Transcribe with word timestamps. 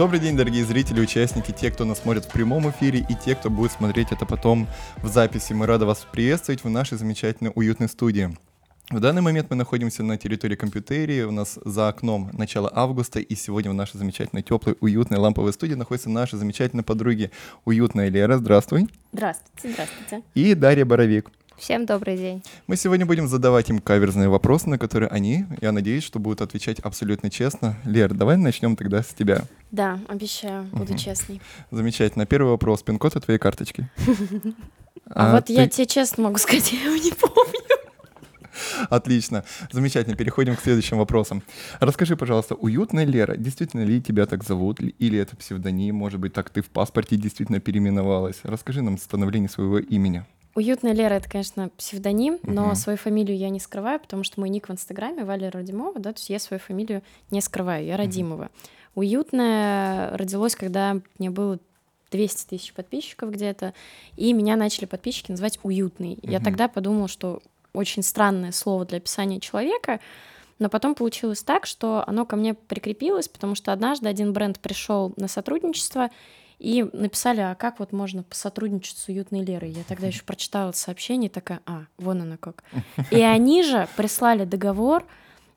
Добрый 0.00 0.18
день, 0.18 0.34
дорогие 0.34 0.64
зрители, 0.64 0.98
участники, 0.98 1.52
те, 1.52 1.70
кто 1.70 1.84
нас 1.84 1.98
смотрит 1.98 2.24
в 2.24 2.32
прямом 2.32 2.70
эфире 2.70 3.04
и 3.06 3.14
те, 3.14 3.34
кто 3.34 3.50
будет 3.50 3.70
смотреть 3.70 4.12
это 4.12 4.24
потом 4.24 4.66
в 5.02 5.08
записи. 5.08 5.52
Мы 5.52 5.66
рады 5.66 5.84
вас 5.84 6.06
приветствовать 6.10 6.64
в 6.64 6.70
нашей 6.70 6.96
замечательной 6.96 7.52
уютной 7.54 7.86
студии. 7.86 8.34
В 8.88 8.98
данный 8.98 9.20
момент 9.20 9.48
мы 9.50 9.56
находимся 9.56 10.02
на 10.02 10.16
территории 10.16 10.56
компьютерии, 10.56 11.24
у 11.24 11.32
нас 11.32 11.58
за 11.66 11.88
окном 11.88 12.30
начало 12.32 12.72
августа, 12.74 13.20
и 13.20 13.34
сегодня 13.34 13.72
в 13.72 13.74
нашей 13.74 13.98
замечательной, 13.98 14.42
теплой, 14.42 14.74
уютной 14.80 15.18
ламповой 15.18 15.52
студии 15.52 15.74
находятся 15.74 16.08
наши 16.08 16.38
замечательные 16.38 16.82
подруги 16.82 17.30
Уютная 17.66 18.08
Лера, 18.08 18.38
здравствуй. 18.38 18.88
Здравствуйте, 19.12 19.74
здравствуйте. 19.74 20.22
И 20.34 20.54
Дарья 20.54 20.86
Боровик. 20.86 21.30
Всем 21.60 21.84
добрый 21.84 22.16
день. 22.16 22.42
Мы 22.66 22.76
сегодня 22.76 23.04
будем 23.04 23.28
задавать 23.28 23.68
им 23.68 23.80
каверзные 23.80 24.30
вопросы, 24.30 24.70
на 24.70 24.78
которые 24.78 25.10
они, 25.10 25.44
я 25.60 25.72
надеюсь, 25.72 26.02
что 26.02 26.18
будут 26.18 26.40
отвечать 26.40 26.80
абсолютно 26.80 27.28
честно. 27.28 27.76
Лер, 27.84 28.14
давай 28.14 28.38
начнем 28.38 28.76
тогда 28.76 29.02
с 29.02 29.08
тебя. 29.08 29.42
Да, 29.70 30.00
обещаю, 30.08 30.64
буду 30.72 30.96
честной. 30.96 31.42
Замечательно. 31.70 32.24
Первый 32.24 32.52
вопрос. 32.52 32.82
Пин-код 32.82 33.14
от 33.14 33.24
твоей 33.26 33.38
карточки. 33.38 33.88
А, 35.12 35.34
вот 35.34 35.48
я 35.48 35.68
тебе 35.68 35.86
честно 35.86 36.24
могу 36.24 36.38
сказать, 36.38 36.72
я 36.72 36.84
его 36.84 36.94
не 36.94 37.10
помню. 37.10 37.60
Отлично. 38.90 39.44
Замечательно. 39.72 40.14
Переходим 40.14 40.54
к 40.54 40.60
следующим 40.60 40.98
вопросам. 40.98 41.42
Расскажи, 41.80 42.16
пожалуйста, 42.16 42.54
уютная 42.54 43.04
Лера, 43.04 43.36
действительно 43.36 43.82
ли 43.82 44.00
тебя 44.00 44.26
так 44.26 44.44
зовут, 44.44 44.78
или 44.80 45.18
это 45.18 45.36
псевдоним, 45.36 45.96
может 45.96 46.20
быть, 46.20 46.32
так 46.32 46.50
ты 46.50 46.62
в 46.62 46.68
паспорте 46.70 47.16
действительно 47.16 47.58
переименовалась? 47.58 48.38
Расскажи 48.44 48.82
нам 48.82 48.98
становление 48.98 49.48
своего 49.48 49.78
имени. 49.78 50.24
Уютная 50.54 50.92
Лера 50.92 51.14
это, 51.14 51.28
конечно, 51.28 51.70
псевдоним, 51.76 52.38
но 52.42 52.68
угу. 52.68 52.74
свою 52.74 52.98
фамилию 52.98 53.36
я 53.36 53.50
не 53.50 53.60
скрываю, 53.60 54.00
потому 54.00 54.24
что 54.24 54.40
мой 54.40 54.48
ник 54.48 54.68
в 54.68 54.72
Инстаграме 54.72 55.24
Валя 55.24 55.50
Радимова, 55.50 55.98
да, 56.00 56.12
то 56.12 56.18
есть 56.18 56.30
я 56.30 56.38
свою 56.38 56.60
фамилию 56.60 57.02
не 57.30 57.40
скрываю, 57.40 57.84
я 57.84 57.96
Радимова. 57.96 58.44
Угу. 58.44 58.50
Уютная 58.96 60.16
родилось, 60.16 60.56
когда 60.56 60.96
мне 61.18 61.30
было 61.30 61.58
200 62.10 62.48
тысяч 62.48 62.72
подписчиков 62.72 63.30
где-то, 63.30 63.74
и 64.16 64.32
меня 64.32 64.56
начали 64.56 64.86
подписчики 64.86 65.30
называть 65.30 65.60
уютный. 65.62 66.14
Угу. 66.22 66.30
Я 66.30 66.40
тогда 66.40 66.66
подумала, 66.66 67.06
что 67.06 67.40
очень 67.72 68.02
странное 68.02 68.50
слово 68.52 68.84
для 68.84 68.98
описания 68.98 69.38
человека, 69.38 70.00
но 70.58 70.68
потом 70.68 70.94
получилось 70.94 71.42
так, 71.42 71.66
что 71.66 72.04
оно 72.06 72.26
ко 72.26 72.36
мне 72.36 72.54
прикрепилось, 72.54 73.28
потому 73.28 73.54
что 73.54 73.72
однажды 73.72 74.08
один 74.08 74.32
бренд 74.32 74.58
пришел 74.58 75.14
на 75.16 75.28
сотрудничество, 75.28 76.10
и 76.60 76.86
написали, 76.92 77.40
а 77.40 77.54
как 77.54 77.78
вот 77.78 77.90
можно 77.90 78.22
посотрудничать 78.22 78.98
с 78.98 79.08
уютной 79.08 79.42
Лерой? 79.42 79.70
Я 79.70 79.82
тогда 79.82 80.08
еще 80.08 80.22
прочитала 80.24 80.72
сообщение, 80.72 81.30
такая, 81.30 81.60
а, 81.64 81.86
вон 81.96 82.20
она 82.20 82.36
как. 82.36 82.64
И 83.10 83.22
они 83.22 83.62
же 83.62 83.88
прислали 83.96 84.44
договор, 84.44 85.06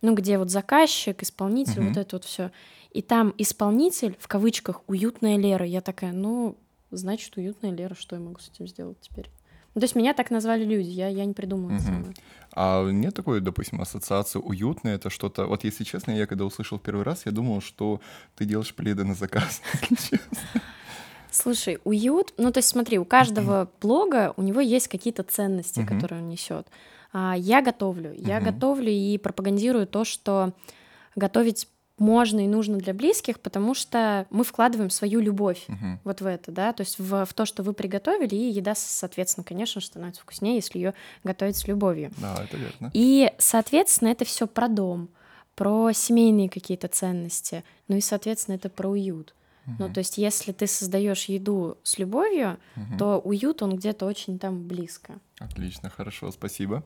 ну, 0.01 0.15
где 0.15 0.37
вот 0.37 0.49
заказчик, 0.49 1.21
исполнитель, 1.21 1.81
вот 1.89 1.97
это 1.97 2.15
вот 2.15 2.23
все. 2.23 2.51
И 2.91 3.01
там 3.01 3.33
исполнитель, 3.37 4.15
в 4.17 4.29
кавычках, 4.29 4.81
уютная 4.87 5.37
Лера. 5.37 5.65
Я 5.65 5.81
такая, 5.81 6.13
ну, 6.13 6.57
значит, 6.89 7.35
уютная 7.35 7.71
Лера, 7.71 7.95
что 7.95 8.15
я 8.15 8.21
могу 8.21 8.39
с 8.39 8.47
этим 8.47 8.65
сделать 8.65 8.97
теперь? 9.01 9.29
Ну, 9.75 9.81
то 9.81 9.85
есть 9.85 9.95
меня 9.95 10.13
так 10.13 10.31
назвали 10.31 10.63
люди, 10.63 10.87
я, 10.89 11.09
я 11.09 11.25
не 11.25 11.33
придумала 11.33 11.73
это 11.73 11.83
самое. 11.83 12.13
А 12.55 12.89
нет 12.89 13.13
такой, 13.13 13.41
допустим, 13.41 13.81
ассоциации 13.81 14.39
уютная, 14.39 14.95
это 14.95 15.09
что-то... 15.09 15.47
Вот 15.47 15.65
если 15.65 15.83
честно, 15.83 16.11
я 16.11 16.27
когда 16.27 16.45
услышал 16.45 16.79
первый 16.79 17.03
раз, 17.03 17.25
я 17.25 17.31
думал, 17.33 17.59
что 17.59 17.99
ты 18.35 18.45
делаешь 18.45 18.73
пледы 18.73 19.03
на 19.03 19.15
заказ. 19.15 19.61
Слушай, 21.33 21.79
уют, 21.83 22.31
ну 22.37 22.51
то 22.51 22.59
есть 22.59 22.69
смотри, 22.69 22.99
у 22.99 23.05
каждого 23.05 23.67
блога 23.81 24.35
у 24.37 24.43
него 24.43 24.61
есть 24.61 24.87
какие-то 24.87 25.23
ценности, 25.23 25.79
uh-huh. 25.79 25.87
которые 25.87 26.21
он 26.21 26.29
несет. 26.29 26.67
А, 27.11 27.33
я 27.35 27.63
готовлю, 27.63 28.13
я 28.15 28.39
готовлю 28.39 28.91
и 28.91 29.17
пропагандирую 29.17 29.87
то, 29.87 30.05
что 30.05 30.53
готовить 31.15 31.67
можно 31.97 32.45
и 32.45 32.47
нужно 32.47 32.77
для 32.77 32.93
близких, 32.93 33.39
потому 33.39 33.73
что 33.73 34.27
мы 34.29 34.43
вкладываем 34.43 34.91
свою 34.91 35.21
любовь 35.21 35.65
uh-huh. 35.67 35.97
вот 36.03 36.21
в 36.21 36.25
это, 36.27 36.51
да, 36.51 36.71
то 36.71 36.81
есть 36.81 36.99
в, 36.99 37.25
в 37.25 37.33
то, 37.33 37.45
что 37.45 37.63
вы 37.63 37.73
приготовили, 37.73 38.35
и 38.35 38.51
еда, 38.51 38.75
соответственно, 38.75 39.43
конечно, 39.43 39.81
становится 39.81 40.21
вкуснее, 40.21 40.55
если 40.55 40.77
ее 40.77 40.93
готовить 41.23 41.57
с 41.57 41.67
любовью. 41.67 42.11
Да, 42.17 42.43
это 42.43 42.57
верно. 42.57 42.91
И, 42.93 43.31
соответственно, 43.39 44.09
это 44.09 44.23
все 44.23 44.45
про 44.45 44.67
дом, 44.67 45.09
про 45.55 45.91
семейные 45.93 46.49
какие-то 46.49 46.87
ценности, 46.89 47.63
ну 47.87 47.95
и, 47.95 48.01
соответственно, 48.01 48.55
это 48.55 48.69
про 48.69 48.89
уют. 48.89 49.33
Угу. 49.65 49.75
Ну, 49.79 49.93
то 49.93 49.99
есть, 49.99 50.17
если 50.17 50.51
ты 50.51 50.67
создаешь 50.67 51.25
еду 51.25 51.77
с 51.83 51.97
любовью, 51.97 52.57
угу. 52.75 52.97
то 52.97 53.19
уют 53.19 53.61
он 53.61 53.75
где-то 53.77 54.05
очень 54.05 54.39
там 54.39 54.67
близко. 54.67 55.19
Отлично, 55.39 55.89
хорошо, 55.89 56.31
спасибо. 56.31 56.83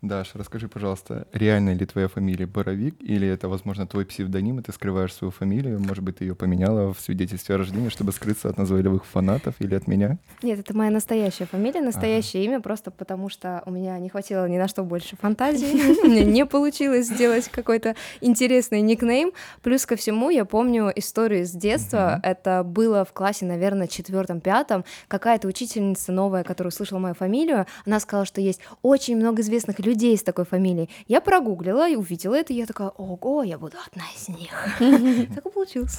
Даш, 0.00 0.30
расскажи, 0.34 0.68
пожалуйста, 0.68 1.26
реальная 1.32 1.74
ли 1.74 1.84
твоя 1.84 2.06
фамилия 2.06 2.46
Боровик, 2.46 2.94
или 3.00 3.26
это, 3.26 3.48
возможно, 3.48 3.84
твой 3.84 4.06
псевдоним, 4.06 4.60
и 4.60 4.62
ты 4.62 4.72
скрываешь 4.72 5.12
свою 5.12 5.32
фамилию? 5.32 5.80
Может 5.80 6.04
быть, 6.04 6.18
ты 6.18 6.24
ее 6.24 6.36
поменяла 6.36 6.94
в 6.94 7.00
свидетельстве 7.00 7.56
о 7.56 7.58
рождении, 7.58 7.88
чтобы 7.88 8.12
скрыться 8.12 8.48
от 8.48 8.56
назойливых 8.58 9.04
фанатов 9.04 9.56
или 9.58 9.74
от 9.74 9.88
меня? 9.88 10.18
Нет, 10.40 10.60
это 10.60 10.76
моя 10.76 10.92
настоящая 10.92 11.46
фамилия, 11.46 11.80
настоящее 11.80 12.44
ага. 12.44 12.52
имя, 12.52 12.60
просто 12.60 12.92
потому 12.92 13.28
что 13.28 13.64
у 13.66 13.72
меня 13.72 13.98
не 13.98 14.08
хватило 14.08 14.48
ни 14.48 14.56
на 14.56 14.68
что 14.68 14.84
больше 14.84 15.16
фантазии, 15.16 16.06
мне 16.06 16.24
не 16.24 16.46
получилось 16.46 17.08
сделать 17.08 17.48
какой-то 17.48 17.96
интересный 18.20 18.82
никнейм. 18.82 19.32
Плюс 19.62 19.84
ко 19.84 19.96
всему, 19.96 20.30
я 20.30 20.44
помню 20.44 20.92
историю 20.94 21.44
с 21.44 21.50
детства, 21.50 22.20
это 22.22 22.62
было 22.62 23.04
в 23.04 23.12
классе, 23.12 23.46
наверное, 23.46 23.88
четвертом-пятом, 23.88 24.84
какая-то 25.08 25.48
учительница 25.48 26.12
новая, 26.12 26.44
которая 26.44 26.68
услышала 26.68 27.00
мою 27.00 27.16
фамилию, 27.16 27.66
она 27.84 27.98
сказала, 27.98 28.26
что 28.26 28.40
есть 28.40 28.60
очень 28.82 29.16
много 29.16 29.42
известных 29.42 29.80
людей 29.80 29.87
с 29.94 30.22
такой 30.22 30.44
фамилией. 30.44 30.88
Я 31.06 31.20
прогуглила 31.20 31.88
и 31.88 31.96
увидела 31.96 32.34
это, 32.34 32.52
и 32.52 32.56
я 32.56 32.66
такая, 32.66 32.88
ого, 32.88 33.42
я 33.42 33.58
буду 33.58 33.76
одна 33.86 34.04
из 34.14 34.28
них. 34.28 35.28
Так 35.34 35.46
и 35.46 35.50
получилось. 35.50 35.98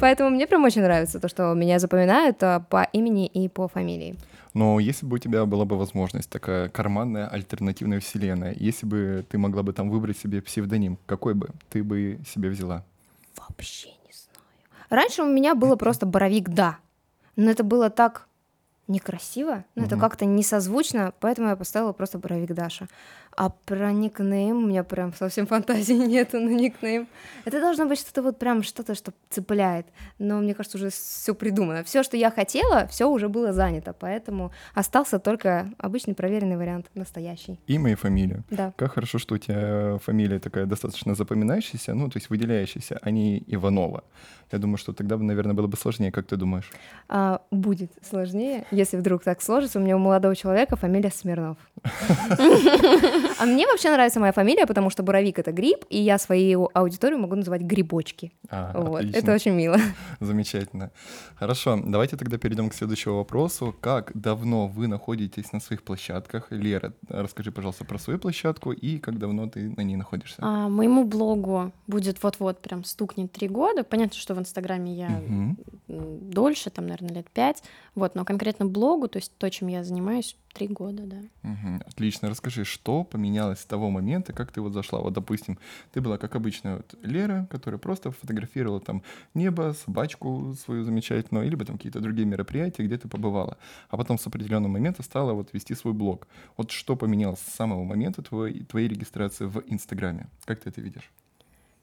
Поэтому 0.00 0.30
мне 0.30 0.46
прям 0.46 0.64
очень 0.64 0.82
нравится 0.82 1.20
то, 1.20 1.28
что 1.28 1.54
меня 1.54 1.78
запоминают 1.78 2.42
а, 2.42 2.60
по 2.60 2.88
имени 2.92 3.26
и 3.26 3.48
по 3.48 3.68
фамилии. 3.68 4.16
Но 4.54 4.78
если 4.78 5.04
бы 5.04 5.16
у 5.16 5.18
тебя 5.18 5.44
была 5.46 5.64
бы 5.64 5.76
возможность, 5.76 6.30
такая 6.30 6.68
карманная 6.68 7.26
альтернативная 7.26 8.00
вселенная, 8.00 8.54
если 8.56 8.86
бы 8.86 9.26
ты 9.28 9.36
могла 9.36 9.62
бы 9.62 9.72
там 9.72 9.90
выбрать 9.90 10.16
себе 10.16 10.40
псевдоним, 10.40 10.98
какой 11.06 11.34
бы 11.34 11.48
ты 11.70 11.82
бы 11.82 12.20
себе 12.26 12.48
взяла? 12.48 12.84
Вообще 13.36 13.88
не 13.88 14.12
знаю. 14.12 14.38
Раньше 14.90 15.22
у 15.22 15.26
меня 15.26 15.54
было 15.54 15.76
просто 15.84 16.06
Боровик 16.06 16.48
Да. 16.48 16.78
Но 17.36 17.50
это 17.50 17.64
было 17.64 17.90
так 17.90 18.28
некрасиво, 18.86 19.64
ну, 19.74 19.82
угу. 19.82 19.86
это 19.86 19.96
как-то 19.96 20.24
несозвучно, 20.24 21.12
поэтому 21.20 21.48
я 21.48 21.56
поставила 21.56 21.92
просто 21.92 22.18
Боровик 22.18 22.52
Даша. 22.52 22.88
А 23.36 23.50
про 23.50 23.92
никнейм 23.92 24.64
у 24.64 24.66
меня 24.66 24.84
прям 24.84 25.12
совсем 25.14 25.46
фантазии 25.54 25.94
нету 25.94 26.40
на 26.40 26.50
никнейм. 26.50 27.08
Это 27.44 27.60
должно 27.60 27.86
быть 27.86 27.98
что-то 27.98 28.22
вот 28.22 28.38
прям 28.38 28.62
что-то, 28.62 28.94
что 28.94 29.12
цепляет. 29.30 29.86
Но 30.18 30.38
мне 30.40 30.54
кажется, 30.54 30.78
уже 30.78 30.90
все 30.90 31.34
придумано. 31.34 31.82
Все, 31.84 32.02
что 32.02 32.16
я 32.16 32.30
хотела, 32.30 32.86
все 32.86 33.08
уже 33.08 33.28
было 33.28 33.52
занято, 33.52 33.92
поэтому 33.92 34.52
остался 34.74 35.18
только 35.18 35.70
обычный 35.78 36.14
проверенный 36.14 36.56
вариант, 36.56 36.86
настоящий. 36.94 37.58
Имя 37.66 37.92
и 37.92 37.94
фамилия. 37.94 38.42
Да. 38.50 38.72
Как 38.76 38.92
хорошо, 38.92 39.18
что 39.18 39.34
у 39.34 39.38
тебя 39.38 39.98
фамилия 39.98 40.38
такая 40.38 40.66
достаточно 40.66 41.14
запоминающаяся, 41.14 41.94
ну, 41.94 42.08
то 42.08 42.18
есть 42.18 42.30
выделяющаяся, 42.30 42.98
а 43.02 43.10
не 43.10 43.42
Иванова. 43.46 44.04
Я 44.52 44.58
думаю, 44.58 44.76
что 44.76 44.92
тогда, 44.92 45.16
наверное, 45.16 45.54
было 45.54 45.66
бы 45.66 45.76
сложнее, 45.76 46.12
как 46.12 46.26
ты 46.26 46.36
думаешь? 46.36 46.70
А, 47.08 47.40
будет 47.50 47.90
сложнее, 48.08 48.64
если 48.70 48.96
вдруг 48.96 49.24
так 49.24 49.42
сложится. 49.42 49.80
У 49.80 49.82
меня 49.82 49.96
у 49.96 49.98
молодого 49.98 50.36
человека 50.36 50.76
фамилия 50.76 51.10
Смирнов. 51.10 51.56
А 53.38 53.46
мне 53.46 53.66
вообще 53.66 53.90
нравится 53.90 54.20
моя 54.20 54.32
фамилия, 54.32 54.66
потому 54.66 54.90
что 54.90 55.02
буровик— 55.02 55.38
это 55.40 55.52
гриб, 55.52 55.84
и 55.90 56.00
я 56.00 56.18
свою 56.18 56.70
аудиторию 56.72 57.18
могу 57.18 57.34
называть 57.34 57.62
грибочки. 57.62 58.32
А, 58.48 58.72
вот. 58.80 59.04
Это 59.04 59.32
очень 59.32 59.52
мило. 59.52 59.78
Замечательно. 60.20 60.90
Хорошо, 61.36 61.80
давайте 61.84 62.16
тогда 62.16 62.38
перейдем 62.38 62.70
к 62.70 62.74
следующему 62.74 63.16
вопросу. 63.16 63.74
Как 63.80 64.12
давно 64.14 64.68
вы 64.68 64.86
находитесь 64.86 65.52
на 65.52 65.60
своих 65.60 65.82
площадках? 65.82 66.46
Лера, 66.50 66.92
расскажи, 67.08 67.50
пожалуйста, 67.50 67.84
про 67.84 67.98
свою 67.98 68.18
площадку 68.18 68.72
и 68.72 68.98
как 68.98 69.18
давно 69.18 69.48
ты 69.48 69.70
на 69.76 69.82
ней 69.82 69.96
находишься? 69.96 70.36
А, 70.40 70.68
моему 70.68 71.04
блогу 71.04 71.72
будет 71.86 72.22
вот-вот 72.22 72.60
прям 72.60 72.84
стукнет 72.84 73.32
три 73.32 73.48
года. 73.48 73.84
Понятно, 73.84 74.16
что 74.16 74.34
в 74.34 74.38
Инстаграме 74.38 74.94
я 74.94 75.08
угу. 75.08 75.56
дольше, 75.88 76.70
там, 76.70 76.86
наверное, 76.86 77.16
лет 77.16 77.30
пять. 77.30 77.62
Вот, 77.94 78.16
но 78.16 78.24
конкретно 78.24 78.66
блогу, 78.66 79.08
то 79.08 79.18
есть 79.18 79.32
то, 79.38 79.48
чем 79.50 79.68
я 79.68 79.84
занимаюсь, 79.84 80.36
три 80.52 80.66
года, 80.66 81.04
да. 81.04 81.18
Угу. 81.42 81.82
Отлично. 81.86 82.28
Расскажи, 82.28 82.64
что 82.64 83.04
поменялось 83.04 83.60
с 83.60 83.64
того 83.64 83.90
момента, 83.90 84.32
как 84.32 84.50
ты 84.50 84.60
вот 84.60 84.72
зашла? 84.72 85.00
Вот, 85.00 85.12
допустим, 85.12 85.58
ты 85.92 86.00
была 86.00 86.18
как 86.18 86.34
обычная 86.34 86.76
вот 86.76 86.94
Лера, 87.02 87.46
которая 87.50 87.78
просто 87.78 88.10
фотографировала 88.10 88.80
там 88.80 89.02
небо, 89.34 89.74
собачку 89.84 90.54
свою 90.64 90.82
замечательную, 90.82 91.46
или 91.46 91.56
там 91.56 91.76
какие-то 91.76 92.00
другие 92.00 92.26
мероприятия, 92.26 92.82
где 92.82 92.98
ты 92.98 93.08
побывала. 93.08 93.58
А 93.90 93.96
потом 93.96 94.18
с 94.18 94.26
определенного 94.26 94.72
момента 94.72 95.02
стала 95.02 95.32
вот 95.32 95.52
вести 95.52 95.74
свой 95.74 95.94
блог. 95.94 96.26
Вот 96.56 96.72
что 96.72 96.96
поменялось 96.96 97.40
с 97.40 97.54
самого 97.54 97.84
момента 97.84 98.22
твоей, 98.22 98.64
твоей 98.64 98.88
регистрации 98.88 99.46
в 99.46 99.62
Инстаграме? 99.66 100.28
Как 100.44 100.60
ты 100.60 100.70
это 100.70 100.80
видишь? 100.80 101.12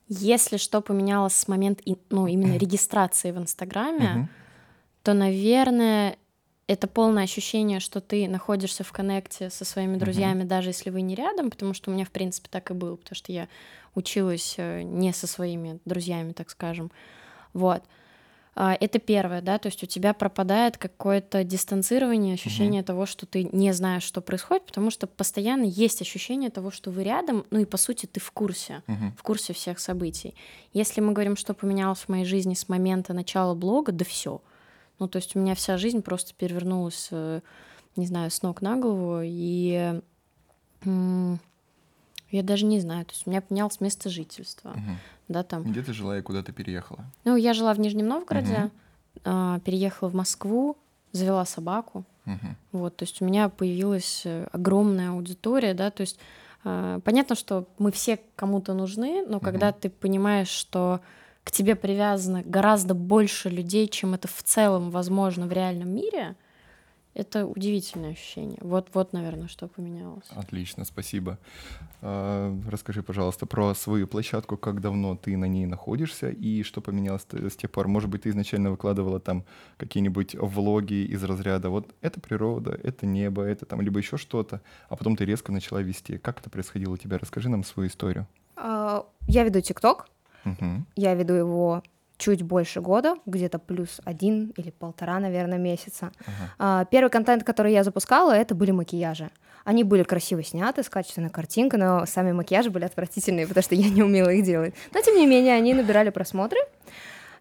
Если 0.07 0.57
что 0.57 0.81
поменялось 0.81 1.35
с 1.35 1.47
момента, 1.47 1.83
ну, 2.09 2.27
именно 2.27 2.57
регистрации 2.57 3.31
в 3.31 3.37
Инстаграме, 3.37 4.27
то, 5.03 5.13
наверное, 5.13 6.17
это 6.67 6.87
полное 6.87 7.23
ощущение, 7.23 7.79
что 7.79 7.99
ты 8.01 8.27
находишься 8.27 8.83
в 8.83 8.91
коннекте 8.91 9.49
со 9.49 9.65
своими 9.65 9.97
друзьями, 9.97 10.43
mm-hmm. 10.43 10.47
даже 10.47 10.69
если 10.69 10.89
вы 10.89 11.01
не 11.01 11.15
рядом, 11.15 11.49
потому 11.49 11.73
что 11.73 11.91
у 11.91 11.93
меня, 11.93 12.05
в 12.05 12.11
принципе, 12.11 12.47
так 12.49 12.71
и 12.71 12.73
было, 12.73 12.95
потому 12.95 13.15
что 13.15 13.31
я 13.31 13.47
училась 13.95 14.55
э, 14.57 14.83
не 14.83 15.11
со 15.11 15.27
своими 15.27 15.79
друзьями, 15.85 16.31
так 16.31 16.49
скажем. 16.49 16.91
Вот. 17.53 17.83
А, 18.53 18.75
это 18.79 18.99
первое, 18.99 19.41
да, 19.41 19.57
то 19.57 19.67
есть 19.67 19.81
у 19.83 19.85
тебя 19.85 20.13
пропадает 20.13 20.77
какое-то 20.77 21.43
дистанцирование, 21.43 22.33
ощущение 22.33 22.81
Мгм. 22.81 22.87
того, 22.87 23.05
что 23.05 23.25
ты 23.25 23.45
не 23.45 23.71
знаешь, 23.73 24.03
что 24.03 24.19
происходит, 24.21 24.65
потому 24.65 24.91
что 24.91 25.07
постоянно 25.07 25.63
есть 25.63 26.01
ощущение 26.01 26.49
того, 26.49 26.69
что 26.69 26.91
вы 26.91 27.03
рядом, 27.03 27.45
ну 27.49 27.59
и 27.59 27.65
по 27.65 27.77
сути 27.77 28.07
ты 28.07 28.19
в 28.19 28.31
курсе, 28.31 28.83
Мгм. 28.87 29.13
в 29.17 29.23
курсе 29.23 29.53
всех 29.53 29.79
событий. 29.79 30.35
Если 30.73 30.99
мы 30.99 31.13
говорим, 31.13 31.37
что 31.37 31.53
поменялось 31.53 31.99
в 31.99 32.09
моей 32.09 32.25
жизни 32.25 32.53
с 32.53 32.67
момента 32.67 33.13
начала 33.13 33.55
блога, 33.55 33.93
да 33.93 34.03
все. 34.03 34.41
Ну 35.01 35.07
то 35.07 35.17
есть 35.17 35.35
у 35.35 35.39
меня 35.39 35.55
вся 35.55 35.77
жизнь 35.77 36.03
просто 36.03 36.35
перевернулась, 36.35 37.07
э, 37.09 37.41
не 37.95 38.05
знаю, 38.05 38.29
с 38.29 38.43
ног 38.43 38.61
на 38.61 38.77
голову, 38.77 39.21
и 39.23 39.99
я 40.85 42.43
даже 42.43 42.65
не 42.65 42.79
знаю, 42.79 43.05
то 43.05 43.11
есть 43.11 43.25
у 43.25 43.31
меня 43.31 43.41
поменялось 43.41 43.81
место 43.81 44.09
жительства, 44.09 44.73
Мгм. 44.75 44.97
да, 45.27 45.43
там. 45.43 45.63
Где 45.63 45.81
ты 45.81 45.91
жила 45.91 46.19
и 46.19 46.21
куда 46.21 46.43
ты 46.43 46.53
переехала? 46.53 47.03
Ну, 47.25 47.35
я 47.35 47.55
жила 47.55 47.73
в 47.73 47.79
Нижнем 47.79 48.07
Новгороде, 48.07 48.69
а, 49.25 49.59
переехала 49.61 50.09
в 50.09 50.13
Москву, 50.13 50.77
завела 51.13 51.45
собаку. 51.45 52.05
Мгм. 52.25 52.55
Вот, 52.71 52.95
то 52.95 53.03
есть 53.03 53.23
у 53.23 53.25
меня 53.25 53.49
появилась 53.49 54.21
э, 54.25 54.47
огромная 54.51 55.09
аудитория, 55.09 55.73
да, 55.73 55.89
то 55.89 56.01
есть 56.01 56.19
а, 56.63 56.99
понятно, 56.99 57.35
что 57.35 57.67
мы 57.79 57.91
все 57.91 58.19
кому-то 58.35 58.75
нужны, 58.75 59.25
но 59.25 59.39
когда 59.39 59.71
Мгм. 59.71 59.79
ты 59.81 59.89
понимаешь, 59.89 60.49
что 60.49 61.01
к 61.43 61.51
тебе 61.51 61.75
привязано 61.75 62.43
гораздо 62.43 62.93
больше 62.93 63.49
людей, 63.49 63.87
чем 63.87 64.13
это 64.13 64.27
в 64.27 64.43
целом 64.43 64.91
возможно 64.91 65.47
в 65.47 65.51
реальном 65.51 65.89
мире, 65.89 66.35
это 67.13 67.45
удивительное 67.45 68.11
ощущение. 68.11 68.57
Вот, 68.61 68.87
вот, 68.93 69.11
наверное, 69.11 69.49
что 69.49 69.67
поменялось. 69.67 70.23
Отлично, 70.29 70.85
спасибо. 70.85 71.39
А, 72.01 72.57
Расскажи, 72.69 73.03
пожалуйста, 73.03 73.45
про 73.45 73.73
свою 73.75 74.07
площадку, 74.07 74.55
как 74.55 74.79
давно 74.79 75.17
ты 75.17 75.35
на 75.35 75.43
ней 75.45 75.65
находишься 75.65 76.29
и 76.29 76.63
что 76.63 76.79
поменялось 76.79 77.25
с 77.31 77.55
тех 77.57 77.69
пор. 77.69 77.89
Может 77.89 78.09
быть, 78.09 78.21
ты 78.23 78.29
изначально 78.29 78.71
выкладывала 78.71 79.19
там 79.19 79.43
какие-нибудь 79.75 80.35
влоги 80.35 81.03
из 81.05 81.21
разряда 81.23 81.69
вот 81.69 81.93
это 81.99 82.21
природа, 82.21 82.79
это 82.81 83.05
небо, 83.05 83.43
это 83.43 83.65
там 83.65 83.81
либо 83.81 83.99
еще 83.99 84.15
что-то, 84.15 84.61
а 84.87 84.95
потом 84.95 85.17
ты 85.17 85.25
резко 85.25 85.51
начала 85.51 85.81
вести. 85.81 86.17
Как 86.17 86.39
это 86.39 86.49
происходило 86.49 86.93
у 86.93 86.97
тебя? 86.97 87.17
Расскажи 87.17 87.49
нам 87.49 87.65
свою 87.65 87.89
историю. 87.89 88.25
А, 88.55 89.05
Я 89.27 89.43
веду 89.43 89.59
ТикТок, 89.59 90.07
Мгм. 90.43 90.85
я 90.95 91.13
веду 91.13 91.33
его 91.33 91.83
чуть 92.17 92.43
больше 92.43 92.81
года, 92.81 93.15
где-то 93.25 93.57
плюс 93.57 93.99
один 94.05 94.53
или 94.55 94.69
полтора, 94.69 95.19
наверное, 95.19 95.57
месяца. 95.57 96.11
Ага. 96.21 96.53
А, 96.59 96.85
Первый 96.85 97.09
контент, 97.09 97.43
который 97.43 97.73
я 97.73 97.83
запускала, 97.83 98.31
это 98.31 98.53
были 98.53 98.71
макияжи. 98.71 99.29
Они 99.63 99.83
были 99.83 100.03
красиво 100.03 100.43
сняты, 100.43 100.83
с 100.83 100.89
качественной 100.89 101.29
картинкой, 101.29 101.79
но 101.79 102.05
сами 102.05 102.31
макияжи 102.31 102.69
были 102.69 102.85
отвратительные, 102.85 103.47
потому 103.47 103.63
что 103.63 103.75
я 103.75 103.89
не 103.89 104.03
умела 104.03 104.29
их 104.29 104.43
делать. 104.43 104.73
Но, 104.93 105.01
тем 105.01 105.15
не 105.15 105.27
менее, 105.27 105.53
они 105.55 105.73
набирали 105.73 106.09
просмотры. 106.09 106.59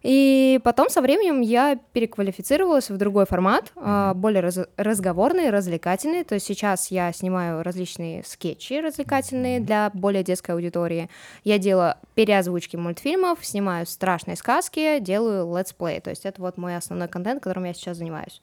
И 0.03 0.59
потом 0.63 0.89
со 0.89 1.01
временем 1.01 1.41
я 1.41 1.77
переквалифицировалась 1.93 2.89
в 2.89 2.97
другой 2.97 3.25
формат, 3.25 3.71
а, 3.75 4.13
более 4.15 4.41
раз- 4.41 4.67
разговорный, 4.77 5.51
развлекательный. 5.51 6.23
То 6.23 6.35
есть 6.35 6.47
сейчас 6.47 6.89
я 6.89 7.11
снимаю 7.13 7.61
различные 7.63 8.23
скетчи 8.23 8.81
развлекательные 8.81 9.59
для 9.59 9.91
более 9.93 10.23
детской 10.23 10.51
аудитории. 10.51 11.09
Я 11.43 11.59
делаю 11.59 11.95
переозвучки 12.15 12.77
мультфильмов, 12.77 13.45
снимаю 13.45 13.85
страшные 13.85 14.35
сказки, 14.37 14.99
делаю 14.99 15.55
let's 15.55 15.77
play. 15.77 15.99
То 16.01 16.09
есть 16.09 16.25
это 16.25 16.41
вот 16.41 16.57
мой 16.57 16.75
основной 16.75 17.07
контент, 17.07 17.43
которым 17.43 17.65
я 17.65 17.73
сейчас 17.73 17.97
занимаюсь. 17.97 18.41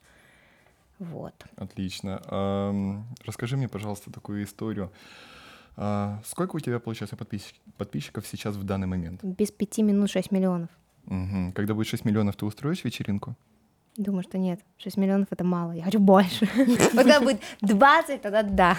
Вот. 1.00 1.34
Отлично. 1.56 3.02
Расскажи 3.25 3.56
мне, 3.56 3.69
пожалуйста, 3.69 4.12
такую 4.12 4.44
историю. 4.44 4.90
А, 5.76 6.20
Сколько 6.25 6.56
у 6.56 6.61
тебя, 6.61 6.81
получается, 6.81 7.16
подписчик- 7.16 7.54
подписчиков 7.76 8.26
сейчас 8.26 8.56
в 8.56 8.64
данный 8.64 8.88
момент? 8.88 9.20
Без 9.22 9.52
пяти 9.52 9.82
минут 9.84 10.11
6 10.11 10.32
миллионов. 10.32 10.69
Мгм. 11.08 11.52
Когда 11.52 11.75
будет 11.75 11.88
6 11.88 12.05
миллионов, 12.05 12.37
ты 12.37 12.46
устроишь 12.46 12.84
вечеринку? 12.84 13.34
Думаю, 13.96 14.22
что 14.22 14.38
нет. 14.38 14.60
6 14.76 14.96
миллионов 14.96 15.26
это 15.31 15.43
мало. 15.43 15.72
Я 15.72 15.82
хочу 15.82 15.99
больше. 15.99 16.49
Вот 16.55 16.93
когда 16.94 17.20
будет 17.20 17.40
20, 17.62 18.22
тогда 18.22 18.43
да. 18.43 18.76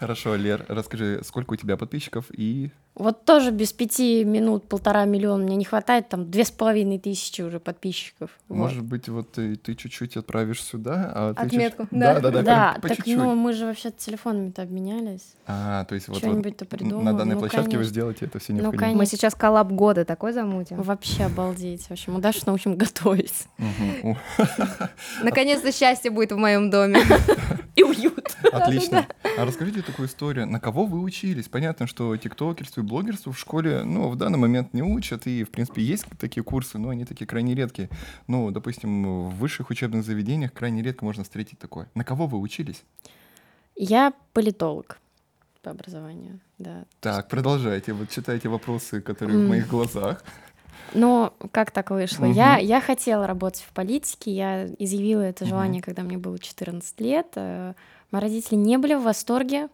Хорошо, 0.00 0.34
Лер, 0.34 0.64
расскажи, 0.68 1.20
сколько 1.22 1.52
у 1.52 1.56
тебя 1.56 1.76
подписчиков 1.76 2.26
и... 2.32 2.72
Вот 2.94 3.24
тоже 3.24 3.52
без 3.52 3.72
пяти 3.72 4.22
минут 4.22 4.68
полтора 4.68 5.06
миллиона 5.06 5.42
мне 5.44 5.56
не 5.56 5.64
хватает, 5.64 6.10
там 6.10 6.30
две 6.30 6.44
с 6.44 6.50
половиной 6.50 6.98
тысячи 6.98 7.40
уже 7.40 7.58
подписчиков. 7.58 8.28
Вот. 8.48 8.56
Может 8.58 8.82
быть, 8.84 9.08
вот 9.08 9.32
ты, 9.32 9.56
ты 9.56 9.74
чуть-чуть 9.74 10.18
отправишь 10.18 10.62
сюда, 10.62 11.10
а 11.14 11.34
ты 11.34 11.44
чуть- 11.44 11.52
Отметку, 11.54 11.88
Да, 11.90 12.14
да. 12.14 12.20
да, 12.20 12.30
да, 12.30 12.42
Да, 12.42 12.70
прям 12.72 12.80
по 12.82 12.88
так 12.88 12.96
чуть-чуть. 12.98 13.16
ну 13.16 13.34
мы 13.34 13.54
же 13.54 13.64
вообще 13.64 13.90
телефонами-то 13.92 14.60
обменялись. 14.62 15.32
А, 15.46 15.84
то 15.86 15.94
есть 15.94 16.06
вот, 16.08 16.16
вот 16.16 16.28
Что-нибудь-то 16.28 16.64
н- 16.66 16.68
придумаем. 16.68 17.04
на 17.04 17.14
данной 17.16 17.34
Ну, 17.34 17.40
площадке 17.40 17.62
вы 17.64 17.70
конечно. 17.72 17.90
сделаете 17.90 18.26
это 18.26 18.38
все 18.38 18.52
Ну, 18.52 18.58
необходимо. 18.58 18.80
конечно. 18.82 18.98
Мы 18.98 19.06
сейчас 19.06 19.34
коллаб 19.34 19.72
года 19.72 20.04
такой 20.04 20.34
замутим. 20.34 20.82
Вообще 20.82 21.24
обалдеть. 21.24 21.86
В 21.86 21.90
общем, 21.92 22.12
мы 22.12 22.20
Дашу 22.20 22.40
научим 22.44 22.76
готовить. 22.76 23.46
Наконец-то 25.22 25.72
счастье 25.72 26.10
будет 26.10 26.32
в 26.32 26.36
моем 26.36 26.70
доме. 26.70 27.00
И 27.74 27.82
уют. 27.82 28.36
Отлично. 28.52 29.06
А 29.38 29.46
расскажите 29.46 29.80
такую 29.82 30.06
историю. 30.08 30.46
На 30.46 30.60
кого 30.60 30.84
вы 30.84 31.00
учились? 31.00 31.48
Понятно, 31.48 31.86
что 31.86 32.14
тиктокерству 32.16 32.81
и 32.82 32.86
блогерству 32.86 33.32
в 33.32 33.38
школе, 33.38 33.82
ну, 33.84 34.08
в 34.08 34.16
данный 34.16 34.38
момент 34.38 34.74
не 34.74 34.82
учат, 34.82 35.26
и, 35.26 35.44
в 35.44 35.50
принципе, 35.50 35.82
есть 35.82 36.04
такие 36.18 36.42
курсы, 36.42 36.78
но 36.78 36.90
они 36.90 37.04
такие 37.04 37.26
крайне 37.26 37.54
редкие. 37.54 37.88
Ну, 38.26 38.50
допустим, 38.50 39.28
в 39.28 39.34
высших 39.36 39.70
учебных 39.70 40.04
заведениях 40.04 40.52
крайне 40.52 40.82
редко 40.82 41.04
можно 41.04 41.24
встретить 41.24 41.58
такое. 41.58 41.88
На 41.94 42.04
кого 42.04 42.26
вы 42.26 42.38
учились? 42.38 42.82
Я 43.76 44.12
политолог 44.32 44.98
по 45.62 45.70
образованию, 45.70 46.40
да. 46.58 46.84
Так, 47.00 47.28
продолжайте. 47.28 47.92
Вот 47.92 48.10
читайте 48.10 48.48
вопросы, 48.48 49.00
которые 49.00 49.38
в 49.38 49.42
М. 49.42 49.48
моих 49.48 49.68
глазах. 49.68 50.24
Но 50.94 51.32
как 51.52 51.70
так 51.70 51.90
вышло? 51.90 52.24
Мгм. 52.24 52.34
Я, 52.34 52.58
я 52.58 52.80
хотела 52.80 53.26
работать 53.26 53.62
в 53.62 53.72
политике, 53.72 54.32
я 54.32 54.66
изъявила 54.78 55.22
это 55.22 55.46
желание, 55.46 55.80
когда 55.80 56.02
мне 56.02 56.18
было 56.18 56.38
14 56.38 57.00
лет. 57.00 57.28
Э, 57.36 57.74
Мои 58.10 58.20
родители 58.20 58.56
не 58.56 58.76
были 58.76 58.92
в 58.94 59.02
восторге, 59.04 59.68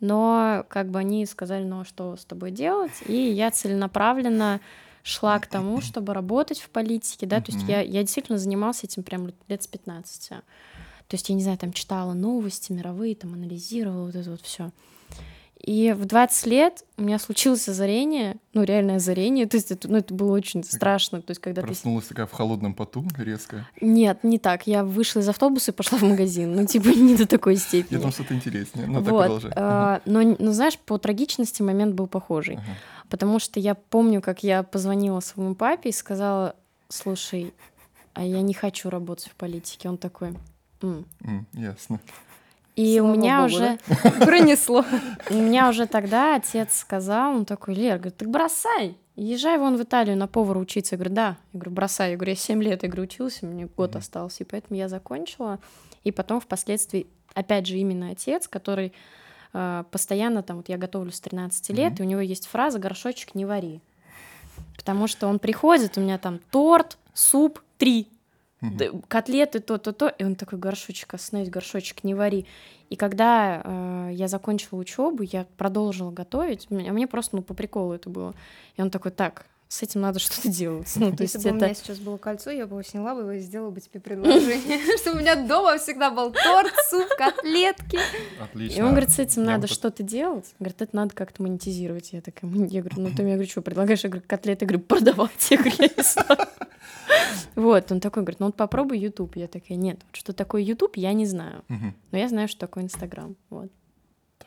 но 0.00 0.64
как 0.68 0.90
бы 0.90 0.98
они 0.98 1.26
сказали, 1.26 1.64
ну 1.64 1.80
а 1.80 1.84
что 1.84 2.16
с 2.16 2.24
тобой 2.24 2.50
делать? 2.50 2.92
И 3.06 3.16
я 3.16 3.50
целенаправленно 3.50 4.60
шла 5.02 5.38
к 5.38 5.46
тому, 5.46 5.80
чтобы 5.80 6.12
работать 6.14 6.60
в 6.60 6.70
политике, 6.70 7.26
да, 7.26 7.40
то 7.40 7.50
есть 7.50 7.66
я, 7.66 7.80
я 7.80 8.02
действительно 8.02 8.38
занималась 8.38 8.84
этим 8.84 9.02
прям 9.02 9.32
лет 9.48 9.62
с 9.62 9.66
15. 9.66 10.28
То 10.28 11.14
есть 11.14 11.28
я, 11.30 11.34
не 11.34 11.42
знаю, 11.42 11.56
там 11.56 11.72
читала 11.72 12.12
новости 12.12 12.70
мировые, 12.72 13.14
там 13.14 13.32
анализировала 13.32 14.06
вот 14.06 14.14
это 14.14 14.30
вот 14.30 14.42
все. 14.42 14.70
И 15.60 15.92
в 15.92 16.04
20 16.06 16.46
лет 16.46 16.84
у 16.96 17.02
меня 17.02 17.18
случилось 17.18 17.68
озарение, 17.68 18.36
ну, 18.54 18.62
реальное 18.62 18.96
озарение, 18.96 19.44
то 19.46 19.56
есть 19.56 19.72
это, 19.72 19.88
ну, 19.90 19.98
это 19.98 20.14
было 20.14 20.32
очень 20.32 20.62
страшно, 20.62 21.20
то 21.20 21.32
есть 21.32 21.40
когда 21.40 21.62
ты... 21.62 21.66
Проснулась 21.66 22.06
такая 22.06 22.26
в 22.26 22.32
холодном 22.32 22.74
поту 22.74 23.04
резко. 23.18 23.66
Нет, 23.80 24.22
не 24.22 24.38
так, 24.38 24.66
я 24.68 24.84
вышла 24.84 25.18
из 25.20 25.28
автобуса 25.28 25.72
и 25.72 25.74
пошла 25.74 25.98
в 25.98 26.02
магазин, 26.02 26.54
ну, 26.54 26.64
типа, 26.64 26.88
не 26.96 27.16
до 27.16 27.26
такой 27.26 27.54
Я 27.54 27.60
степени. 27.60 27.98
думал, 27.98 28.12
что-то 28.12 28.34
интереснее. 28.34 28.86
Ну, 28.86 29.02
так 29.02 29.10
вот, 29.10 29.20
продолжай. 29.22 29.52
а, 29.56 30.00
но, 30.04 30.22
ну, 30.38 30.52
знаешь, 30.52 30.78
по 30.78 30.96
трагичности 30.96 31.60
момент 31.60 31.94
был 31.94 32.06
похожий, 32.06 32.54
Ага. 32.54 32.64
потому 33.10 33.40
что 33.40 33.58
я 33.58 33.74
помню, 33.74 34.22
как 34.22 34.44
я 34.44 34.62
позвонила 34.62 35.18
своему 35.20 35.56
папе 35.56 35.90
и 35.90 35.92
сказала, 35.92 36.54
слушай, 36.88 37.52
а 38.14 38.24
я 38.24 38.40
не 38.42 38.54
хочу 38.54 38.90
работать 38.90 39.28
в 39.28 39.34
политике. 39.34 39.88
Он 39.88 39.98
такой, 39.98 40.34
Ясно. 41.52 42.00
И 42.78 43.00
у 43.00 43.04
Слава 43.06 43.16
меня 43.16 43.42
богу, 43.42 43.54
уже, 43.56 43.78
Пронесло. 44.24 44.84
у 45.30 45.34
меня 45.34 45.68
уже 45.68 45.86
тогда 45.86 46.36
отец 46.36 46.78
сказал, 46.78 47.34
он 47.34 47.44
такой, 47.44 47.74
Лер, 47.74 47.96
говорит, 47.96 48.16
так 48.16 48.30
бросай, 48.30 48.96
езжай 49.16 49.58
вон 49.58 49.76
в 49.76 49.82
Италию 49.82 50.16
на 50.16 50.28
повара 50.28 50.60
учиться. 50.60 50.94
Я 50.94 50.98
говорю, 50.98 51.14
да. 51.14 51.36
Я 51.52 51.58
говорю, 51.58 51.70
бросай. 51.72 52.10
Я 52.12 52.16
говорю, 52.16 52.30
я 52.32 52.36
7 52.36 52.62
лет, 52.62 52.82
я 52.84 52.88
говорю, 52.88 53.02
учился, 53.02 53.46
мне 53.46 53.66
год 53.66 53.90
Мгм. 53.90 53.98
остался. 53.98 54.44
И 54.44 54.46
поэтому 54.46 54.78
я 54.78 54.88
закончила. 54.88 55.58
И 56.04 56.12
потом 56.12 56.40
впоследствии, 56.40 57.08
опять 57.34 57.66
же, 57.66 57.76
именно 57.78 58.10
отец, 58.10 58.46
который 58.46 58.92
э, 59.54 59.84
постоянно 59.90 60.42
там, 60.44 60.58
вот 60.58 60.68
я 60.68 60.76
готовлю 60.78 61.10
с 61.10 61.20
13 61.20 61.70
лет, 61.70 61.94
Мгм. 61.94 62.02
и 62.02 62.06
у 62.06 62.08
него 62.10 62.20
есть 62.20 62.46
фраза 62.46 62.78
«горшочек 62.78 63.34
не 63.34 63.44
вари». 63.44 63.80
Потому 64.76 65.08
что 65.08 65.26
он 65.26 65.38
приходит, 65.40 65.98
у 65.98 66.00
меня 66.00 66.18
там 66.18 66.38
торт, 66.52 66.96
суп, 67.14 67.60
три, 67.76 68.08
Д- 68.60 68.92
котлеты, 69.06 69.60
то-то-то, 69.60 70.08
и 70.08 70.24
он 70.24 70.34
такой 70.34 70.58
горшочек, 70.58 71.14
остановись, 71.14 71.50
горшочек, 71.50 72.02
не 72.02 72.14
вари. 72.14 72.46
И 72.90 72.96
когда 72.96 73.62
э, 73.62 74.10
я 74.12 74.26
закончила 74.28 74.78
учебу, 74.78 75.22
я 75.22 75.46
продолжила 75.56 76.10
готовить, 76.10 76.66
а 76.70 76.74
мне 76.74 77.06
просто 77.06 77.36
ну 77.36 77.42
по 77.42 77.54
приколу 77.54 77.92
это 77.92 78.10
было. 78.10 78.34
И 78.76 78.82
он 78.82 78.90
такой, 78.90 79.12
так, 79.12 79.46
с 79.68 79.82
этим 79.82 80.00
надо 80.00 80.18
что-то 80.18 80.48
делать. 80.48 80.90
Ну, 80.96 81.14
то 81.14 81.22
есть 81.22 81.34
Если 81.34 81.48
бы 81.50 81.54
у 81.54 81.56
это... 81.58 81.66
меня 81.66 81.74
сейчас 81.74 81.98
было 81.98 82.16
кольцо, 82.16 82.50
я 82.50 82.66
бы 82.66 82.72
его 82.72 82.82
сняла 82.82 83.14
бы 83.14 83.20
его 83.20 83.32
и 83.32 83.40
сделала 83.40 83.70
бы 83.70 83.80
тебе 83.80 84.00
предложение. 84.00 84.96
Чтобы 84.98 85.18
у 85.18 85.20
меня 85.20 85.36
дома 85.36 85.78
всегда 85.78 86.10
был 86.10 86.32
торт, 86.32 86.72
суп, 86.90 87.06
котлетки. 87.16 87.98
Отлично. 88.42 88.78
И 88.78 88.82
он 88.82 88.90
говорит, 88.90 89.10
с 89.10 89.18
этим 89.18 89.44
надо 89.44 89.66
что-то 89.66 90.02
делать. 90.02 90.54
Говорит, 90.58 90.82
это 90.82 90.96
надо 90.96 91.14
как-то 91.14 91.42
монетизировать. 91.42 92.12
Я 92.12 92.22
такая, 92.22 92.50
я 92.50 92.80
говорю, 92.80 93.02
ну 93.02 93.10
ты 93.14 93.22
мне, 93.22 93.34
говорю, 93.34 93.48
что 93.48 93.62
предлагаешь? 93.62 94.02
Я 94.02 94.10
говорю, 94.10 94.24
котлеты, 94.26 94.64
я 94.64 94.68
говорю, 94.68 94.84
продавать. 94.84 95.50
Я 95.50 95.58
говорю, 95.58 95.76
я 95.78 95.90
не 95.96 96.02
знаю. 96.02 96.48
Вот, 97.58 97.90
он 97.92 98.00
такой 98.00 98.22
говорит, 98.22 98.40
ну 98.40 98.46
вот 98.46 98.56
попробуй 98.56 98.98
YouTube. 98.98 99.36
Я 99.36 99.48
такая, 99.48 99.76
нет, 99.76 99.98
вот 100.06 100.16
что 100.16 100.32
такое 100.32 100.62
YouTube, 100.62 100.96
я 100.96 101.12
не 101.12 101.26
знаю. 101.26 101.64
Но 101.68 102.18
я 102.18 102.28
знаю, 102.28 102.48
что 102.48 102.60
такое 102.60 102.84
Инстаграм. 102.84 103.34
Вот. 103.50 103.70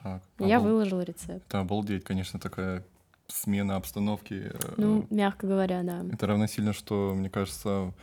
Так. 0.02 0.24
Я 0.40 0.58
обал- 0.58 0.64
выложила 0.64 1.02
рецепт. 1.02 1.44
Это 1.48 1.60
обалдеть, 1.60 2.04
конечно, 2.04 2.40
такая 2.40 2.84
смена 3.28 3.76
обстановки. 3.76 4.52
э, 4.54 4.74
Ну, 4.78 5.06
мягко 5.10 5.46
говоря, 5.48 5.84
да. 5.84 6.04
Это 6.12 6.26
равносильно, 6.28 6.74
что, 6.74 7.14
мне 7.16 7.30
кажется, 7.30 7.94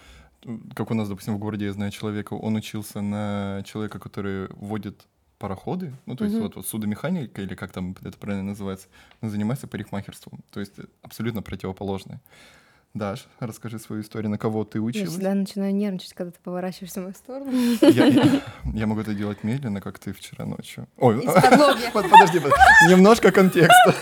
как 0.75 0.91
у 0.91 0.95
нас, 0.95 1.09
допустим, 1.09 1.35
в 1.35 1.38
городе, 1.38 1.67
я 1.67 1.73
знаю 1.73 1.91
человека, 1.91 2.35
он 2.35 2.57
учился 2.57 3.00
на 3.00 3.62
человека, 3.67 3.99
который 3.99 4.49
водит 4.55 5.07
пароходы, 5.38 5.93
ну, 6.07 6.17
то 6.17 6.25
есть 6.25 6.35
Мгм. 6.37 6.45
вот, 6.45 6.57
вот 6.57 6.67
судомеханика, 6.67 7.43
или 7.43 7.55
как 7.55 7.73
там 7.73 7.95
это 8.03 8.19
правильно 8.19 8.45
называется, 8.45 8.88
он 9.23 9.31
занимается 9.31 9.67
парикмахерством, 9.69 10.41
то 10.50 10.61
есть 10.61 10.75
абсолютно 11.03 11.43
противоположное. 11.43 12.21
Даш, 12.95 13.26
расскажи 13.38 13.78
свою 13.78 14.02
историю, 14.02 14.30
на 14.30 14.38
кого 14.38 14.64
ты 14.64 14.78
Я 14.78 14.83
училась? 14.85 15.11
всегда 15.11 15.35
начинаю 15.35 15.75
нервничать, 15.75 16.14
когда 16.14 16.33
ты 16.33 16.38
поворачиваешься 16.42 17.00
в 17.00 17.02
мою 17.04 17.14
сторону. 17.14 17.52
Я, 17.83 18.07
я- 18.07 18.40
я 18.75 18.87
могу 18.87 19.02
это 19.02 19.14
делать 19.14 19.45
медленно, 19.45 19.80
как 19.80 19.99
ты 19.99 20.12
вчера 20.12 20.47
ночью. 20.47 20.88
Ой, 20.97 21.23
под- 21.92 22.11
подожди, 22.11 22.40
под- 22.40 22.52
немножко 22.88 23.30
контекста. 23.30 23.95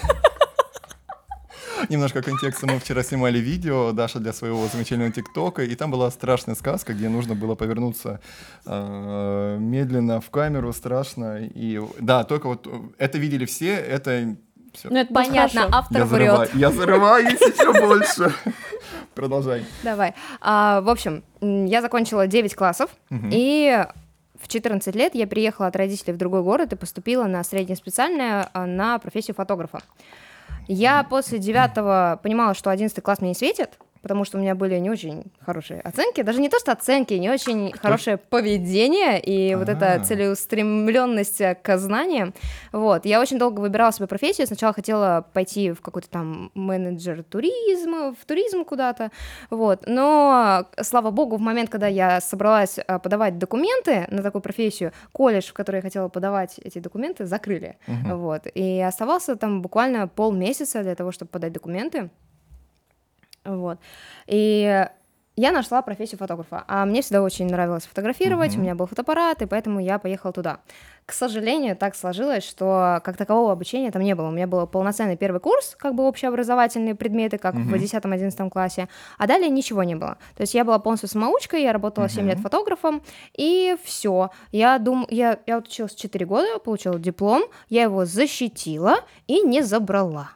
Немножко 1.90 2.22
контекста. 2.22 2.66
Мы 2.66 2.78
вчера 2.78 3.02
снимали 3.02 3.38
видео, 3.38 3.92
Даша, 3.92 4.18
для 4.18 4.32
своего 4.32 4.66
замечательного 4.66 5.12
ТикТока, 5.12 5.62
и 5.62 5.74
там 5.74 5.90
была 5.90 6.10
страшная 6.10 6.54
сказка, 6.54 6.94
где 6.94 7.08
нужно 7.08 7.34
было 7.34 7.54
повернуться 7.54 8.20
э, 8.64 9.56
медленно 9.60 10.20
в 10.20 10.30
камеру, 10.30 10.72
страшно. 10.72 11.38
И 11.44 11.80
да, 12.00 12.24
только 12.24 12.46
вот 12.48 12.66
э, 12.66 12.70
это 12.98 13.18
видели 13.18 13.44
все, 13.44 13.74
это 13.74 14.36
все. 14.76 14.88
Ну, 14.90 14.96
это 14.98 15.12
Понятно, 15.12 15.62
хорошо. 15.62 15.78
автор 15.78 15.98
Я 15.98 16.04
врет. 16.04 16.30
зарываю, 16.30 16.50
я 16.54 16.70
зарываюсь 16.70 17.40
еще 17.40 17.72
больше. 17.86 18.32
Продолжай. 19.14 19.64
Давай. 19.82 20.14
А, 20.40 20.80
в 20.82 20.88
общем, 20.90 21.22
я 21.40 21.80
закончила 21.82 22.26
9 22.26 22.54
классов, 22.54 22.90
Мгм. 23.10 23.30
и 23.32 23.84
в 24.40 24.48
14 24.48 24.94
лет 24.94 25.14
я 25.14 25.26
приехала 25.26 25.66
от 25.68 25.76
родителей 25.76 26.12
в 26.12 26.18
другой 26.18 26.42
город 26.42 26.72
и 26.72 26.76
поступила 26.76 27.24
на 27.24 27.42
среднеспециальное 27.42 28.48
а, 28.52 28.66
на 28.66 28.98
профессию 28.98 29.34
фотографа. 29.34 29.80
Я 30.68 31.04
после 31.04 31.38
девятого 31.38 32.18
понимала, 32.22 32.52
что 32.54 32.70
11 32.70 33.00
класс 33.02 33.20
мне 33.20 33.30
не 33.30 33.34
светит, 33.34 33.78
потому 34.06 34.24
что 34.24 34.38
у 34.38 34.40
меня 34.40 34.54
были 34.54 34.78
не 34.78 34.88
очень 34.88 35.24
хорошие 35.40 35.80
оценки. 35.80 36.22
Даже 36.22 36.40
не 36.40 36.48
то, 36.48 36.60
что 36.60 36.70
оценки, 36.70 37.14
не 37.14 37.28
очень 37.28 37.72
хорошее 37.72 38.18
поведение 38.18 39.20
и 39.20 39.56
вот 39.56 39.68
эта 39.68 39.94
А. 39.94 39.98
целеустремленность 39.98 41.40
э, 41.40 41.56
к 41.60 41.76
знаниям. 41.76 42.32
Вот. 42.70 43.04
Я 43.04 43.20
очень 43.20 43.36
долго 43.36 43.58
выбирала 43.58 43.90
себе 43.90 44.06
профессию. 44.06 44.46
Сначала 44.46 44.72
хотела 44.72 45.26
пойти 45.32 45.72
в 45.72 45.80
какой-то 45.80 46.08
там 46.08 46.52
менеджер 46.54 47.24
туризма, 47.24 48.14
в 48.14 48.24
туризм 48.26 48.64
куда-то. 48.64 49.10
Вот. 49.50 49.82
Но, 49.88 50.66
слава 50.80 51.10
богу, 51.10 51.36
в 51.36 51.40
момент, 51.40 51.68
когда 51.68 51.88
я 51.88 52.20
собралась 52.20 52.78
э, 52.78 52.98
подавать 53.00 53.38
документы 53.38 54.06
на 54.08 54.22
такую 54.22 54.40
профессию, 54.40 54.92
колледж, 55.10 55.48
в 55.48 55.52
который 55.52 55.76
я 55.76 55.82
хотела 55.82 56.06
подавать 56.08 56.60
эти 56.62 56.78
документы, 56.78 57.26
закрыли. 57.26 57.76
Мгм. 57.88 58.18
Вот. 58.20 58.42
И 58.54 58.80
оставался 58.80 59.34
там 59.34 59.62
буквально 59.62 60.06
полмесяца 60.06 60.84
для 60.84 60.94
того, 60.94 61.10
чтобы 61.10 61.28
подать 61.30 61.52
документы. 61.52 62.08
Вот. 63.46 63.78
И 64.26 64.86
я 65.38 65.52
нашла 65.52 65.82
профессию 65.82 66.18
фотографа. 66.18 66.64
А 66.66 66.86
мне 66.86 67.02
всегда 67.02 67.22
очень 67.22 67.46
нравилось 67.46 67.84
фотографировать, 67.84 68.52
Мгм. 68.52 68.60
у 68.60 68.62
меня 68.62 68.74
был 68.74 68.86
фотоаппарат, 68.86 69.42
и 69.42 69.46
поэтому 69.46 69.80
я 69.80 69.98
поехала 69.98 70.32
туда. 70.32 70.60
К 71.04 71.12
сожалению, 71.12 71.76
так 71.76 71.94
сложилось, 71.94 72.42
что 72.42 73.00
как 73.04 73.16
такового 73.18 73.52
обучения 73.52 73.90
там 73.92 74.00
не 74.02 74.14
было. 74.14 74.28
У 74.28 74.30
меня 74.32 74.46
был 74.46 74.66
полноценный 74.66 75.16
первый 75.18 75.40
курс, 75.40 75.76
как 75.78 75.94
бы 75.94 76.04
общеобразовательные 76.08 76.94
предметы, 76.94 77.36
как 77.36 77.54
Мгм. 77.54 77.68
в 77.68 77.74
10-11 77.74 78.48
классе, 78.50 78.88
а 79.18 79.26
далее 79.26 79.50
ничего 79.50 79.82
не 79.84 79.94
было. 79.94 80.16
То 80.36 80.40
есть 80.40 80.54
я 80.54 80.64
была 80.64 80.78
полностью 80.78 81.08
самоучкой, 81.10 81.62
я 81.64 81.72
работала 81.74 82.08
7 82.08 82.26
лет 82.26 82.38
фотографом, 82.40 83.02
и 83.34 83.76
все. 83.84 84.30
Я 84.52 84.78
дум... 84.78 85.06
я, 85.10 85.38
я 85.46 85.58
училась 85.58 85.94
4 85.94 86.24
года, 86.24 86.58
получила 86.58 86.98
диплом, 86.98 87.44
я 87.68 87.82
его 87.82 88.06
защитила 88.06 88.96
и 89.26 89.42
не 89.42 89.60
забрала. 89.62 90.30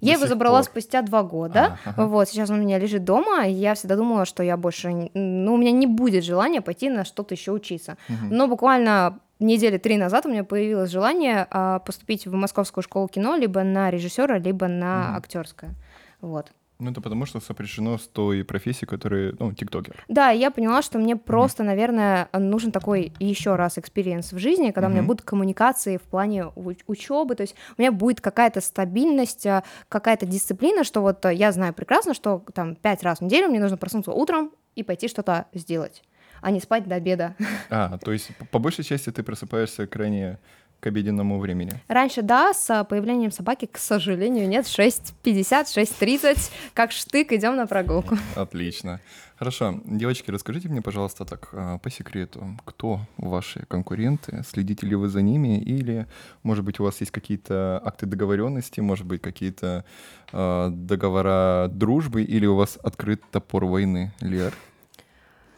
Я 0.00 0.14
его 0.14 0.26
забрала 0.26 0.58
пор. 0.58 0.64
спустя 0.64 1.02
два 1.02 1.22
года. 1.22 1.76
А, 1.84 1.90
ага. 1.90 2.06
Вот, 2.06 2.28
сейчас 2.28 2.50
он 2.50 2.60
у 2.60 2.62
меня 2.62 2.78
лежит 2.78 3.04
дома, 3.04 3.46
я 3.46 3.74
всегда 3.74 3.96
думала, 3.96 4.24
что 4.24 4.42
я 4.42 4.56
больше, 4.56 5.10
ну, 5.14 5.54
у 5.54 5.56
меня 5.56 5.72
не 5.72 5.86
будет 5.86 6.24
желания 6.24 6.60
пойти 6.60 6.88
на 6.90 7.04
что-то 7.04 7.34
еще 7.34 7.52
учиться. 7.52 7.96
Мгм. 8.08 8.28
Но 8.30 8.46
буквально 8.48 9.18
недели 9.40 9.78
три 9.78 9.96
назад 9.96 10.26
у 10.26 10.30
меня 10.30 10.44
появилось 10.44 10.90
желание 10.90 11.46
а, 11.50 11.78
поступить 11.80 12.26
в 12.26 12.34
Московскую 12.34 12.82
школу 12.82 13.08
кино 13.08 13.36
либо 13.36 13.62
на 13.62 13.90
режиссера, 13.90 14.38
либо 14.38 14.68
на 14.68 15.08
Мгм. 15.08 15.16
актерское. 15.16 15.74
Вот. 16.20 16.52
Ну, 16.80 16.92
это 16.92 17.00
потому, 17.00 17.26
что 17.26 17.40
сопряжено 17.40 17.98
с 17.98 18.06
той 18.06 18.44
профессией, 18.44 18.86
которая, 18.86 19.34
ну, 19.40 19.52
тиктокер. 19.52 20.04
Да, 20.06 20.30
я 20.30 20.52
поняла, 20.52 20.80
что 20.80 21.00
мне 21.00 21.16
просто, 21.16 21.64
наверное, 21.64 22.28
нужен 22.32 22.70
такой 22.70 23.12
еще 23.18 23.56
раз 23.56 23.78
experience 23.78 24.32
в 24.32 24.38
жизни, 24.38 24.70
когда 24.70 24.86
у 24.86 24.90
меня 24.90 25.02
будут 25.02 25.22
коммуникации 25.22 25.96
в 25.96 26.02
плане 26.02 26.46
учебы, 26.86 27.34
то 27.34 27.42
есть 27.42 27.56
у 27.76 27.82
меня 27.82 27.90
будет 27.90 28.20
какая-то 28.20 28.60
стабильность, 28.60 29.44
а, 29.46 29.64
какая-то 29.88 30.24
дисциплина, 30.24 30.84
что 30.84 31.00
вот 31.00 31.26
а, 31.26 31.32
я 31.32 31.50
знаю 31.50 31.74
прекрасно, 31.74 32.14
что 32.14 32.44
там 32.54 32.76
пять 32.76 33.02
раз 33.02 33.18
в 33.18 33.22
неделю 33.22 33.48
мне 33.48 33.58
нужно 33.58 33.76
проснуться 33.76 34.12
утром 34.12 34.52
и 34.76 34.84
пойти 34.84 35.08
что-то 35.08 35.46
сделать, 35.52 36.04
а 36.40 36.52
не 36.52 36.60
спать 36.60 36.86
до 36.86 36.94
обеда. 36.94 37.34
А, 37.70 37.98
то 37.98 38.12
есть 38.12 38.30
по 38.52 38.60
большей 38.60 38.84
части 38.84 39.10
ты 39.10 39.24
просыпаешься 39.24 39.88
крайне 39.88 40.38
к 40.80 40.86
обеденному 40.86 41.38
времени. 41.38 41.72
Раньше, 41.88 42.22
да, 42.22 42.54
с 42.54 42.70
а, 42.70 42.84
появлением 42.84 43.32
собаки, 43.32 43.66
к 43.66 43.78
сожалению, 43.78 44.48
нет, 44.48 44.66
6.50, 44.66 45.64
6.30, 45.64 46.50
как 46.74 46.92
штык, 46.92 47.32
идем 47.32 47.56
на 47.56 47.66
прогулку. 47.66 48.16
Отлично. 48.36 49.00
Хорошо. 49.36 49.80
Девочки, 49.84 50.30
расскажите 50.30 50.68
мне, 50.68 50.82
пожалуйста, 50.82 51.24
так 51.24 51.48
а, 51.52 51.78
по 51.78 51.90
секрету, 51.90 52.56
кто 52.64 53.00
ваши 53.16 53.64
конкуренты? 53.66 54.42
Следите 54.48 54.86
ли 54.86 54.94
вы 54.94 55.08
за 55.08 55.20
ними? 55.22 55.58
Или, 55.58 56.06
может 56.42 56.64
быть, 56.64 56.78
у 56.80 56.84
вас 56.84 57.00
есть 57.00 57.12
какие-то 57.12 57.80
акты 57.84 58.06
договоренности, 58.06 58.80
может 58.80 59.06
быть, 59.06 59.20
какие-то 59.20 59.84
а, 60.32 60.70
договора 60.70 61.68
дружбы, 61.68 62.22
или 62.22 62.46
у 62.46 62.54
вас 62.54 62.78
открыт 62.82 63.22
топор 63.32 63.64
войны, 63.64 64.12
Лер? 64.20 64.54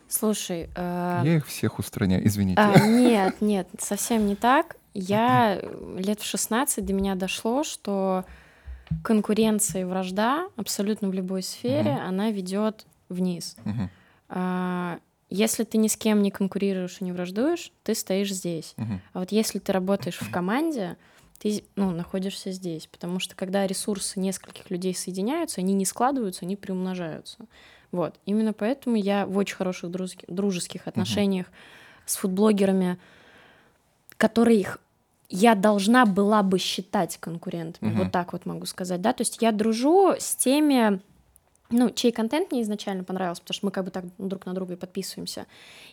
Слушай, 0.09 0.69
э, 0.75 1.21
Я 1.25 1.37
их 1.37 1.47
всех 1.47 1.79
устраняю, 1.79 2.27
извините. 2.27 2.61
а, 2.61 2.85
нет, 2.85 3.41
нет, 3.41 3.69
совсем 3.79 4.27
не 4.27 4.35
так. 4.35 4.77
Я 4.95 5.59
э, 5.63 5.97
лет 5.99 6.21
в 6.21 6.25
16 6.25 6.85
до 6.85 6.93
меня 6.93 7.15
дошло, 7.15 7.63
что 7.65 8.25
конкуренция 9.05 9.83
и 9.83 9.85
вражда 9.85 10.49
абсолютно 10.57 11.09
в 11.09 11.13
любой 11.15 11.43
сфере, 11.43 11.93
Мгм. 11.93 12.09
она 12.09 12.31
ведет 12.31 12.87
вниз. 13.09 13.57
А, 14.29 14.99
Если 15.33 15.63
ты 15.63 15.79
ни 15.79 15.87
с 15.87 15.97
кем 15.97 16.23
не 16.23 16.33
конкурируешь 16.33 16.97
и 17.01 17.05
не 17.05 17.13
враждуешь, 17.13 17.71
ты 17.85 17.95
стоишь 17.95 18.33
здесь. 18.35 18.75
мгм. 18.77 19.01
А 19.13 19.21
вот 19.21 19.31
если 19.31 19.61
ты 19.61 19.71
работаешь 19.73 20.19
в 20.19 20.29
команде, 20.33 20.97
ты 21.39 21.63
ну, 21.77 21.93
находишься 21.93 22.51
здесь. 22.51 22.89
Потому 22.89 23.21
что 23.21 23.37
когда 23.37 23.65
ресурсы 23.65 24.19
нескольких 24.19 24.71
людей 24.71 24.93
соединяются, 24.93 25.61
они 25.61 25.73
не 25.75 25.85
складываются, 25.85 26.45
они 26.45 26.57
приумножаются. 26.57 27.39
Вот. 27.93 28.17
Именно 28.27 28.53
поэтому 28.53 28.97
я 28.97 29.25
в 29.25 29.37
очень 29.39 29.55
хороших 29.55 29.91
друзки- 29.93 30.25
дружеских 30.27 30.89
отношениях 30.89 31.47
с 32.07 32.17
фудблогерами, 32.17 32.99
которых 34.21 34.79
я 35.31 35.55
должна 35.55 36.05
была 36.07 36.43
бы 36.43 36.59
считать 36.59 37.17
конкурентами. 37.19 37.91
Мгм. 37.91 37.99
Вот 38.03 38.13
так 38.13 38.33
вот 38.33 38.47
могу 38.47 38.67
сказать. 38.67 39.01
Да? 39.01 39.13
То 39.13 39.23
есть 39.23 39.39
я 39.41 39.53
дружу 39.53 40.15
с 40.19 40.37
теми 40.37 41.01
ну, 41.71 41.89
чей 41.91 42.11
контент 42.11 42.51
мне 42.51 42.63
изначально 42.63 43.05
понравился, 43.05 43.43
потому 43.43 43.55
что 43.55 43.67
мы 43.67 43.71
как 43.71 43.85
бы 43.85 43.91
так 43.93 44.05
друг 44.19 44.45
на 44.45 44.55
друга 44.55 44.73
и 44.73 44.77
подписываемся. 44.77 45.47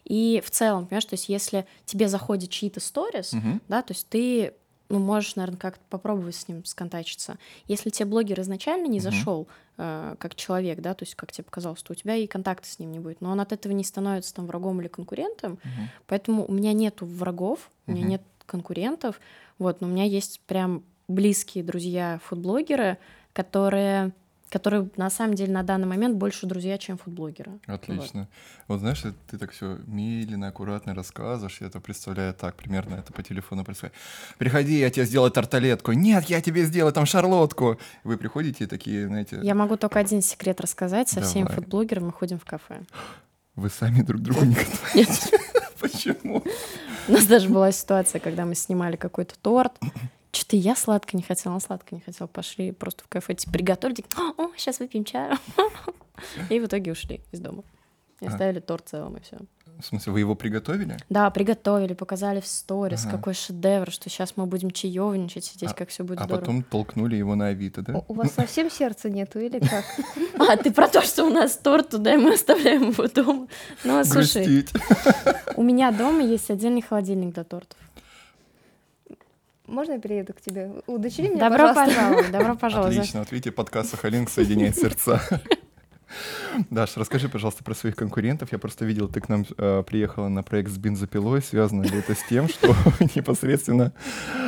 И 0.06 0.42
в 0.44 0.50
целом, 0.50 0.88
понимаешь, 0.88 1.06
то 1.06 1.14
есть 1.14 1.30
если 1.30 1.68
тебе 1.86 2.08
заходит 2.08 2.50
чьи-то 2.50 2.80
сторис, 2.80 3.34
Мгм. 3.34 3.62
да, 3.68 3.84
то 3.84 3.94
есть 3.94 4.08
ты 4.10 4.54
ну, 4.90 5.00
можешь, 5.00 5.36
наверное, 5.36 5.58
как-то 5.58 5.84
попробовать 5.90 6.36
с 6.36 6.48
ним 6.48 6.64
сконтачиться. 6.66 7.38
Если 7.66 7.90
тебе 7.90 8.06
блогер 8.06 8.40
изначально 8.42 8.88
не 8.88 9.00
зашел 9.00 9.48
э, 9.78 10.16
как 10.20 10.36
человек, 10.36 10.80
да, 10.80 10.94
то 10.94 11.04
есть 11.04 11.16
как 11.16 11.32
тебе 11.32 11.44
показалось, 11.44 11.84
то 11.84 11.94
у 11.94 11.96
тебя 11.96 12.16
и 12.16 12.28
контакта 12.28 12.68
с 12.68 12.80
ним 12.80 12.92
не 12.92 13.00
будет, 13.00 13.22
но 13.22 13.32
он 13.32 13.40
от 13.40 13.52
этого 13.52 13.74
не 13.74 13.84
становится 13.84 14.34
там 14.34 14.48
врагом 14.48 14.82
или 14.82 14.88
конкурентом, 14.88 15.60
Мгм. 15.64 15.90
поэтому 16.08 16.46
у 16.46 16.52
меня 16.52 16.74
нету 16.74 17.06
врагов, 17.06 17.70
у 17.86 17.92
меня 17.92 18.04
нет 18.04 18.22
конкурентов, 18.46 19.20
вот, 19.60 19.82
но 19.82 19.88
у 19.88 19.90
меня 19.90 20.06
есть 20.06 20.40
прям 20.42 20.84
близкие 21.08 21.64
друзья 21.64 22.20
фудблогеры, 22.24 22.98
которые 23.34 24.14
которые 24.50 24.90
на 24.98 25.10
самом 25.10 25.36
деле 25.36 25.52
на 25.52 25.64
данный 25.64 25.88
момент 25.88 26.16
больше 26.16 26.46
друзья, 26.46 26.78
чем 26.78 26.98
фудблогеры. 26.98 27.60
Отлично. 27.66 28.28
Вот 28.68 28.80
знаешь, 28.80 29.04
ты- 29.30 29.38
так 29.38 29.52
все 29.52 29.78
медленно, 29.88 30.48
аккуратно 30.48 30.94
рассказываешь, 30.96 31.58
я 31.62 31.68
это 31.68 31.80
представляю 31.80 32.34
так, 32.34 32.56
примерно 32.56 32.96
это 32.96 33.12
по 33.14 33.24
телефону 33.24 33.64
представляю. 33.66 33.94
Приходи, 34.38 34.80
я 34.80 34.90
тебе 34.90 35.06
сделаю 35.06 35.32
тарталетку. 35.32 35.92
Нет, 35.92 36.26
я 36.26 36.42
тебе 36.42 36.66
сделаю 36.66 36.94
там 36.94 37.06
шарлотку. 37.06 37.78
Вы 38.04 38.18
приходите 38.18 38.64
и 38.64 38.68
такие, 38.68 39.08
знаете, 39.08 39.40
Я 39.44 39.56
могу 39.56 39.76
только 39.78 40.00
один 40.00 40.22
секрет 40.22 40.62
рассказать. 40.62 41.10
Со 41.10 41.22
всеми 41.22 41.44
Давай. 41.44 41.56
фудблогерами 41.56 42.06
мы 42.06 42.12
ходим 42.14 42.40
в 42.40 42.46
кафе. 42.46 42.82
вы 43.56 43.70
сами 43.70 44.02
друг 44.02 44.22
другу 44.22 44.46
не 44.46 44.54
готовите. 44.56 44.96
Нет. 44.96 45.32
Почему? 45.80 46.44
У 47.08 47.12
нас 47.12 47.26
даже 47.26 47.50
была 47.50 47.72
ситуация, 47.72 48.20
когда 48.20 48.46
мы 48.46 48.56
снимали 48.56 48.96
какой-то 48.96 49.36
торт. 49.40 49.74
Что-то 50.38 50.56
я 50.56 50.76
сладко 50.76 51.18
не 51.18 51.24
хотела, 51.24 51.54
он 51.54 51.62
сладко 51.62 51.96
не 51.96 52.02
хотел. 52.02 52.28
Пошли 52.28 52.72
просто 52.72 53.04
в 53.04 53.08
кафе, 53.08 53.34
типа, 53.36 53.54
приготовили. 53.54 54.04
О, 54.38 54.50
сейчас 54.56 54.80
выпьем 54.80 55.04
чаю. 55.04 55.36
И 56.50 56.60
в 56.60 56.66
итоге 56.66 56.92
ушли 56.92 57.22
из 57.32 57.40
дома. 57.40 57.64
И 58.22 58.26
А. 58.26 58.30
оставили 58.30 58.60
торт 58.60 58.88
целым, 58.90 59.18
и 59.18 59.22
все. 59.22 59.38
В 59.80 59.86
смысле, 59.86 60.12
вы 60.14 60.20
его 60.22 60.34
приготовили? 60.34 60.98
Да, 61.08 61.30
приготовили, 61.30 61.94
показали 61.94 62.40
в 62.42 62.48
сторис, 62.48 63.06
Ага. 63.06 63.18
какой 63.18 63.36
шедевр, 63.36 63.92
что 63.92 64.10
сейчас 64.10 64.34
мы 64.36 64.48
будем 64.48 64.72
чаевничать, 64.72 65.46
сидеть, 65.46 65.70
А- 65.72 65.74
как 65.76 65.90
все 65.90 66.04
будет 66.04 66.20
А 66.22 66.24
здорово. 66.24 66.40
потом 66.42 66.64
толкнули 66.64 67.16
его 67.16 67.36
на 67.36 67.48
Авито, 67.50 67.84
да? 67.84 68.02
У 68.08 68.14
вас 68.16 68.32
совсем 68.32 68.72
сердца 68.72 69.08
нету 69.10 69.40
или 69.40 69.60
как? 69.60 69.86
А, 70.40 70.56
ты 70.58 70.72
про 70.72 70.88
то, 70.88 71.02
что 71.04 71.26
у 71.26 71.30
нас 71.30 71.58
торт 71.58 71.90
туда, 71.90 72.14
и 72.16 72.18
мы 72.18 72.34
оставляем 72.34 72.90
его 72.90 73.08
дома. 73.08 73.48
Ну, 73.84 74.04
слушай, 74.04 74.44
Грустить. 74.46 74.72
у 75.56 75.62
меня 75.64 75.92
дома 75.92 76.24
есть 76.24 76.50
отдельный 76.50 76.82
холодильник 76.82 77.34
для 77.36 77.44
тортов. 77.44 77.78
Можно 79.68 79.94
я 79.94 80.00
перееду 80.00 80.34
к 80.34 80.42
тебе? 80.42 80.72
Удочери 80.88 81.28
меня, 81.28 81.50
Добро 81.50 81.68
пожалуйста. 81.68 81.86
пожаловать, 81.96 82.32
добро 82.32 82.56
пожаловать. 82.60 82.98
Отлично, 82.98 83.20
вот 83.20 83.32
видите, 83.32 83.52
подкаст 83.52 83.92
Сахалин 83.92 84.28
соединяет 84.28 84.76
сердца. 84.78 85.22
Даш, 86.70 86.98
расскажи, 86.98 87.30
пожалуйста, 87.30 87.64
про 87.64 87.74
своих 87.74 87.96
конкурентов. 87.96 88.52
Я 88.52 88.58
просто 88.60 88.86
видел, 88.86 89.08
ты 89.08 89.20
к 89.22 89.30
нам 89.30 89.46
э, 89.58 89.84
приехала 89.86 90.28
на 90.28 90.44
проект 90.44 90.72
с 90.72 90.78
бензопилой. 90.78 91.42
Связано 91.42 91.84
ли 91.84 91.98
это 92.00 92.16
с 92.16 92.24
тем, 92.30 92.48
что 92.50 92.68
непосредственно 93.16 93.94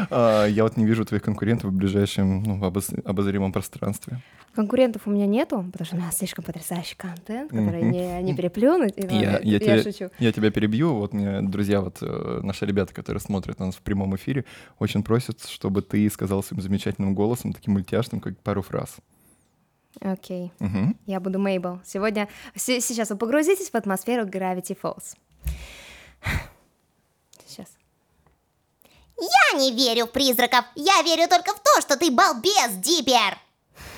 э, 0.10 0.48
я 0.50 0.64
вот 0.64 0.78
не 0.78 0.86
вижу 0.86 1.06
твоих 1.06 1.24
конкурентов 1.24 1.72
в 1.72 1.74
ближайшем 1.76 2.44
ну, 2.44 2.60
обоз- 2.66 3.02
обозримом 3.06 3.52
пространстве? 3.52 4.20
Конкурентов 4.56 5.04
у 5.06 5.12
меня 5.12 5.28
нету, 5.28 5.64
потому 5.72 5.86
что 5.86 5.96
у 5.96 6.00
нас 6.00 6.18
слишком 6.18 6.44
потрясающий 6.44 6.96
контент, 6.96 7.52
который 7.52 7.84
не, 7.84 8.22
не 8.24 8.36
переплюнуть. 8.36 8.94
И, 8.98 9.04
ну, 9.06 9.20
Я- 9.20 9.40
я 9.40 9.40
я 9.42 9.60
тебе- 9.60 9.84
шучу. 9.84 10.10
Я 10.20 10.32
тебя 10.32 10.52
перебью. 10.52 10.96
Вот 10.96 11.14
мне 11.14 11.42
друзья, 11.42 11.82
вот 11.82 11.98
э, 12.02 12.40
наши 12.44 12.66
ребята, 12.66 12.94
которые 12.94 13.22
смотрят 13.22 13.60
нас 13.60 13.76
в 13.76 13.82
прямом 13.82 14.16
эфире, 14.16 14.46
очень 14.80 15.04
просят, 15.04 15.46
чтобы 15.46 15.82
ты 15.82 16.10
сказал 16.10 16.42
своим 16.44 16.62
замечательным 16.62 17.14
голосом, 17.14 17.54
таким 17.54 17.74
мультяшным, 17.74 18.22
как 18.22 18.38
пару 18.40 18.62
фраз. 18.64 18.98
Окей, 20.02 20.52
Мгм. 20.60 20.96
я 21.06 21.20
буду 21.20 21.40
Мейбл. 21.40 21.80
Сегодня, 21.86 22.28
се- 22.56 22.82
сейчас 22.82 23.10
вы 23.10 23.18
погрузитесь 23.18 23.70
в 23.70 23.76
атмосферу 23.76 24.26
Gravity 24.26 24.78
Falls. 24.82 25.16
Сейчас. 27.46 27.68
Я 29.18 29.60
не 29.60 29.72
верю 29.74 30.06
в 30.06 30.12
призраков. 30.12 30.64
Я 30.76 31.02
верю 31.04 31.28
только 31.28 31.52
в 31.54 31.60
то, 31.62 31.82
что 31.82 31.98
ты 31.98 32.10
балбес, 32.12 32.72
Диппер. 32.78 33.38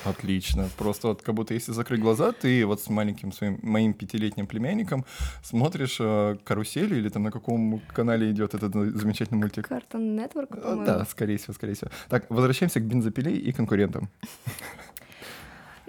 Отлично. 0.04 0.68
Просто 0.76 1.08
вот 1.08 1.22
как 1.22 1.34
будто 1.34 1.54
если 1.54 1.70
закрыть 1.72 2.00
глаза, 2.00 2.32
ты 2.32 2.66
вот 2.66 2.80
с 2.80 2.88
маленьким 2.88 3.30
своим 3.32 3.60
моим 3.62 3.94
пятилетним 3.94 4.46
племянником 4.48 5.04
смотришь 5.44 5.98
э, 6.00 6.36
карусель 6.44 6.92
или 6.94 7.08
там 7.08 7.22
на 7.22 7.30
каком 7.30 7.80
канале 7.94 8.30
идет 8.32 8.54
этот 8.54 8.72
замечательный 8.72 9.38
мультик. 9.38 9.70
Cartoon 9.70 10.16
Network, 10.16 10.56
Э, 10.58 10.60
по-моему. 10.60 10.84
Да, 10.84 11.04
скорее 11.04 11.36
всего, 11.36 11.52
скорее 11.54 11.74
всего. 11.74 11.90
Так, 12.08 12.28
возвращаемся 12.30 12.80
к 12.80 12.84
бензопиле 12.84 13.36
и 13.36 13.52
конкурентам. 13.52 14.08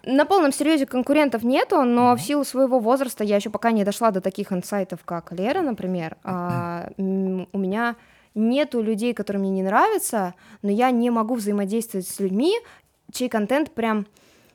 На 0.06 0.26
полном 0.26 0.52
серьезе 0.52 0.86
конкурентов 0.86 1.44
нету, 1.44 1.82
но 1.84 2.16
в 2.16 2.22
силу 2.22 2.44
своего 2.44 2.80
возраста 2.80 3.24
я 3.24 3.38
еще 3.38 3.50
пока 3.50 3.72
не 3.72 3.86
дошла 3.86 4.12
до 4.12 4.20
таких 4.20 4.52
инсайтов, 4.52 5.00
как 5.06 5.32
Лера, 5.32 5.62
например. 5.62 6.18
А, 6.24 6.90
у 6.98 7.58
меня 7.58 7.96
нету 8.36 8.82
людей, 8.82 9.14
которые 9.14 9.40
мне 9.40 9.52
не 9.52 9.64
нравятся, 9.64 10.34
но 10.62 10.70
я 10.70 10.92
не 10.92 11.10
могу 11.10 11.36
взаимодействовать 11.36 12.08
с 12.08 12.20
людьми, 12.20 12.54
чей 13.12 13.30
контент 13.30 13.72
прям... 13.72 14.06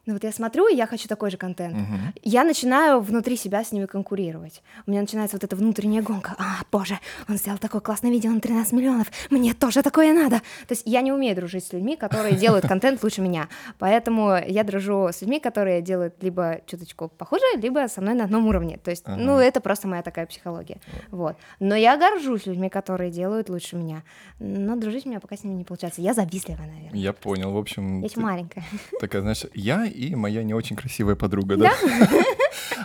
Ну 0.09 0.15
вот 0.15 0.25
я 0.25 0.33
смотрю, 0.33 0.67
и 0.69 0.75
я 0.75 0.87
хочу 0.87 1.07
такой 1.07 1.31
же 1.31 1.37
контент. 1.37 1.75
Мгм. 1.77 2.15
Я 2.23 2.43
начинаю 2.43 3.01
внутри 3.01 3.37
себя 3.37 3.63
с 3.63 3.73
ними 3.73 3.85
конкурировать. 3.85 4.63
У 4.87 4.91
меня 4.91 5.03
начинается 5.03 5.37
вот 5.37 5.45
эта 5.45 5.55
внутренняя 5.55 6.01
гонка. 6.03 6.35
А, 6.39 6.63
боже, 6.73 6.99
он 7.29 7.37
сделал 7.37 7.59
такое 7.59 7.83
классное 7.83 8.11
видео 8.11 8.31
на 8.31 8.41
13 8.41 8.73
миллионов, 8.73 9.09
мне 9.29 9.53
тоже 9.53 9.83
такое 9.83 10.15
надо. 10.15 10.37
То 10.67 10.71
есть 10.73 10.85
я 10.87 11.03
не 11.03 11.13
умею 11.13 11.37
дружить 11.37 11.67
с 11.67 11.75
людьми, 11.75 11.95
которые 11.95 12.37
делают 12.37 12.67
контент 12.67 13.03
лучше 13.05 13.21
меня. 13.21 13.49
Поэтому 13.79 14.35
я 14.47 14.65
дружу 14.65 15.09
с 15.13 15.21
людьми, 15.21 15.41
которые 15.41 15.83
делают 15.83 16.15
либо 16.23 16.63
чуточку 16.65 17.09
похуже, 17.09 17.45
либо 17.57 17.87
со 17.89 18.01
мной 18.01 18.15
на 18.15 18.25
одном 18.25 18.47
уровне. 18.47 18.79
То 18.83 18.91
есть, 18.91 19.03
Ага. 19.05 19.21
ну, 19.21 19.37
это 19.37 19.61
просто 19.61 19.89
моя 19.89 20.01
такая 20.01 20.25
психология. 20.25 20.79
Вот. 21.11 21.37
Но 21.61 21.75
я 21.77 21.99
горжусь 21.99 22.47
людьми, 22.47 22.71
которые 22.71 23.11
делают 23.11 23.51
лучше 23.51 23.77
меня. 23.77 24.03
Но 24.39 24.75
дружить 24.75 25.05
у 25.05 25.11
меня 25.11 25.21
пока 25.21 25.37
с 25.37 25.45
ними 25.45 25.57
не 25.59 25.65
получается. 25.65 26.01
Я 26.01 26.15
завистливая, 26.15 26.67
наверное. 26.67 26.99
Я 26.99 27.13
понял. 27.13 27.53
В 27.53 27.59
общем, 27.59 28.01
Я 28.01 28.09
ты 28.09 28.19
маленькая. 28.21 28.65
такая, 29.01 29.21
знаешь, 29.21 29.45
я 29.53 29.85
и 29.99 30.15
моя 30.15 30.45
не 30.45 30.55
очень 30.55 30.77
красивая 30.77 31.17
подруга, 31.17 31.57
да? 31.57 31.73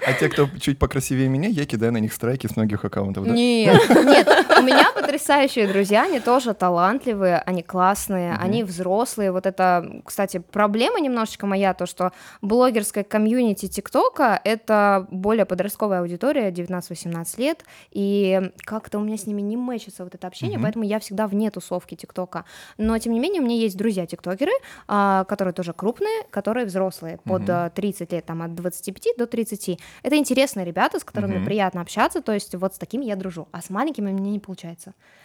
А 0.06 0.13
те, 0.13 0.30
кто 0.30 0.49
чуть 0.60 0.80
покрасивее 0.80 1.30
меня, 1.30 1.47
я 1.47 1.65
кидаю 1.65 1.93
на 1.93 1.97
них 1.97 2.13
страйки 2.13 2.47
с 2.47 2.56
многих 2.56 2.84
аккаунтов, 2.84 3.26
да? 3.26 3.34
Нет, 3.34 3.80
нет, 3.89 4.28
меня 4.63 4.91
потрясающие 4.93 5.67
друзья, 5.67 6.04
они 6.04 6.19
тоже 6.19 6.54
талантливые, 6.54 7.39
они 7.39 7.63
классные, 7.63 8.36
они 8.36 8.63
взрослые. 8.63 9.32
Вот 9.32 9.45
это, 9.45 10.02
кстати, 10.06 10.39
проблема 10.39 10.99
немножечко 10.99 11.45
моя, 11.45 11.73
то, 11.73 11.86
что 11.86 12.12
блогерская 12.41 13.04
комьюнити 13.04 13.67
ТикТока— 13.67 14.39
это 14.43 15.08
более 15.12 15.45
подростковая 15.45 16.02
аудитория, 16.02 16.52
19-18 16.52 17.39
лет, 17.39 17.65
и 17.91 18.52
как-то 18.65 18.99
у 18.99 19.02
меня 19.02 19.17
с 19.17 19.28
ними 19.28 19.41
не 19.41 19.58
мэчится 19.58 20.04
вот 20.04 20.15
это 20.15 20.28
общение, 20.28 20.58
поэтому 20.63 20.86
я 20.86 20.99
всегда 20.99 21.28
вне 21.28 21.52
тусовки 21.52 21.95
ТикТока. 21.95 22.45
Но, 22.78 22.97
тем 22.97 23.13
не 23.13 23.19
менее, 23.19 23.41
у 23.41 23.45
меня 23.45 23.56
есть 23.56 23.78
друзья-тиктокеры, 23.78 24.52
а, 24.88 25.23
которые 25.26 25.54
тоже 25.54 25.73
крупные, 25.73 26.23
которые 26.30 26.65
взрослые, 26.65 27.19
под 27.23 27.43
Мгм. 27.43 27.52
а, 27.52 27.69
30 27.69 28.12
лет, 28.12 28.26
там, 28.26 28.41
от 28.41 28.56
25 28.56 29.13
до 29.17 29.28
30. 29.28 29.80
Это 30.04 30.15
интересные 30.15 30.65
ребята, 30.65 30.99
с 30.99 31.04
которыми 31.04 31.43
приятно 31.45 31.82
общаться, 31.82 32.21
то 32.21 32.32
есть 32.32 32.56
вот 32.56 32.76
с 32.76 32.78
такими 32.78 33.06
я 33.06 33.15
дружу, 33.15 33.47
а 33.52 33.62
с 33.62 33.69
маленькими 33.69 34.12
мне 34.12 34.32
не 34.32 34.39
получается. 34.39 34.53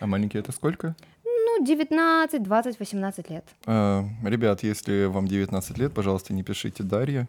А 0.00 0.06
маленькие 0.06 0.40
это 0.40 0.52
сколько? 0.52 0.94
Ну, 1.24 1.64
19, 1.64 2.42
20, 2.42 2.78
18 2.78 3.30
лет. 3.30 3.44
А, 3.66 4.04
Ребят, 4.24 4.62
если 4.62 5.06
вам 5.06 5.26
19 5.26 5.78
лет, 5.78 5.92
пожалуйста, 5.94 6.32
не 6.32 6.42
пишите 6.42 6.82
Дарья. 6.82 7.28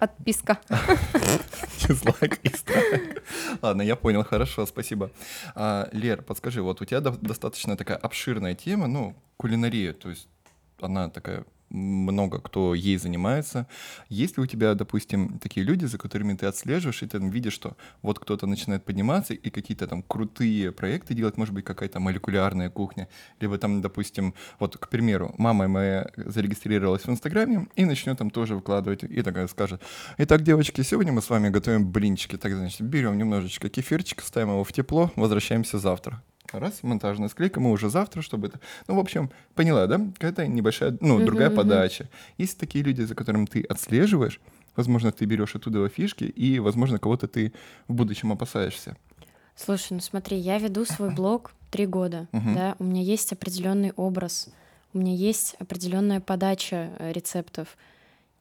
Отписка. 0.00 0.58
Дизлайк 1.88 2.38
и 2.42 2.48
страйк. 2.48 3.22
Ладно, 3.62 3.82
я 3.82 3.96
понял, 3.96 4.24
хорошо, 4.24 4.66
спасибо. 4.66 5.10
А, 5.54 5.88
Лер, 5.92 6.22
подскажи, 6.22 6.62
вот 6.62 6.80
у 6.80 6.84
тебя 6.84 7.00
до- 7.00 7.12
достаточно 7.18 7.76
такая 7.76 7.96
обширная 7.98 8.54
тема, 8.54 8.86
ну, 8.86 9.14
кулинария, 9.36 9.92
то 9.92 10.10
есть 10.10 10.28
она 10.80 11.08
такая 11.08 11.44
много 11.70 12.40
кто 12.40 12.74
ей 12.74 12.96
занимается. 12.98 13.66
Есть 14.08 14.36
ли 14.36 14.42
у 14.42 14.46
тебя, 14.46 14.74
допустим, 14.74 15.38
такие 15.38 15.64
люди, 15.64 15.84
за 15.84 15.98
которыми 15.98 16.34
ты 16.34 16.46
отслеживаешь, 16.46 17.02
и 17.02 17.06
ты 17.06 17.18
там 17.18 17.30
видишь, 17.30 17.52
что 17.52 17.76
вот 18.02 18.18
кто-то 18.18 18.46
начинает 18.46 18.84
подниматься 18.84 19.34
и 19.34 19.50
какие-то 19.50 19.86
там 19.86 20.02
крутые 20.02 20.72
проекты 20.72 21.14
делать, 21.14 21.36
может 21.36 21.54
быть, 21.54 21.64
какая-то 21.64 22.00
молекулярная 22.00 22.70
кухня, 22.70 23.08
либо 23.40 23.58
там, 23.58 23.82
допустим, 23.82 24.34
вот, 24.58 24.76
к 24.76 24.88
примеру, 24.88 25.34
мама 25.38 25.68
моя 25.68 26.10
зарегистрировалась 26.16 27.02
в 27.02 27.10
Инстаграме 27.10 27.68
и 27.76 27.84
начнет 27.84 28.18
там 28.18 28.30
тоже 28.30 28.54
выкладывать, 28.54 29.04
и 29.04 29.22
такая 29.22 29.46
скажет, 29.48 29.82
итак, 30.18 30.42
девочки, 30.42 30.82
сегодня 30.82 31.12
мы 31.12 31.22
с 31.22 31.30
вами 31.30 31.48
готовим 31.48 31.90
блинчики, 31.90 32.36
так, 32.36 32.52
значит, 32.54 32.80
берем 32.82 33.18
немножечко 33.18 33.68
кефирчика, 33.68 34.24
ставим 34.24 34.50
его 34.50 34.64
в 34.64 34.72
тепло, 34.72 35.12
возвращаемся 35.16 35.78
завтра. 35.78 36.22
Раз, 36.52 36.82
монтажная 36.82 37.28
склейка, 37.28 37.60
мы 37.60 37.70
уже 37.70 37.90
завтра, 37.90 38.22
чтобы 38.22 38.48
это... 38.48 38.60
Ну, 38.86 38.94
в 38.94 38.98
общем, 38.98 39.30
поняла, 39.54 39.86
да? 39.86 39.98
Какая-то 39.98 40.46
небольшая, 40.46 40.96
ну, 41.00 41.16
Мгм, 41.16 41.26
другая 41.26 41.48
мгм. 41.48 41.56
подача. 41.56 42.08
Есть 42.38 42.58
такие 42.58 42.82
люди, 42.84 43.02
за 43.02 43.14
которыми 43.14 43.44
ты 43.44 43.62
отслеживаешь, 43.62 44.40
возможно, 44.76 45.12
ты 45.12 45.24
берешь 45.26 45.54
оттуда 45.54 45.86
фишки, 45.88 46.24
и, 46.24 46.58
возможно, 46.58 46.98
кого-то 46.98 47.28
ты 47.28 47.52
в 47.86 47.94
будущем 47.94 48.32
опасаешься. 48.32 48.96
Слушай, 49.56 49.94
ну 49.94 50.00
смотри, 50.00 50.36
я 50.38 50.58
веду 50.58 50.84
свой 50.84 51.10
блог 51.10 51.52
три 51.70 51.84
года, 51.86 52.28
Мгм. 52.32 52.54
да, 52.54 52.76
у 52.78 52.84
меня 52.84 53.02
есть 53.02 53.32
определенный 53.32 53.92
образ, 53.96 54.48
у 54.94 54.98
меня 54.98 55.14
есть 55.14 55.54
определенная 55.58 56.20
подача 56.20 56.90
э, 56.98 57.12
рецептов. 57.12 57.76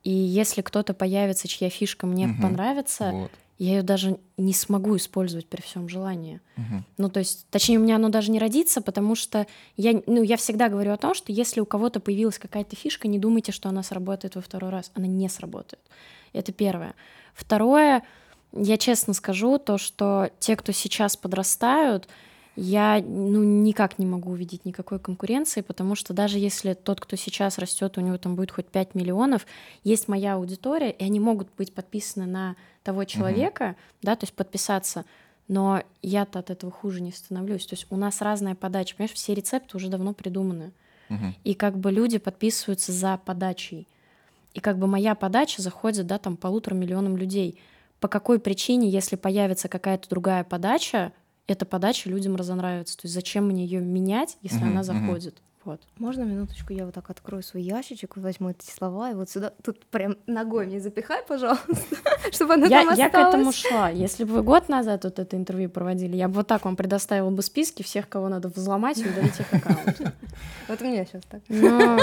И 0.08 0.10
если 0.10 0.62
кто-то 0.62 0.94
появится, 0.94 1.50
чья 1.50 1.70
фишка 1.70 2.08
мне 2.08 2.28
Мгм. 2.28 2.42
понравится, 2.42 3.12
Вот. 3.12 3.32
я 3.58 3.76
ее 3.76 3.84
даже 3.84 4.18
не 4.38 4.54
смогу 4.54 4.96
использовать 4.96 5.50
при 5.50 5.60
всем 5.60 5.90
желании. 5.90 6.40
Мгм. 6.56 6.86
Ну, 6.98 7.10
то 7.10 7.20
есть, 7.20 7.46
точнее, 7.50 7.78
у 7.78 7.82
меня 7.82 7.98
оно 7.98 8.08
даже 8.08 8.32
не 8.32 8.40
родится, 8.40 8.80
потому 8.80 9.16
что 9.16 9.48
я, 9.76 10.02
ну, 10.06 10.24
я 10.24 10.38
всегда 10.38 10.70
говорю 10.70 10.94
о 10.94 10.98
том, 10.98 11.14
что 11.14 11.34
если 11.34 11.60
у 11.60 11.66
кого-то 11.66 12.00
появилась 12.00 12.40
какая-то 12.40 12.78
фишка, 12.78 13.10
не 13.10 13.20
думайте, 13.20 13.52
что 13.52 13.68
она 13.68 13.84
сработает 13.84 14.36
во 14.36 14.42
второй 14.42 14.70
раз. 14.70 14.92
Она 14.94 15.08
не 15.08 15.28
сработает. 15.28 15.82
Это 16.32 16.54
первое. 16.54 16.96
Второе, 17.34 18.02
я 18.54 18.78
честно 18.78 19.14
скажу, 19.14 19.58
то, 19.58 19.78
что 19.78 20.30
те, 20.40 20.56
кто 20.56 20.72
сейчас 20.72 21.18
подрастают, 21.18 22.08
я 22.58 23.00
ну, 23.06 23.44
никак 23.44 24.00
не 24.00 24.08
могу 24.08 24.32
увидеть 24.32 24.66
никакой 24.66 24.98
конкуренции, 25.00 25.62
потому 25.62 25.94
что 25.94 26.14
даже 26.16 26.40
если 26.40 26.74
тот, 26.74 27.00
кто 27.00 27.16
сейчас 27.16 27.60
растет, 27.60 28.00
у 28.00 28.02
него 28.02 28.18
там 28.18 28.36
будет 28.36 28.52
хоть 28.52 28.66
5 28.66 28.96
миллионов, 28.96 29.46
есть 29.84 30.08
моя 30.08 30.34
аудитория, 30.34 30.90
и 30.90 31.04
они 31.04 31.20
могут 31.20 31.50
быть 31.56 31.72
подписаны 31.72 32.26
на 32.26 32.56
того 32.82 33.06
человека, 33.06 33.76
да, 34.02 34.16
то 34.16 34.24
есть 34.24 34.34
подписаться, 34.34 35.06
но 35.48 35.84
я-то 36.02 36.40
от 36.40 36.50
этого 36.50 36.72
хуже 36.72 37.00
не 37.02 37.12
становлюсь. 37.12 37.68
То 37.68 37.76
есть 37.76 37.86
у 37.92 37.96
нас 37.96 38.22
разная 38.22 38.56
подача, 38.56 38.96
понимаешь, 38.96 39.16
все 39.16 39.36
рецепты 39.36 39.78
уже 39.78 39.90
давно 39.90 40.14
придуманы. 40.14 40.72
Мгм. 41.10 41.36
И 41.44 41.54
как 41.54 41.78
бы 41.78 41.92
люди 41.92 42.18
подписываются 42.18 42.92
за 42.92 43.18
подачей. 43.24 43.88
И 44.56 44.60
как 44.60 44.80
бы 44.80 44.88
моя 44.88 45.14
подача 45.14 45.62
заходит, 45.62 46.08
да, 46.08 46.18
там 46.18 46.36
полутора 46.36 46.74
миллионам 46.74 47.18
людей. 47.18 47.60
По 48.00 48.08
какой 48.08 48.40
причине, 48.40 48.90
если 48.90 49.16
появится 49.16 49.70
какая-то 49.70 50.10
другая 50.10 50.44
подача, 50.44 51.14
эта 51.48 51.66
подача 51.66 52.10
людям 52.10 52.36
разонравится? 52.36 52.96
То 52.98 53.06
есть 53.06 53.16
зачем 53.16 53.48
мне 53.48 53.66
ее 53.66 53.80
менять, 53.82 54.38
если 54.42 54.60
Мгм, 54.60 54.70
она 54.70 54.84
заходит? 54.84 55.42
Вот. 55.64 55.82
Можно 55.98 56.24
минуточку, 56.24 56.72
я 56.72 56.86
вот 56.86 56.94
так 56.94 57.10
открою 57.10 57.44
свой 57.44 57.62
ящичек, 57.62 58.16
возьму 58.16 58.52
эти 58.52 58.72
слова, 58.72 59.12
и 59.12 59.14
вот 59.16 59.30
сюда, 59.30 59.52
тут 59.62 59.86
прям 59.88 60.16
ногой 60.26 60.66
мне 60.66 60.80
запихай, 60.80 61.24
пожалуйста, 61.28 61.76
чтобы 62.32 62.54
она 62.54 62.68
Я, 62.68 62.86
там 62.86 62.96
я 62.96 63.10
к 63.10 63.14
этому 63.16 63.50
осталась. 63.50 63.56
шла. 63.56 63.90
Если 63.90 64.24
бы 64.24 64.36
вы 64.36 64.44
год 64.44 64.70
назад 64.70 65.04
вот 65.04 65.20
это 65.20 65.36
интервью 65.36 65.70
проводили, 65.70 66.16
я 66.16 66.30
бы 66.30 66.36
вот 66.36 66.48
так 66.48 66.64
вам 66.64 66.78
предоставила 66.78 67.30
бы 67.32 67.42
списки 67.42 67.84
всех, 67.84 68.08
кого 68.08 68.30
надо 68.30 68.48
взломать 68.48 68.98
и 69.00 69.10
удалить 69.10 69.38
их 69.42 69.52
аккаунт. 69.54 70.02
Вот 70.70 70.82
у 70.82 70.86
меня 70.86 71.06
сейчас 71.06 71.24
так. 71.30 71.42
Но 71.50 72.00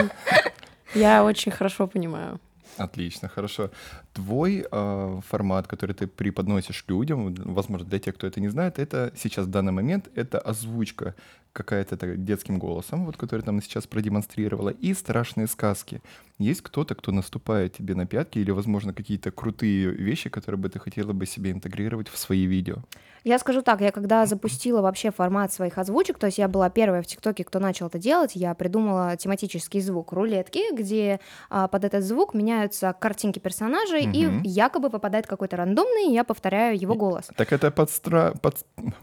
я 0.94 1.24
очень 1.24 1.50
хорошо 1.52 1.86
понимаю. 1.86 2.40
Отлично, 2.78 3.28
хорошо. 3.28 3.70
Твой 4.12 4.66
э, 4.70 5.20
формат, 5.28 5.66
который 5.66 5.94
ты 5.94 6.06
преподносишь 6.06 6.84
людям, 6.88 7.34
возможно, 7.34 7.86
для 7.86 7.98
тех, 7.98 8.14
кто 8.14 8.26
это 8.26 8.40
не 8.40 8.48
знает, 8.48 8.78
это 8.78 9.12
сейчас 9.16 9.46
в 9.46 9.50
данный 9.50 9.72
момент 9.72 10.08
это 10.14 10.38
озвучка 10.38 11.14
какая-то 11.54 11.96
детским 12.16 12.58
голосом, 12.58 13.06
вот 13.06 13.16
который 13.16 13.40
там 13.40 13.62
сейчас 13.62 13.86
продемонстрировала, 13.86 14.68
и 14.68 14.92
страшные 14.92 15.46
сказки. 15.46 16.02
Есть 16.38 16.62
кто-то, 16.62 16.94
кто 16.96 17.12
наступает 17.12 17.74
тебе 17.74 17.94
на 17.94 18.06
пятки, 18.06 18.40
или, 18.40 18.50
возможно, 18.50 18.92
какие-то 18.92 19.30
крутые 19.30 19.90
вещи, 19.90 20.28
которые 20.28 20.58
бы 20.58 20.68
ты 20.68 20.80
хотела 20.80 21.12
бы 21.12 21.26
себе 21.26 21.52
интегрировать 21.52 22.08
в 22.08 22.18
свои 22.18 22.44
видео? 22.44 22.78
Я 23.22 23.38
скажу 23.38 23.62
так, 23.62 23.80
я 23.80 23.90
когда 23.90 24.26
запустила 24.26 24.82
вообще 24.82 25.10
формат 25.10 25.50
своих 25.52 25.78
озвучек, 25.78 26.18
то 26.18 26.26
есть 26.26 26.36
я 26.36 26.46
была 26.46 26.68
первая 26.68 27.00
в 27.00 27.06
ТикТоке, 27.06 27.44
кто 27.44 27.58
начал 27.58 27.86
это 27.86 27.98
делать, 27.98 28.32
я 28.34 28.52
придумала 28.54 29.16
тематический 29.16 29.80
звук 29.80 30.12
рулетки, 30.12 30.74
где 30.74 31.20
а, 31.48 31.68
под 31.68 31.84
этот 31.84 32.04
звук 32.04 32.34
меняются 32.34 32.94
картинки 32.98 33.38
персонажей, 33.38 34.06
Мгм. 34.06 34.42
и 34.42 34.48
якобы 34.48 34.90
попадает 34.90 35.26
какой-то 35.26 35.56
рандомный, 35.56 36.10
и 36.10 36.12
я 36.12 36.24
повторяю 36.24 36.78
его 36.78 36.94
голос. 36.96 37.30
Так 37.36 37.52
это 37.52 37.70
подстра... 37.70 38.34
Под... 38.42 38.56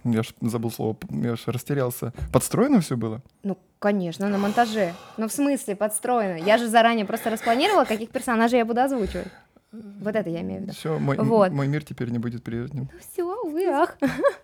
Я 0.03 0.21
ж 0.21 0.33
забыл 0.41 0.69
слово, 0.69 0.97
я 1.09 1.35
ж 1.35 1.43
растерялся. 1.47 2.13
Подстроено 2.41 2.81
все 2.81 2.97
было? 2.97 3.21
Ну, 3.43 3.55
конечно, 3.77 4.27
на 4.27 4.39
монтаже. 4.39 4.95
Ну, 5.17 5.27
в 5.27 5.31
смысле, 5.31 5.75
подстроено. 5.75 6.43
Я 6.43 6.57
же 6.57 6.67
заранее 6.67 7.05
просто 7.05 7.29
распланировала, 7.29 7.85
каких 7.85 8.09
персонажей 8.09 8.57
я 8.57 8.65
буду 8.65 8.81
озвучивать. 8.81 9.27
Вот 9.71 10.15
это 10.15 10.27
я 10.27 10.41
имею 10.41 10.61
в 10.61 10.63
виду. 10.63 10.73
Все, 10.73 10.97
мой, 10.97 11.17
Вот. 11.17 11.51
мой 11.51 11.67
мир 11.67 11.83
теперь 11.83 12.09
не 12.09 12.17
будет 12.17 12.43
прежним. 12.43 12.89
Все, 13.13 13.23
увы, 13.43 13.67
ах. 13.67 13.95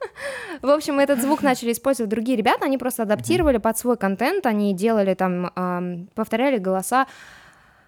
В 0.62 0.70
общем, 0.70 1.00
этот 1.00 1.20
звук 1.20 1.42
начали 1.42 1.72
использовать 1.72 2.12
другие 2.12 2.38
ребята, 2.38 2.66
они 2.66 2.78
просто 2.78 3.02
адаптировали 3.02 3.58
под 3.58 3.76
свой 3.80 3.98
контент, 3.98 4.46
они 4.46 4.76
делали 4.76 5.16
там, 5.16 5.52
ам, 5.56 6.08
повторяли 6.14 6.60
голоса 6.60 7.08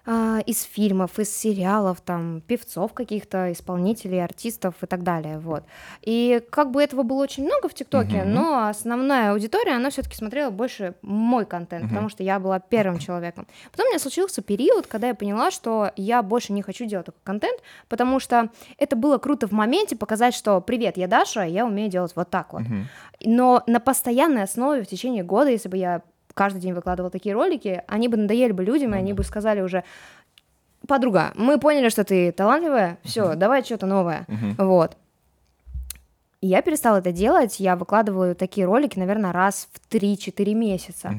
а, 0.06 0.38
из 0.46 0.62
фильмов, 0.62 1.18
из 1.18 1.34
сериалов, 1.36 2.00
там, 2.00 2.40
певцов 2.40 2.92
каких-то, 2.94 3.52
исполнителей, 3.52 4.22
артистов 4.24 4.74
и 4.82 4.86
так 4.86 5.02
далее, 5.02 5.38
вот. 5.38 5.64
И 6.02 6.42
как 6.50 6.70
бы 6.70 6.82
этого 6.82 7.02
было 7.02 7.22
очень 7.22 7.44
много 7.44 7.68
в 7.68 7.74
ТикТоке, 7.74 8.22
Мгм. 8.24 8.32
но 8.32 8.68
основная 8.68 9.32
аудитория, 9.32 9.72
она 9.76 9.90
все 9.90 10.02
таки 10.02 10.16
смотрела 10.16 10.50
больше 10.50 10.94
мой 11.02 11.44
контент, 11.46 11.82
Мгм. 11.84 11.90
потому 11.90 12.08
что 12.08 12.22
я 12.22 12.38
была 12.40 12.60
первым 12.60 12.98
человеком. 12.98 13.46
Потом 13.70 13.86
у 13.86 13.88
меня 13.90 13.98
случился 13.98 14.42
период, 14.42 14.86
когда 14.86 15.08
я 15.08 15.14
поняла, 15.14 15.50
что 15.50 15.92
я 15.96 16.22
больше 16.22 16.52
не 16.52 16.62
хочу 16.62 16.86
делать 16.86 17.06
такой 17.06 17.20
контент, 17.24 17.60
потому 17.88 18.20
что 18.20 18.50
это 18.78 18.96
было 18.96 19.18
круто 19.18 19.46
в 19.46 19.52
моменте 19.52 19.96
показать, 19.96 20.34
что 20.34 20.60
«Привет, 20.60 20.96
я 20.96 21.08
Даша, 21.08 21.42
я 21.42 21.66
умею 21.66 21.90
делать 21.90 22.12
вот 22.16 22.30
так 22.30 22.52
вот». 22.52 22.62
Мгм. 22.62 22.88
Но 23.24 23.62
на 23.66 23.80
постоянной 23.80 24.44
основе 24.44 24.82
в 24.82 24.86
течение 24.86 25.22
года, 25.22 25.50
если 25.50 25.68
бы 25.68 25.76
я 25.76 26.02
каждый 26.34 26.60
день 26.60 26.72
выкладывала 26.72 27.10
такие 27.10 27.34
ролики, 27.34 27.82
они 27.86 28.08
бы 28.08 28.16
надоели 28.16 28.52
бы 28.52 28.64
людям, 28.64 28.94
и 28.94 28.98
они 28.98 29.12
бы 29.12 29.24
сказали 29.24 29.60
уже, 29.60 29.84
подруга, 30.86 31.32
мы 31.34 31.58
поняли, 31.58 31.88
что 31.88 32.04
ты 32.04 32.32
талантливая, 32.32 32.98
все, 33.02 33.34
давай 33.34 33.62
что-то 33.62 33.86
новое. 33.86 34.26
Вот. 34.58 34.96
И 36.40 36.46
я 36.46 36.62
перестала 36.62 36.98
это 36.98 37.12
делать, 37.12 37.60
я 37.60 37.76
выкладываю 37.76 38.34
такие 38.34 38.66
ролики, 38.66 38.98
наверное, 38.98 39.32
раз 39.32 39.68
в 39.72 39.94
3-4 39.94 40.54
месяца. 40.54 41.14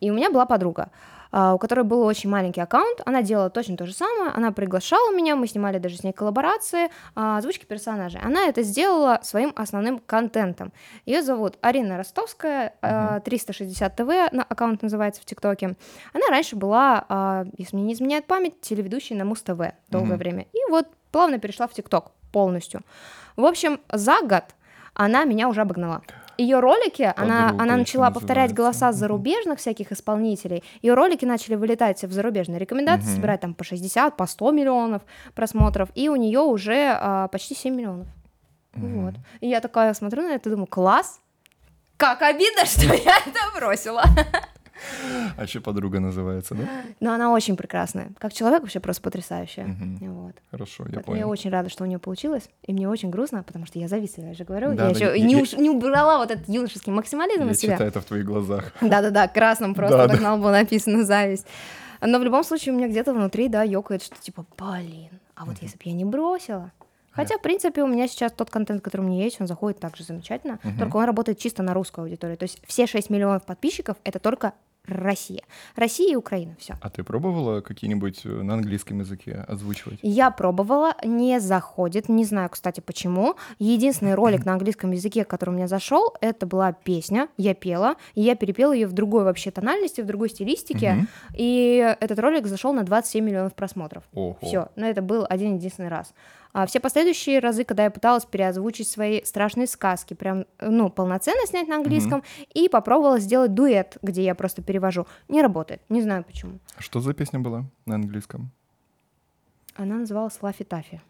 И 0.00 0.10
у 0.10 0.14
меня 0.14 0.30
была 0.30 0.46
подруга, 0.46 0.90
у 1.32 1.58
которой 1.58 1.84
был 1.84 2.02
очень 2.02 2.28
маленький 2.30 2.60
аккаунт, 2.60 3.00
она 3.06 3.22
делала 3.22 3.50
точно 3.50 3.76
то 3.76 3.86
же 3.86 3.92
самое, 3.92 4.30
она 4.32 4.50
приглашала 4.52 5.12
меня, 5.14 5.36
мы 5.36 5.46
снимали 5.46 5.78
даже 5.78 5.96
с 5.96 6.02
ней 6.02 6.12
коллаборации, 6.12 6.90
а, 7.14 7.38
озвучки 7.38 7.64
персонажей. 7.66 8.20
Она 8.20 8.46
это 8.46 8.62
сделала 8.62 9.20
своим 9.22 9.52
основным 9.56 9.98
контентом. 10.00 10.72
Ее 11.06 11.22
зовут 11.22 11.56
Арина 11.60 11.96
Ростовская, 11.96 12.74
а, 12.82 13.20
360 13.20 13.94
ТВ, 13.96 14.32
на- 14.32 14.42
аккаунт 14.42 14.82
называется 14.82 15.22
в 15.22 15.24
ТикТоке. 15.24 15.76
Она 16.12 16.26
раньше 16.30 16.56
была, 16.56 17.04
а, 17.08 17.44
если 17.56 17.76
мне 17.76 17.84
не 17.86 17.92
изменяет 17.94 18.26
память, 18.26 18.60
телеведущей 18.60 19.14
на 19.16 19.24
Муз-ТВ 19.24 19.74
долгое 19.88 20.08
Мгм. 20.10 20.16
время. 20.18 20.46
И 20.52 20.58
вот 20.70 20.86
плавно 21.12 21.38
перешла 21.38 21.66
в 21.68 21.72
ТикТок 21.72 22.12
полностью. 22.32 22.82
В 23.36 23.44
общем, 23.44 23.80
за 23.92 24.20
год 24.22 24.44
она 24.94 25.24
меня 25.24 25.48
уже 25.48 25.60
обогнала. 25.62 26.02
Ее 26.40 26.60
ролики, 26.60 27.02
она, 27.16 27.44
Подруга 27.48 27.62
она 27.62 27.72
ещё 27.74 27.76
начала 27.78 28.10
повторять 28.10 28.54
голоса 28.54 28.92
зарубежных 28.92 29.58
всяких 29.58 29.92
исполнителей. 29.92 30.64
Ее 30.80 30.94
ролики 30.94 31.26
начали 31.26 31.54
вылетать 31.54 32.02
в 32.02 32.12
зарубежные 32.12 32.58
рекомендации, 32.58 33.08
Мгм. 33.08 33.16
собирать 33.16 33.40
там 33.40 33.54
по 33.54 33.62
60, 33.64 34.16
по 34.16 34.26
100 34.26 34.50
миллионов 34.50 35.02
просмотров, 35.34 35.90
и 35.94 36.08
у 36.08 36.16
нее 36.16 36.40
уже 36.40 36.96
а, 36.98 37.28
почти 37.28 37.54
7 37.54 37.74
миллионов. 37.74 38.06
Мгм. 38.74 39.04
Вот. 39.04 39.14
И 39.40 39.48
я 39.48 39.60
такая 39.60 39.92
смотрю 39.94 40.22
на 40.22 40.32
это 40.34 40.48
и 40.48 40.52
думаю, 40.52 40.66
класс, 40.66 41.20
как 41.96 42.22
обидно, 42.22 42.64
что 42.64 42.86
я 42.94 43.18
это 43.18 43.40
бросила. 43.58 44.02
А 45.36 45.42
еще 45.44 45.60
подруга 45.60 46.00
называется, 46.00 46.54
да? 46.54 46.64
Но 47.00 47.12
она 47.12 47.32
очень 47.32 47.56
прекрасная. 47.56 48.10
Как 48.18 48.32
человек 48.32 48.62
вообще 48.62 48.80
просто 48.80 49.02
потрясающая. 49.02 49.64
Мгм. 49.66 49.98
Вот. 50.24 50.34
Хорошо, 50.50 50.84
я 50.88 50.96
я 50.98 51.00
понял. 51.00 51.28
очень 51.30 51.50
рада, 51.50 51.68
что 51.68 51.84
у 51.84 51.86
нее 51.86 51.98
получилось. 51.98 52.48
И 52.66 52.72
мне 52.72 52.88
очень 52.88 53.10
грустно, 53.10 53.42
потому 53.42 53.66
что 53.66 53.78
я 53.78 53.88
зависела, 53.88 54.26
я 54.26 54.34
же 54.34 54.44
говорю. 54.44 54.74
Да, 54.74 54.88
я 54.88 54.94
да, 54.94 54.98
еще 55.06 55.18
я- 55.18 55.24
не, 55.26 55.34
я- 55.34 55.42
уж- 55.42 55.52
не 55.54 55.70
убрала 55.70 56.18
вот 56.18 56.30
этот 56.30 56.48
юношеский 56.48 56.92
максимализм 56.92 57.44
Я 57.46 57.50
из 57.52 57.58
себя. 57.60 57.72
читаю 57.74 57.90
это 57.90 58.00
в 58.00 58.04
твоих 58.04 58.24
глазах. 58.24 58.72
Да-да-да, 58.80 59.28
красным 59.28 59.74
просто 59.74 59.96
Да, 59.98 60.08
так 60.08 60.18
да. 60.18 60.22
на 60.22 60.34
лбу 60.34 60.48
написано 60.48 61.04
зависть. 61.04 61.46
Но 62.02 62.18
в 62.18 62.22
любом 62.22 62.44
случае 62.44 62.74
у 62.74 62.76
меня 62.78 62.88
где-то 62.88 63.12
внутри, 63.12 63.48
да, 63.48 63.62
ёкает, 63.62 64.02
что 64.02 64.16
типа, 64.20 64.46
блин, 64.58 65.10
а 65.36 65.44
вот 65.44 65.56
если 65.60 65.76
бы 65.76 65.82
я 65.84 65.92
не 65.92 66.04
бросила. 66.04 66.72
Хотя, 67.12 67.36
в 67.38 67.42
принципе, 67.42 67.82
у 67.82 67.88
меня 67.88 68.06
сейчас 68.08 68.30
тот 68.32 68.50
контент, 68.50 68.82
который 68.82 69.00
у 69.02 69.04
меня 69.04 69.24
есть, 69.24 69.40
он 69.40 69.46
заходит 69.48 69.80
также 69.80 70.04
замечательно, 70.04 70.60
Мгм. 70.62 70.78
только 70.78 70.96
он 70.96 71.04
работает 71.04 71.38
чисто 71.38 71.62
на 71.62 71.74
русскую 71.74 72.04
аудиторию. 72.04 72.38
То 72.38 72.44
есть 72.44 72.62
все 72.66 72.86
6 72.86 73.10
миллионов 73.10 73.44
подписчиков— 73.44 73.96
это 74.04 74.18
только 74.20 74.52
Россия. 74.90 75.42
Россия 75.76 76.12
и 76.12 76.16
Украина, 76.16 76.56
все. 76.58 76.74
А 76.80 76.90
ты 76.90 77.02
пробовала 77.02 77.60
какие-нибудь 77.60 78.22
э, 78.24 78.28
на 78.28 78.54
английском 78.54 78.98
языке 79.00 79.44
озвучивать? 79.48 79.98
Я 80.02 80.30
пробовала, 80.30 80.94
не 81.04 81.40
заходит, 81.40 82.08
не 82.08 82.24
знаю, 82.24 82.50
кстати, 82.50 82.80
почему. 82.80 83.36
Единственный 83.58 84.14
ролик 84.14 84.44
на 84.44 84.52
английском 84.52 84.90
языке, 84.90 85.24
который 85.24 85.50
у 85.50 85.52
меня 85.54 85.68
зашел, 85.68 86.14
это 86.20 86.46
была 86.46 86.72
песня, 86.72 87.28
я 87.36 87.54
пела, 87.54 87.96
и 88.14 88.22
я 88.22 88.34
перепела 88.34 88.72
ее 88.72 88.86
в 88.86 88.92
другой 88.92 89.24
вообще 89.24 89.50
тональности, 89.50 90.00
в 90.00 90.06
другой 90.06 90.30
стилистике, 90.30 91.06
и 91.34 91.96
этот 92.00 92.18
ролик 92.18 92.46
зашел 92.46 92.72
на 92.72 92.84
27 92.84 93.24
миллионов 93.24 93.54
просмотров. 93.54 94.04
Все, 94.42 94.68
но 94.76 94.86
это 94.86 95.02
был 95.02 95.26
один 95.28 95.56
единственный 95.56 95.88
раз. 95.88 96.12
А 96.52 96.66
все 96.66 96.80
последующие 96.80 97.38
разы, 97.38 97.64
когда 97.64 97.84
я 97.84 97.90
пыталась 97.90 98.24
переозвучить 98.24 98.88
свои 98.88 99.22
страшные 99.24 99.66
сказки, 99.68 100.14
прям, 100.14 100.46
ну, 100.60 100.90
полноценно 100.90 101.46
снять 101.46 101.68
на 101.68 101.76
английском, 101.76 102.22
и 102.52 102.68
попробовала 102.68 103.20
сделать 103.20 103.54
дуэт, 103.54 103.98
где 104.02 104.24
я 104.24 104.34
просто 104.34 104.60
перевожу, 104.62 105.06
не 105.28 105.42
работает, 105.42 105.80
не 105.88 106.02
знаю 106.02 106.24
почему. 106.24 106.58
А 106.76 106.82
Что 106.82 107.00
за 107.00 107.14
песня 107.14 107.38
была 107.38 107.64
на 107.86 107.94
английском? 107.94 108.50
Она 109.76 109.94
называлась 109.96 110.38
Лафи 110.42 110.64
Тафи. 110.64 111.00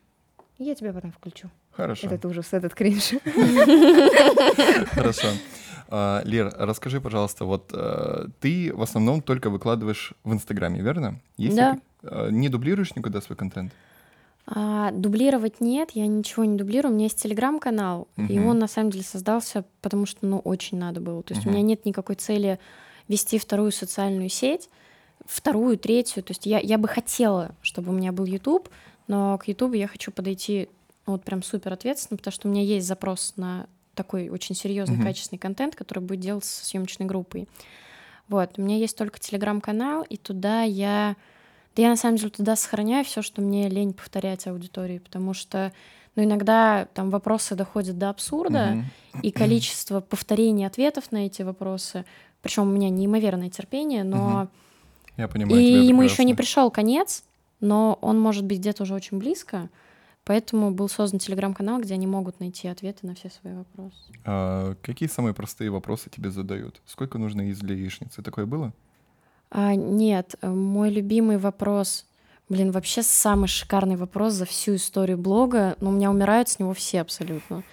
Я 0.58 0.74
тебе 0.74 0.92
потом 0.92 1.10
включу. 1.12 1.48
Хорошо. 1.72 2.06
Этот 2.06 2.24
ужас, 2.26 2.52
этот 2.52 2.74
кринж. 2.74 3.12
Хорошо. 4.92 5.28
А, 5.88 6.22
Лер, 6.24 6.52
расскажи, 6.56 7.00
пожалуйста, 7.00 7.44
вот 7.44 7.70
э, 7.72 8.26
ты 8.40 8.72
в 8.74 8.82
основном 8.82 9.22
только 9.22 9.50
выкладываешь 9.50 10.12
в 10.22 10.32
Инстаграме, 10.32 10.80
верно? 10.82 11.18
Есть 11.36 11.56
Да. 11.56 11.78
э, 12.02 12.28
Не 12.30 12.48
дублируешь 12.48 12.94
никуда 12.94 13.20
свой 13.20 13.36
контент? 13.36 13.72
А, 14.52 14.90
дублировать 14.90 15.60
нет, 15.60 15.92
я 15.92 16.06
ничего 16.08 16.44
не 16.44 16.56
дублирую. 16.56 16.92
У 16.92 16.94
меня 16.96 17.06
есть 17.06 17.22
телеграм-канал, 17.22 18.08
и 18.16 18.22
Мгм. 18.38 18.46
он 18.46 18.58
на 18.58 18.66
самом 18.66 18.90
деле 18.90 19.04
создался, 19.04 19.64
потому 19.80 20.06
что, 20.06 20.26
ну, 20.26 20.40
очень 20.40 20.76
надо 20.76 21.00
было. 21.00 21.22
То 21.22 21.34
есть 21.34 21.46
у 21.46 21.50
Мгм. 21.50 21.58
меня 21.58 21.68
нет 21.68 21.86
никакой 21.86 22.16
цели 22.16 22.58
вести 23.06 23.38
вторую 23.38 23.70
социальную 23.70 24.28
сеть, 24.28 24.68
вторую, 25.24 25.78
третью. 25.78 26.24
То 26.24 26.32
есть 26.32 26.46
я, 26.46 26.58
я 26.58 26.78
бы 26.78 26.88
хотела, 26.88 27.54
чтобы 27.62 27.90
у 27.90 27.94
меня 27.94 28.10
был 28.10 28.24
YouTube, 28.24 28.68
но 29.06 29.38
к 29.38 29.46
YouTube 29.46 29.74
я 29.74 29.86
хочу 29.86 30.10
подойти 30.10 30.68
ну, 31.06 31.12
вот 31.12 31.22
прям 31.24 31.42
супер 31.42 31.72
ответственно, 31.72 32.18
потому 32.18 32.32
что 32.32 32.48
у 32.48 32.50
меня 32.50 32.62
есть 32.62 32.86
запрос 32.86 33.34
на 33.36 33.66
такой 33.94 34.28
очень 34.30 34.54
серьезный, 34.56 34.96
Мгм. 34.96 35.06
качественный 35.06 35.38
контент, 35.38 35.76
который 35.76 36.00
будет 36.00 36.20
делаться 36.20 36.64
съемочной 36.64 37.06
группой. 37.06 37.48
Вот, 38.28 38.50
у 38.58 38.62
меня 38.62 38.76
есть 38.76 38.96
только 38.96 39.18
телеграм-канал, 39.20 40.02
и 40.08 40.16
туда 40.16 40.62
я... 40.62 41.16
Да 41.76 41.82
я 41.82 41.88
на 41.88 41.96
самом 41.96 42.16
деле 42.16 42.30
туда 42.30 42.56
сохраняю 42.56 43.04
все, 43.04 43.22
что 43.22 43.42
мне 43.42 43.68
лень 43.68 43.92
повторять 43.92 44.46
аудитории, 44.46 44.98
потому 44.98 45.34
что 45.34 45.72
ну, 46.16 46.24
иногда 46.24 46.86
там 46.94 47.10
вопросы 47.10 47.54
доходят 47.54 47.96
до 47.98 48.10
абсурда, 48.10 48.84
и 49.22 49.30
количество 49.32 50.00
повторений 50.00 50.66
ответов 50.66 51.12
на 51.12 51.26
эти 51.26 51.42
вопросы, 51.42 52.04
причем 52.42 52.62
у 52.64 52.72
меня 52.72 52.90
неимоверное 52.90 53.50
терпение, 53.50 54.04
но. 54.04 54.48
Я 55.16 55.28
понимаю 55.28 55.60
и 55.60 55.86
ему 55.86 56.02
еще 56.02 56.24
не 56.24 56.34
пришел 56.34 56.70
конец, 56.70 57.24
но 57.60 57.98
он 58.00 58.18
может 58.18 58.44
быть 58.44 58.58
где-то 58.58 58.84
уже 58.84 58.94
очень 58.94 59.18
близко, 59.18 59.68
поэтому 60.24 60.70
был 60.70 60.88
создан 60.88 61.20
телеграм-канал, 61.20 61.80
где 61.80 61.94
они 61.94 62.06
могут 62.06 62.40
найти 62.40 62.68
ответы 62.68 63.06
на 63.06 63.14
все 63.14 63.30
свои 63.30 63.52
вопросы. 63.54 63.96
А, 64.24 64.74
Какие 64.82 65.08
самые 65.08 65.34
простые 65.34 65.70
вопросы 65.70 66.08
тебе 66.10 66.30
задают? 66.30 66.80
Сколько 66.86 67.18
нужно 67.18 67.50
из 67.50 67.58
для 67.58 67.74
яичницы? 67.74 68.22
Такое 68.22 68.46
было? 68.46 68.72
А, 69.50 69.74
нет, 69.74 70.36
э, 70.40 70.48
мой 70.48 70.90
любимый 70.90 71.38
вопрос, 71.38 72.06
блин, 72.48 72.70
вообще 72.70 73.02
самый 73.02 73.48
шикарный 73.48 73.96
вопрос 73.96 74.34
за 74.34 74.44
всю 74.44 74.76
историю 74.76 75.18
блога, 75.18 75.76
но 75.80 75.90
у 75.90 75.92
меня 75.92 76.10
умирают 76.10 76.48
с 76.48 76.58
него 76.58 76.72
все 76.72 77.00
абсолютно. 77.00 77.64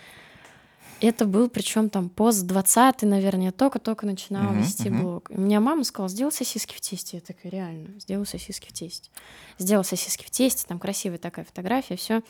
Это 1.00 1.26
был, 1.26 1.48
причем 1.48 1.90
там 1.92 2.10
пост 2.10 2.48
20 2.48 3.04
наверное, 3.04 3.46
я 3.46 3.52
только-только 3.52 4.08
начинала 4.08 4.50
Мгм, 4.50 4.62
вести 4.62 4.90
мгм. 4.90 5.02
блог. 5.04 5.30
И 5.30 5.36
у 5.36 5.40
меня 5.42 5.60
мама 5.60 5.84
сказала, 5.84 6.10
сделай 6.10 6.32
сосиски 6.32 6.74
в 6.76 6.82
тесте. 6.82 7.18
Я 7.18 7.22
такая, 7.22 7.52
реально, 7.52 8.00
сделай 8.00 8.26
сосиски 8.26 8.70
в 8.70 8.74
тесте. 8.74 9.12
Сделал 9.60 9.84
сосиски 9.84 10.26
в 10.26 10.32
тесте, 10.32 10.66
там 10.68 10.80
красивая 10.80 11.20
такая 11.20 11.46
фотография, 11.46 11.98
все. 11.98 12.24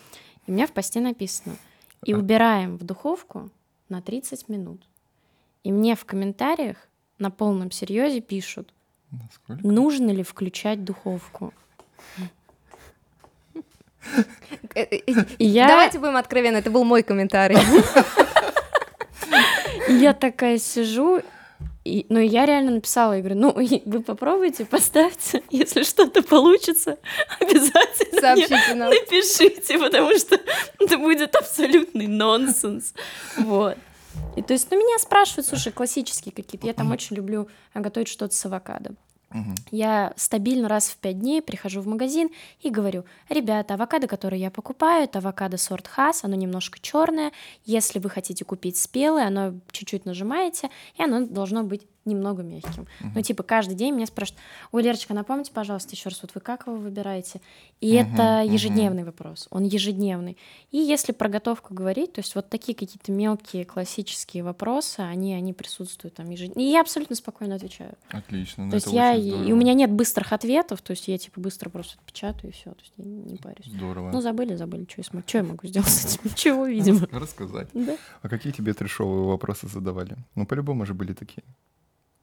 И 0.45 0.51
у 0.51 0.53
меня 0.53 0.67
в 0.67 0.73
посте 0.73 0.99
написано, 0.99 1.55
и 2.03 2.13
убираем 2.13 2.77
в 2.77 2.83
духовку 2.83 3.49
на 3.87 4.01
30 4.01 4.49
минут. 4.49 4.81
И 5.63 5.71
мне 5.71 5.95
в 5.95 6.03
комментариях 6.03 6.75
на 7.19 7.31
полном 7.31 7.71
серьезе 7.71 8.19
пишут, 8.19 8.73
Насколько? 9.11 9.67
нужно 9.67 10.11
ли 10.11 10.23
включать 10.23 10.83
духовку. 10.83 11.53
Я, 15.37 15.67
Давайте 15.67 15.99
будем 15.99 16.15
откровенны, 16.15 16.57
это 16.57 16.69
был 16.69 16.83
мой 16.83 17.03
комментарий. 17.03 17.57
я 19.99 20.13
такая 20.13 20.57
сижу, 20.59 21.21
и, 21.87 22.05
ну, 22.09 22.19
я 22.19 22.45
реально 22.45 22.71
написала, 22.71 23.13
я 23.13 23.19
говорю, 23.19 23.39
ну, 23.39 23.53
вы 23.85 24.03
попробуйте, 24.03 24.65
поставьте, 24.65 25.41
если 25.49 25.83
что-то 25.83 26.21
получится, 26.21 26.97
обязательно 27.39 28.35
мне 28.35 28.75
нам. 28.75 28.89
напишите, 28.89 29.79
потому 29.79 30.13
что 30.17 30.39
это 30.79 30.97
будет 30.97 31.35
абсолютный 31.35 32.07
нонсенс. 32.07 32.93
Вот. 33.37 33.77
И 34.35 34.41
то 34.41 34.53
есть, 34.53 34.69
ну, 34.69 34.77
меня 34.77 34.99
спрашивают, 34.99 35.47
слушай, 35.47 35.71
классические 35.71 36.31
какие-то. 36.31 36.67
Я 36.67 36.73
там 36.73 36.91
очень 36.91 37.15
люблю 37.15 37.47
а, 37.73 37.79
готовить 37.79 38.07
что-то 38.07 38.35
с 38.35 38.45
авокадо. 38.45 38.91
Я 39.71 40.13
стабильно 40.15 40.69
раз 40.69 40.87
в 40.87 40.97
пять 40.97 41.19
дней 41.19 41.41
прихожу 41.41 41.81
в 41.81 41.87
магазин 41.87 42.29
и 42.61 42.69
говорю, 42.69 43.03
ребята, 43.29 43.73
авокадо, 43.73 44.07
которое 44.07 44.37
я 44.37 44.49
покупаю, 44.49 45.03
это 45.03 45.19
авокадо 45.19 45.57
сорт 45.57 45.87
Хас, 45.87 46.23
оно 46.23 46.35
немножко 46.35 46.79
черное. 46.79 47.31
Если 47.65 47.99
вы 47.99 48.09
хотите 48.09 48.45
купить 48.45 48.77
спелое, 48.77 49.27
оно 49.27 49.53
чуть-чуть 49.71 50.05
нажимаете, 50.05 50.69
и 50.97 51.03
оно 51.03 51.25
должно 51.25 51.63
быть 51.63 51.85
немного 52.07 52.43
мягким. 52.43 52.87
Ну, 52.99 53.21
типа, 53.21 53.43
каждый 53.43 53.75
день 53.75 53.93
меня 53.93 54.07
спрашивают, 54.07 54.41
ой, 54.71 54.83
Лерочка, 54.83 55.13
напомните, 55.13 55.51
пожалуйста, 55.51 55.95
еще 55.95 56.09
раз, 56.09 56.21
вот 56.21 56.31
вы 56.33 56.41
как 56.41 56.67
его 56.67 56.77
выбираете? 56.77 57.41
И 57.79 58.01
Мгм, 58.01 58.13
это 58.13 58.43
ежедневный 58.43 59.03
вопрос, 59.03 59.47
он 59.51 59.63
ежедневный. 59.63 60.37
И 60.71 60.77
если 60.77 61.11
про 61.11 61.29
готовку 61.29 61.73
говорить, 61.73 62.13
то 62.13 62.19
есть 62.19 62.33
вот 62.35 62.49
такие 62.49 62.75
какие-то 62.75 63.11
мелкие 63.11 63.65
классические 63.65 64.43
вопросы, 64.43 65.01
они, 65.01 65.33
они 65.33 65.53
присутствуют 65.53 66.15
там 66.15 66.29
ежедневно. 66.29 66.61
И 66.61 66.63
я 66.71 66.81
абсолютно 66.81 67.15
спокойно 67.15 67.55
отвечаю. 67.55 67.93
Отлично. 68.09 68.65
ну 68.65 68.71
То 68.71 68.75
есть 68.75 68.87
я, 68.87 69.13
и 69.13 69.51
у 69.51 69.55
меня 69.55 69.73
нет 69.73 69.91
быстрых 69.91 70.33
ответов, 70.33 70.81
то 70.81 70.91
есть 70.91 71.07
я 71.07 71.17
типа 71.17 71.39
быстро 71.39 71.69
просто 71.69 71.97
отпечатаю 71.99 72.51
и 72.51 72.53
все, 72.53 72.71
то 72.71 72.81
есть 72.81 72.93
я 72.97 73.05
не 73.05 73.37
парюсь. 73.37 73.65
Здорово. 73.65 74.11
Ну, 74.11 74.21
забыли, 74.21 74.55
забыли, 74.55 74.85
что 74.89 75.01
я, 75.01 75.03
смог, 75.03 75.23
что 75.27 75.37
я 75.39 75.43
могу 75.43 75.67
сделать 75.67 75.89
с 75.89 76.15
этим? 76.15 76.21
Ничего, 76.31 76.65
видимо. 76.65 77.07
Рассказать. 77.11 77.67
Да. 77.73 77.97
А 78.21 78.29
какие 78.29 78.53
тебе 78.53 78.73
трешовые 78.73 79.23
вопросы 79.27 79.67
задавали? 79.67 80.17
Ну, 80.35 80.45
по-любому 80.45 80.85
же 80.85 80.93
были 80.93 81.13
такие. 81.13 81.43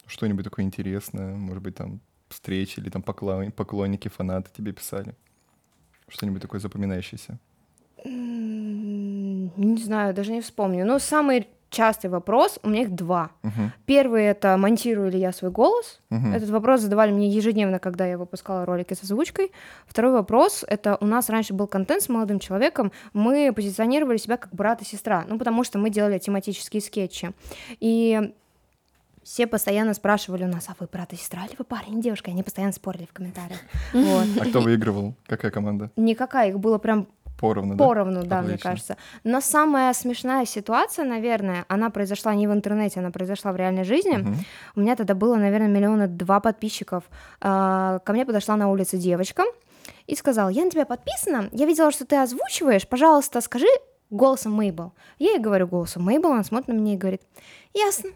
Что-нибудь 0.06 0.44
такое 0.44 0.64
интересное, 0.64 1.34
может 1.34 1.62
быть, 1.62 1.74
там 1.76 2.00
встречи 2.28 2.80
или 2.80 2.90
там 2.90 3.02
поклон- 3.02 3.50
поклонники, 3.52 4.08
фанаты 4.08 4.50
тебе 4.56 4.72
писали? 4.72 5.14
Что-нибудь 6.08 6.42
такое 6.42 6.60
запоминающееся? 6.60 7.38
Не 8.04 9.82
знаю, 9.82 10.14
даже 10.14 10.32
не 10.32 10.40
вспомню. 10.40 10.84
Но 10.84 10.98
самый 10.98 11.48
частый 11.70 12.08
вопрос, 12.08 12.58
у 12.62 12.68
меня 12.68 12.82
их 12.82 12.94
два. 12.94 13.30
Мгм, 13.42 13.72
Первый— 13.84 14.24
это 14.26 14.56
монтирую 14.56 15.10
ли 15.10 15.18
я 15.18 15.32
свой 15.32 15.50
голос? 15.50 16.00
мгм. 16.10 16.32
Этот 16.32 16.50
вопрос 16.50 16.82
задавали 16.82 17.10
мне 17.10 17.28
ежедневно, 17.28 17.78
когда 17.80 18.06
я 18.06 18.16
выпускала 18.16 18.64
ролики 18.64 18.94
с 18.94 19.02
озвучкой. 19.02 19.50
Второй 19.86 20.12
вопрос— 20.12 20.64
это 20.68 20.96
у 21.00 21.06
нас 21.06 21.28
раньше 21.30 21.52
был 21.52 21.66
контент 21.66 22.02
с 22.02 22.08
молодым 22.08 22.38
человеком, 22.38 22.92
мы 23.12 23.52
позиционировали 23.52 24.18
себя 24.18 24.36
как 24.36 24.54
брат 24.54 24.82
и 24.82 24.84
сестра, 24.84 25.24
ну, 25.28 25.36
потому 25.36 25.64
что 25.64 25.78
мы 25.78 25.90
делали 25.90 26.18
тематические 26.18 26.80
скетчи. 26.80 27.32
И 27.80 28.32
все 29.24 29.46
постоянно 29.46 29.94
спрашивали 29.94 30.44
у 30.44 30.48
нас, 30.48 30.68
а 30.68 30.76
вы 30.78 30.86
брат 30.90 31.12
и 31.12 31.16
сестра, 31.16 31.44
или 31.46 31.56
вы 31.58 31.64
парень 31.64 31.98
и 31.98 32.02
девушка? 32.02 32.30
И 32.30 32.34
они 32.34 32.42
постоянно 32.42 32.72
спорили 32.72 33.06
в 33.06 33.12
комментариях. 33.12 33.58
Вот. 33.92 34.26
А 34.40 34.44
кто 34.44 34.60
выигрывал? 34.60 35.14
Какая 35.26 35.50
команда? 35.50 35.90
Никакая, 35.96 36.50
их 36.50 36.58
было 36.58 36.78
прям 36.78 37.08
Поровну, 37.36 37.74
да? 37.74 37.84
Поровну, 37.84 38.24
да, 38.24 38.40
мне 38.42 38.50
Отлично. 38.54 38.70
кажется. 38.70 38.96
Но 39.24 39.40
самая 39.40 39.92
смешная 39.92 40.46
ситуация, 40.46 41.04
наверное, 41.04 41.64
она 41.68 41.90
произошла 41.90 42.34
не 42.34 42.46
в 42.46 42.52
интернете, 42.52 43.00
она 43.00 43.10
произошла 43.10 43.52
в 43.52 43.56
реальной 43.56 43.84
жизни. 43.84 44.16
Мгм. 44.16 44.36
У 44.76 44.80
меня 44.80 44.94
тогда 44.94 45.14
было, 45.14 45.34
наверное, 45.36 45.68
миллиона 45.68 46.06
два 46.06 46.40
подписчиков. 46.40 47.04
А, 47.40 47.98
Ко 48.00 48.12
мне 48.12 48.24
подошла 48.24 48.56
на 48.56 48.70
улице 48.70 48.98
девочка 48.98 49.42
и 50.06 50.14
сказала, 50.14 50.48
я 50.48 50.64
на 50.64 50.70
тебя 50.70 50.86
подписана, 50.86 51.48
я 51.52 51.66
видела, 51.66 51.90
что 51.90 52.06
ты 52.06 52.16
озвучиваешь, 52.16 52.86
пожалуйста, 52.86 53.40
скажи 53.40 53.66
голосом 54.10 54.52
Мейбл. 54.52 54.92
Я 55.18 55.32
ей 55.32 55.38
говорю 55.38 55.66
голосом 55.66 56.04
Мейбл, 56.04 56.32
она 56.32 56.44
смотрит 56.44 56.68
на 56.68 56.72
меня 56.72 56.94
и 56.94 56.96
говорит, 56.96 57.22
ясно, 57.74 58.10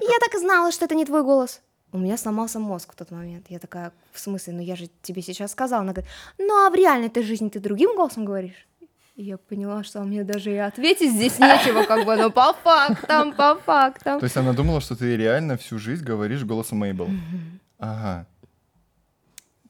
я 0.00 0.18
так 0.20 0.34
и 0.34 0.38
знала, 0.38 0.72
что 0.72 0.84
это 0.84 0.94
не 0.94 1.04
твой 1.04 1.22
голос. 1.22 1.60
У 1.92 1.98
меня 1.98 2.16
сломался 2.16 2.58
мозг 2.58 2.92
в 2.92 2.96
тот 2.96 3.10
момент. 3.10 3.46
Я 3.48 3.58
такая, 3.58 3.92
в 4.12 4.18
смысле, 4.18 4.54
ну 4.54 4.62
я 4.62 4.74
же 4.74 4.88
тебе 5.02 5.22
сейчас 5.22 5.52
сказала. 5.52 5.82
Она 5.82 5.92
говорит, 5.92 6.10
ну 6.38 6.66
а 6.66 6.70
в 6.70 6.74
реальной 6.74 7.08
ты 7.08 7.22
жизни 7.22 7.48
ты 7.48 7.60
другим 7.60 7.94
голосом 7.94 8.24
говоришь? 8.24 8.66
И 9.14 9.22
я 9.22 9.38
поняла, 9.38 9.84
что 9.84 10.00
мне 10.00 10.24
даже 10.24 10.52
и 10.52 10.56
ответить 10.56 11.12
здесь 11.12 11.38
нечего, 11.38 11.84
как 11.84 12.04
бы, 12.04 12.16
ну 12.16 12.32
по 12.32 12.52
фактам, 12.52 13.32
по 13.32 13.54
фактам. 13.54 14.18
То 14.18 14.24
есть 14.24 14.36
она 14.36 14.52
думала, 14.52 14.80
что 14.80 14.96
ты 14.96 15.16
реально 15.16 15.56
всю 15.56 15.78
жизнь 15.78 16.04
говоришь 16.04 16.42
голосом 16.42 16.78
Мейбл. 16.78 17.08
Ага. 17.78 18.26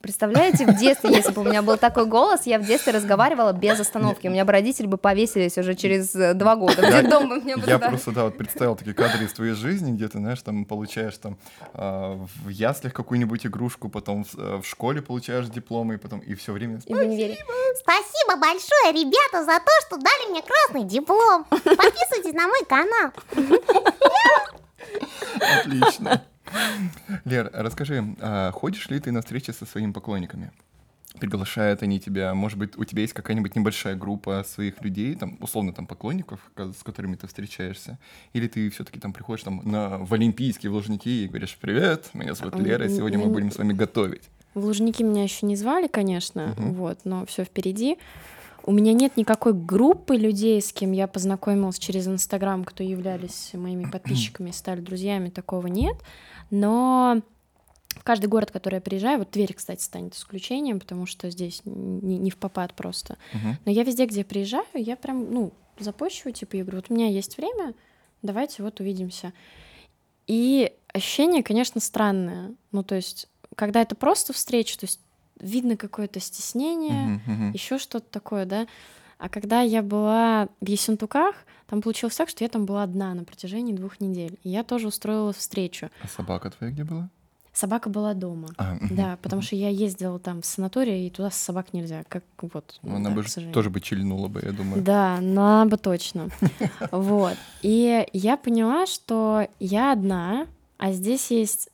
Представляете, 0.04 0.66
в 0.66 0.76
детстве, 0.76 1.10
если 1.14 1.32
бы 1.32 1.40
у 1.40 1.44
меня 1.44 1.62
был 1.62 1.78
такой 1.78 2.04
голос, 2.04 2.42
я 2.44 2.58
в 2.58 2.66
детстве 2.66 2.92
разговаривала 2.92 3.54
без 3.54 3.80
остановки. 3.80 4.28
У 4.28 4.30
меня 4.30 4.44
бы 4.44 4.52
родители 4.52 4.86
бы 4.86 4.98
повесились 4.98 5.56
уже 5.56 5.74
через 5.74 6.14
э, 6.14 6.34
два 6.34 6.56
года. 6.56 6.82
В 6.82 6.84
Я- 6.84 7.00
детдом 7.00 7.30
бы 7.30 7.40
меня 7.40 7.56
бы 7.56 7.66
Я 7.66 7.78
просто, 7.78 8.10
да, 8.12 8.24
вот 8.24 8.36
представил 8.36 8.76
такие 8.76 8.92
кадры 8.92 9.24
из 9.24 9.32
твоей 9.32 9.54
жизни, 9.54 9.92
где 9.92 10.06
ты, 10.08 10.18
знаешь, 10.18 10.42
там 10.42 10.66
получаешь 10.66 11.16
там 11.16 11.38
а, 11.72 12.22
в 12.44 12.50
яслях 12.50 12.92
какую-нибудь 12.92 13.46
игрушку, 13.46 13.88
потом 13.88 14.24
в, 14.24 14.38
э, 14.38 14.56
в 14.58 14.66
школе 14.66 15.00
получаешь 15.00 15.46
дипломы, 15.46 15.94
и 15.94 15.96
потом 15.96 16.18
и 16.18 16.34
все 16.34 16.52
время 16.52 16.80
И 16.84 16.92
в 16.92 16.98
универе. 16.98 17.38
Спасибо 17.76 18.36
большое, 18.38 18.92
ребята, 18.92 19.42
за 19.46 19.58
то, 19.58 19.72
что 19.86 19.96
дали 19.96 20.30
мне 20.32 20.42
красный 20.42 20.84
диплом. 20.84 21.44
Подписывайтесь 21.44 22.34
на 22.34 22.46
мой 22.46 22.62
канал. 22.68 23.10
Отлично. 25.40 26.22
Лер, 27.24 27.50
расскажи, 27.52 28.04
а 28.20 28.50
ходишь 28.52 28.88
ли 28.88 29.00
ты 29.00 29.12
на 29.12 29.20
встречи 29.20 29.50
со 29.50 29.66
своими 29.66 29.92
поклонниками? 29.92 30.50
Приглашают 31.20 31.82
они 31.84 32.00
тебя? 32.00 32.34
Может 32.34 32.58
быть, 32.58 32.76
у 32.76 32.84
тебя 32.84 33.02
есть 33.02 33.12
какая-нибудь 33.14 33.54
небольшая 33.54 33.94
группа 33.94 34.44
своих 34.48 34.82
людей, 34.82 35.14
там, 35.14 35.38
условно, 35.40 35.72
там, 35.72 35.86
поклонников, 35.86 36.40
с 36.56 36.82
которыми 36.82 37.14
ты 37.14 37.28
встречаешься? 37.28 37.98
Или 38.32 38.48
ты 38.48 38.68
все-таки 38.70 38.98
там 38.98 39.12
приходишь 39.12 39.44
там 39.44 39.60
на, 39.64 39.98
в 39.98 40.12
Олимпийские, 40.12 40.70
в 40.70 40.74
Лужники 40.74 41.08
и 41.24 41.28
говоришь, 41.28 41.56
привет, 41.60 42.10
меня 42.14 42.34
зовут 42.34 42.56
Лера, 42.58 42.88
сегодня 42.88 43.18
мы 43.18 43.28
будем 43.28 43.52
с 43.52 43.58
вами 43.58 43.72
готовить. 43.72 44.22
В 44.54 44.64
Лужники 44.64 45.02
меня 45.04 45.22
еще 45.22 45.46
не 45.46 45.54
звали, 45.54 45.86
конечно, 45.86 46.54
Мгм. 46.56 46.72
вот, 46.74 46.98
но 47.04 47.24
все 47.26 47.44
впереди. 47.44 47.96
У 48.66 48.72
меня 48.72 48.92
нет 48.94 49.16
никакой 49.16 49.52
группы 49.52 50.16
людей, 50.16 50.60
с 50.62 50.72
кем 50.72 50.92
я 50.92 51.06
познакомилась 51.06 51.78
через 51.78 52.08
Инстаграм, 52.08 52.64
кто 52.64 52.82
являлись 52.82 53.50
моими 53.52 53.84
подписчиками, 53.84 54.52
стали 54.52 54.80
друзьями, 54.80 55.28
такого 55.28 55.66
нет. 55.66 55.96
Но 56.50 57.22
в 57.90 58.02
каждый 58.02 58.26
город, 58.26 58.50
в 58.50 58.52
который 58.52 58.76
я 58.76 58.80
приезжаю, 58.80 59.18
вот 59.18 59.30
Тверь, 59.30 59.54
кстати, 59.54 59.82
станет 59.82 60.14
исключением, 60.14 60.80
потому 60.80 61.06
что 61.06 61.30
здесь 61.30 61.62
не, 61.64 62.18
не 62.18 62.30
в 62.30 62.36
попад 62.36 62.74
просто. 62.74 63.18
Мгм. 63.32 63.58
Но 63.64 63.70
я 63.72 63.82
везде, 63.84 64.06
где 64.06 64.24
приезжаю, 64.24 64.66
я 64.74 64.96
прям, 64.96 65.32
ну, 65.32 65.52
запущиваю, 65.78 66.32
типа, 66.32 66.56
я 66.56 66.62
говорю, 66.62 66.78
вот 66.78 66.90
у 66.90 66.94
меня 66.94 67.08
есть 67.08 67.36
время, 67.36 67.74
давайте 68.22 68.62
вот 68.62 68.80
увидимся. 68.80 69.32
И 70.26 70.72
ощущение, 70.92 71.42
конечно, 71.42 71.80
странное. 71.80 72.54
Ну, 72.72 72.82
то 72.82 72.94
есть, 72.94 73.28
когда 73.56 73.82
это 73.82 73.94
просто 73.94 74.32
встреча, 74.32 74.78
то 74.78 74.86
есть 74.86 75.00
видно 75.40 75.76
какое-то 75.76 76.20
стеснение, 76.20 77.06
Мгм, 77.06 77.22
мгм. 77.26 77.52
еще 77.52 77.78
что-то 77.78 78.06
такое, 78.10 78.46
да. 78.46 78.66
А 79.18 79.28
когда 79.28 79.60
я 79.60 79.82
была 79.82 80.48
в 80.60 80.68
Ессентуках, 80.68 81.46
там 81.66 81.82
получилось 81.82 82.16
так, 82.16 82.28
что 82.28 82.44
я 82.44 82.48
там 82.48 82.66
была 82.66 82.82
одна 82.82 83.14
на 83.14 83.24
протяжении 83.24 83.72
двух 83.74 84.00
недель. 84.00 84.38
И 84.42 84.50
я 84.50 84.64
тоже 84.64 84.88
устроила 84.88 85.32
встречу. 85.32 85.90
А 86.02 86.08
собака 86.08 86.50
твоя 86.50 86.72
где 86.72 86.84
была? 86.84 87.08
Собака 87.54 87.88
была 87.88 88.14
дома. 88.14 88.48
А. 88.56 88.76
Да, 88.90 89.16
потому 89.22 89.40
что 89.40 89.54
я 89.54 89.68
ездила 89.68 90.18
там 90.18 90.42
в 90.42 90.46
санаторий, 90.46 91.06
и 91.06 91.10
туда 91.10 91.30
с 91.30 91.36
собак 91.36 91.72
нельзя. 91.72 92.02
Как 92.08 92.24
вот. 92.42 92.80
Ну, 92.82 92.96
Она 92.96 93.10
да, 93.10 93.16
бы 93.16 93.24
тоже 93.52 93.70
бы 93.70 93.80
чильнула 93.80 94.26
бы, 94.26 94.42
я 94.44 94.50
думаю. 94.50 94.82
Да, 94.82 95.16
она 95.16 95.64
бы 95.64 95.76
точно. 95.76 96.28
Вот. 96.90 97.36
И 97.62 98.06
я 98.12 98.36
поняла, 98.36 98.86
что 98.86 99.46
я 99.60 99.92
одна, 99.92 100.48
а 100.78 100.92
здесь 100.92 101.30
есть 101.30 101.70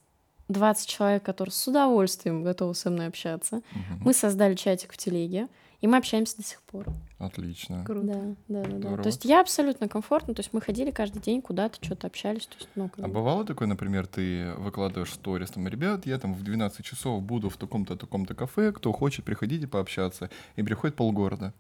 20 0.50 0.87
человек, 0.87 1.22
которые 1.22 1.53
с 1.53 1.66
удовольствием 1.66 2.42
готовы 2.42 2.74
со 2.74 2.90
мной 2.90 3.07
общаться. 3.07 3.62
Мы 4.00 4.12
создали 4.12 4.55
чатик 4.55 4.92
в 4.92 4.98
телеге, 4.98 5.48
И 5.81 5.87
мы 5.87 5.97
общаемся 5.97 6.37
до 6.37 6.43
сих 6.43 6.61
пор. 6.62 6.87
Отлично. 7.19 7.85
Круто. 7.87 8.07
Да, 8.07 8.62
да, 8.62 8.69
да, 8.69 8.97
да. 8.97 9.03
То 9.03 9.07
есть 9.09 9.25
я 9.25 9.40
абсолютно 9.40 9.88
комфортно, 9.88 10.35
то 10.35 10.40
есть 10.40 10.53
мы 10.53 10.61
ходили 10.61 10.90
каждый 10.90 11.21
день 11.23 11.40
куда-то, 11.40 11.83
что-то 11.83 12.07
общались, 12.07 12.47
то 12.47 12.57
есть, 12.57 12.69
ну, 12.75 12.90
А 12.99 13.03
бы- 13.03 13.09
бывало 13.09 13.45
такое, 13.47 13.66
например, 13.66 14.07
ты 14.07 14.53
выкладываешь 14.59 15.12
сторис, 15.12 15.51
там, 15.51 15.66
ребят, 15.69 16.05
я 16.07 16.19
там 16.19 16.35
в 16.35 16.43
12 16.43 16.85
часов 16.85 17.23
буду 17.23 17.49
в 17.49 17.57
таком-то, 17.57 17.97
таком-то 17.97 18.35
кафе, 18.35 18.73
кто 18.73 18.93
хочет, 18.93 19.25
приходите 19.25 19.66
пообщаться. 19.66 20.31
И 20.57 20.62
приходит 20.62 20.97
полгорода. 20.97 21.55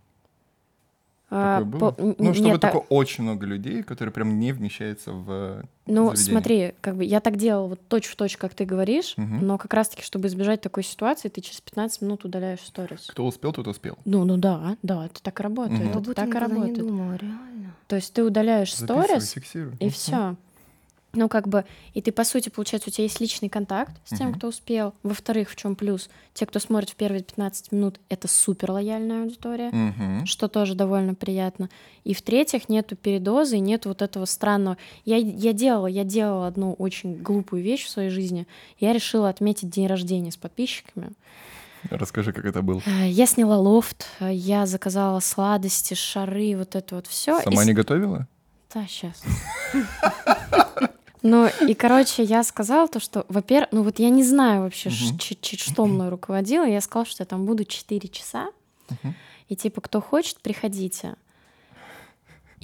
А, 1.32 1.60
Такое 1.60 1.70
было? 1.80 1.90
по- 1.92 2.02
Ну, 2.18 2.34
чтобы 2.34 2.48
нет, 2.48 2.60
так- 2.60 2.72
такое 2.72 2.86
очень 2.88 3.22
много 3.22 3.46
людей, 3.46 3.82
которые 3.84 4.12
прям 4.12 4.40
не 4.40 4.52
вмещаются 4.52 5.12
в 5.12 5.62
Ну, 5.86 6.06
заведение. 6.08 6.16
смотри, 6.32 6.74
как 6.80 6.96
бы 6.96 7.04
я 7.04 7.20
так 7.20 7.36
делала 7.36 7.68
вот 7.68 7.80
точь 7.86 8.06
в 8.06 8.16
точь, 8.16 8.36
как 8.36 8.52
ты 8.54 8.64
говоришь, 8.64 9.14
Мгм. 9.16 9.46
но 9.46 9.56
как 9.56 9.72
раз-таки, 9.72 10.02
чтобы 10.02 10.26
избежать 10.26 10.60
такой 10.60 10.82
ситуации, 10.82 11.28
ты 11.28 11.40
через 11.40 11.60
15 11.60 12.02
минут 12.02 12.24
удаляешь 12.24 12.60
сторис. 12.60 13.06
Кто 13.08 13.26
успел, 13.26 13.52
тот 13.52 13.68
успел. 13.68 13.96
Ну, 14.04 14.24
ну 14.24 14.38
да, 14.38 14.76
да, 14.82 15.06
это 15.06 15.22
так 15.22 15.38
и 15.38 15.42
работает. 15.44 15.80
Мгм. 15.80 15.98
Это 16.00 16.14
так 16.14 16.24
и 16.26 16.28
никогда 16.28 16.46
не 16.48 16.54
работает. 16.54 16.78
думала, 16.78 17.12
реально. 17.14 17.74
То 17.86 17.96
есть 17.96 18.12
ты 18.12 18.24
удаляешь 18.24 18.74
сторис, 18.74 19.36
и 19.78 19.88
все. 19.88 20.34
Ну, 21.12 21.28
как 21.28 21.48
бы, 21.48 21.64
и 21.92 22.00
ты, 22.00 22.12
по 22.12 22.22
сути, 22.22 22.50
получается, 22.50 22.88
у 22.88 22.92
тебя 22.92 23.02
есть 23.04 23.20
личный 23.20 23.48
контакт 23.48 23.92
с 24.04 24.16
тем, 24.16 24.28
Мгм. 24.28 24.38
кто 24.38 24.46
успел. 24.48 24.94
Во-вторых, 25.02 25.50
в 25.50 25.56
чем 25.56 25.74
плюс? 25.74 26.08
Те, 26.34 26.46
кто 26.46 26.60
смотрит 26.60 26.90
в 26.90 26.94
первые 26.94 27.24
15 27.24 27.72
минут, 27.72 27.98
это 28.08 28.28
супер 28.28 28.70
лояльная 28.70 29.22
аудитория, 29.24 29.70
Мгм. 29.70 30.24
что 30.26 30.46
тоже 30.46 30.76
довольно 30.76 31.14
приятно. 31.16 31.68
И 32.04 32.14
в-третьих, 32.14 32.68
нету 32.68 32.94
передоза, 32.94 33.56
и 33.56 33.60
нету 33.60 33.88
вот 33.88 34.02
этого 34.02 34.24
странного. 34.24 34.76
Я, 35.04 35.16
я 35.16 35.52
делала, 35.52 35.88
я 35.88 36.04
делала 36.04 36.46
одну 36.46 36.74
очень 36.74 37.16
глупую 37.20 37.62
вещь 37.64 37.86
в 37.86 37.90
своей 37.90 38.10
жизни. 38.10 38.46
Я 38.78 38.92
решила 38.92 39.28
отметить 39.28 39.68
день 39.68 39.88
рождения 39.88 40.30
с 40.30 40.36
подписчиками. 40.36 41.10
Расскажи, 41.90 42.32
как 42.32 42.44
это 42.44 42.62
было. 42.62 42.80
Э, 42.86 43.08
Я 43.08 43.26
сняла 43.26 43.56
лофт, 43.58 44.06
э, 44.20 44.32
я 44.32 44.66
заказала 44.66 45.18
сладости, 45.18 45.94
шары, 45.94 46.54
вот 46.56 46.76
это 46.76 46.94
вот 46.94 47.06
все. 47.08 47.40
Сама 47.40 47.64
не 47.64 47.72
готовила? 47.72 48.28
Да, 48.72 48.86
сейчас. 48.86 49.20
Ну, 51.22 51.48
и, 51.68 51.74
короче, 51.74 52.22
я 52.22 52.42
сказала 52.42 52.88
то, 52.88 52.98
что, 53.00 53.26
во-первых, 53.28 53.68
ну 53.72 53.82
вот 53.82 53.98
я 53.98 54.08
не 54.10 54.24
знаю 54.24 54.62
вообще, 54.62 54.90
ч- 55.40 55.56
что 55.58 55.86
мной 55.86 56.08
руководило. 56.08 56.64
Я 56.64 56.80
сказала, 56.80 57.06
что 57.06 57.22
я 57.22 57.26
там 57.26 57.44
буду 57.46 57.64
4 57.64 58.08
часа. 58.08 58.48
И 59.48 59.56
типа, 59.56 59.80
кто 59.80 60.00
хочет, 60.00 60.40
приходите. 60.40 61.14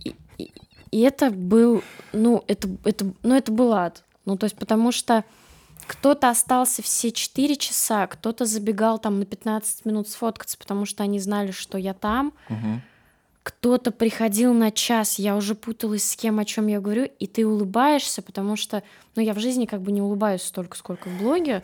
И, 0.04 0.14
и- 0.38 0.52
и 0.90 1.00
это 1.00 1.30
был, 1.30 1.82
ну, 2.12 2.44
это, 2.46 2.68
это, 2.84 3.12
ну, 3.22 3.34
это 3.34 3.52
был 3.52 3.72
ад. 3.72 4.02
Ну, 4.24 4.36
то 4.36 4.44
есть, 4.44 4.56
потому 4.56 4.92
что 4.92 5.24
кто-то 5.86 6.30
остался 6.30 6.82
все 6.82 7.10
4 7.12 7.56
часа, 7.56 8.06
кто-то 8.06 8.44
забегал 8.44 8.98
там 8.98 9.18
на 9.18 9.24
15 9.26 9.84
минут 9.84 10.08
сфоткаться, 10.08 10.56
потому 10.58 10.84
что 10.86 11.02
они 11.04 11.20
знали, 11.20 11.50
что 11.52 11.78
я 11.78 11.92
там. 11.94 12.32
Мгм. 12.48 12.82
Кто-то 13.46 13.92
приходил 13.92 14.52
на 14.54 14.72
час, 14.72 15.20
я 15.20 15.36
уже 15.36 15.54
путалась 15.54 16.02
с 16.02 16.16
кем, 16.16 16.40
о 16.40 16.44
чем 16.44 16.66
я 16.66 16.80
говорю, 16.80 17.08
и 17.20 17.28
ты 17.28 17.46
улыбаешься, 17.46 18.20
потому 18.20 18.56
что, 18.56 18.82
ну, 19.14 19.22
я 19.22 19.34
в 19.34 19.38
жизни 19.38 19.66
как 19.66 19.82
бы 19.82 19.92
не 19.92 20.02
улыбаюсь 20.02 20.42
столько, 20.42 20.76
сколько 20.76 21.08
в 21.08 21.16
блоге, 21.18 21.62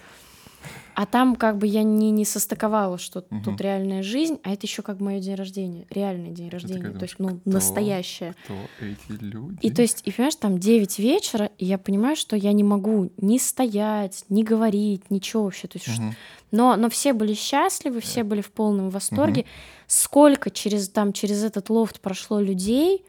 а 0.95 1.07
там 1.07 1.37
как 1.37 1.59
бы 1.59 1.67
я 1.67 1.83
не, 1.83 2.11
не 2.11 2.25
состыковала, 2.25 2.99
что 2.99 3.25
Мгм. 3.31 3.43
тут 3.45 3.61
реальная 3.61 4.03
жизнь, 4.03 4.39
а 4.43 4.53
это 4.53 4.67
еще 4.67 4.83
как 4.83 5.01
мой 5.01 5.21
день 5.21 5.35
рождения, 5.35 5.87
реальный 5.91 6.31
день 6.31 6.49
рождения, 6.49 6.91
то 6.93 7.03
есть, 7.05 7.15
ну, 7.19 7.39
кто? 7.41 7.51
настоящее. 7.51 8.35
Кто 8.45 8.55
эти 8.81 9.19
люди? 9.23 9.59
И 9.61 9.71
то 9.71 9.83
есть, 9.83 10.03
и 10.05 10.11
понимаешь, 10.13 10.37
там 10.37 10.59
9 10.59 10.99
вечера, 10.99 11.51
и 11.59 11.65
я 11.65 11.79
понимаю, 11.79 12.17
что 12.17 12.37
я 12.37 12.53
не 12.53 12.65
могу 12.65 13.11
ни 13.17 13.39
стоять, 13.39 14.25
ни 14.29 14.43
говорить, 14.43 15.11
ничего 15.11 15.45
вообще. 15.45 15.69
То 15.69 15.79
есть, 15.79 15.87
ш- 15.87 16.03
Мгм. 16.03 16.15
но, 16.51 16.77
но 16.77 16.91
все 16.91 17.13
были 17.13 17.35
счастливы, 17.35 18.01
все 18.01 18.23
были 18.25 18.41
в 18.41 18.51
полном 18.53 18.91
восторге. 18.91 19.47
Сколько 19.87 20.51
через, 20.51 20.89
там, 20.89 21.13
через 21.13 21.43
этот 21.43 21.71
лофт 21.71 22.01
прошло 22.01 22.41
людей, 22.41 23.05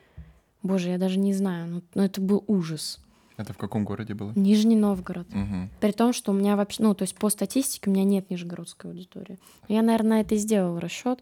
боже, 0.61 0.89
я 0.89 0.97
даже 0.97 1.19
не 1.19 1.33
знаю, 1.33 1.67
ну, 1.67 1.81
ну 1.95 2.03
это 2.03 2.21
был 2.21 2.43
ужас. 2.47 2.99
Это 3.37 3.53
в 3.53 3.57
каком 3.57 3.83
городе 3.83 4.13
было? 4.13 4.31
Нижний 4.35 4.75
Новгород. 4.75 5.27
Мгм. 5.33 5.69
При 5.79 5.91
том, 5.91 6.13
что 6.13 6.31
у 6.31 6.35
меня 6.35 6.55
вообще, 6.55 6.83
ну, 6.83 6.93
то 6.93 7.03
есть 7.03 7.15
по 7.15 7.29
статистике 7.29 7.89
у 7.89 7.93
меня 7.93 8.03
нет 8.03 8.29
нижегородской 8.29 8.91
аудитории. 8.91 9.39
Я, 9.67 9.81
наверное, 9.81 10.17
на 10.17 10.21
это 10.21 10.35
и 10.35 10.37
сделала 10.37 10.79
расчет. 10.79 11.19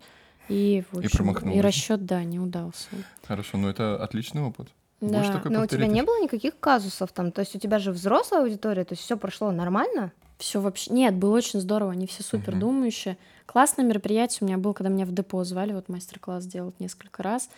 И, 0.50 0.84
в 0.91 1.00
И 1.00 1.06
общем, 1.06 1.32
и 1.52 1.62
расчет, 1.62 2.06
да, 2.06 2.24
не 2.24 2.39
удался. 2.39 2.88
Хорошо, 3.24 3.58
ну 3.58 3.69
это 3.69 4.04
отличный 4.04 4.41
опыт. 4.41 4.69
Да. 5.00 5.41
Но 5.45 5.63
у 5.63 5.65
тебя 5.65 5.88
не 5.88 6.04
было 6.04 6.21
никаких 6.21 6.60
казусов 6.60 7.12
там? 7.12 7.32
То 7.32 7.41
есть 7.41 7.56
у 7.56 7.60
тебя 7.60 7.80
же 7.80 7.91
взрослая 7.91 8.41
аудитория, 8.41 8.84
то 8.84 8.93
есть 8.93 9.04
все 9.04 9.17
прошло 9.17 9.52
нормально? 9.52 10.12
Все 10.38 10.60
вообще. 10.60 10.91
Нет, 10.91 11.15
было 11.15 11.38
очень 11.38 11.60
здорово, 11.60 11.91
они 11.91 12.08
все 12.08 12.24
супер 12.24 12.56
думающие. 12.56 13.17
Классное 13.45 13.86
мероприятие 13.86 14.39
у 14.41 14.45
меня 14.45 14.58
было, 14.58 14.74
когда 14.74 14.89
меня 14.89 15.06
в 15.06 15.12
депо 15.12 15.43
звали, 15.43 15.74
вот 15.74 15.89
мастер-класс 15.89 16.45
делать 16.45 16.80
несколько 16.80 17.24
раз. 17.24 17.50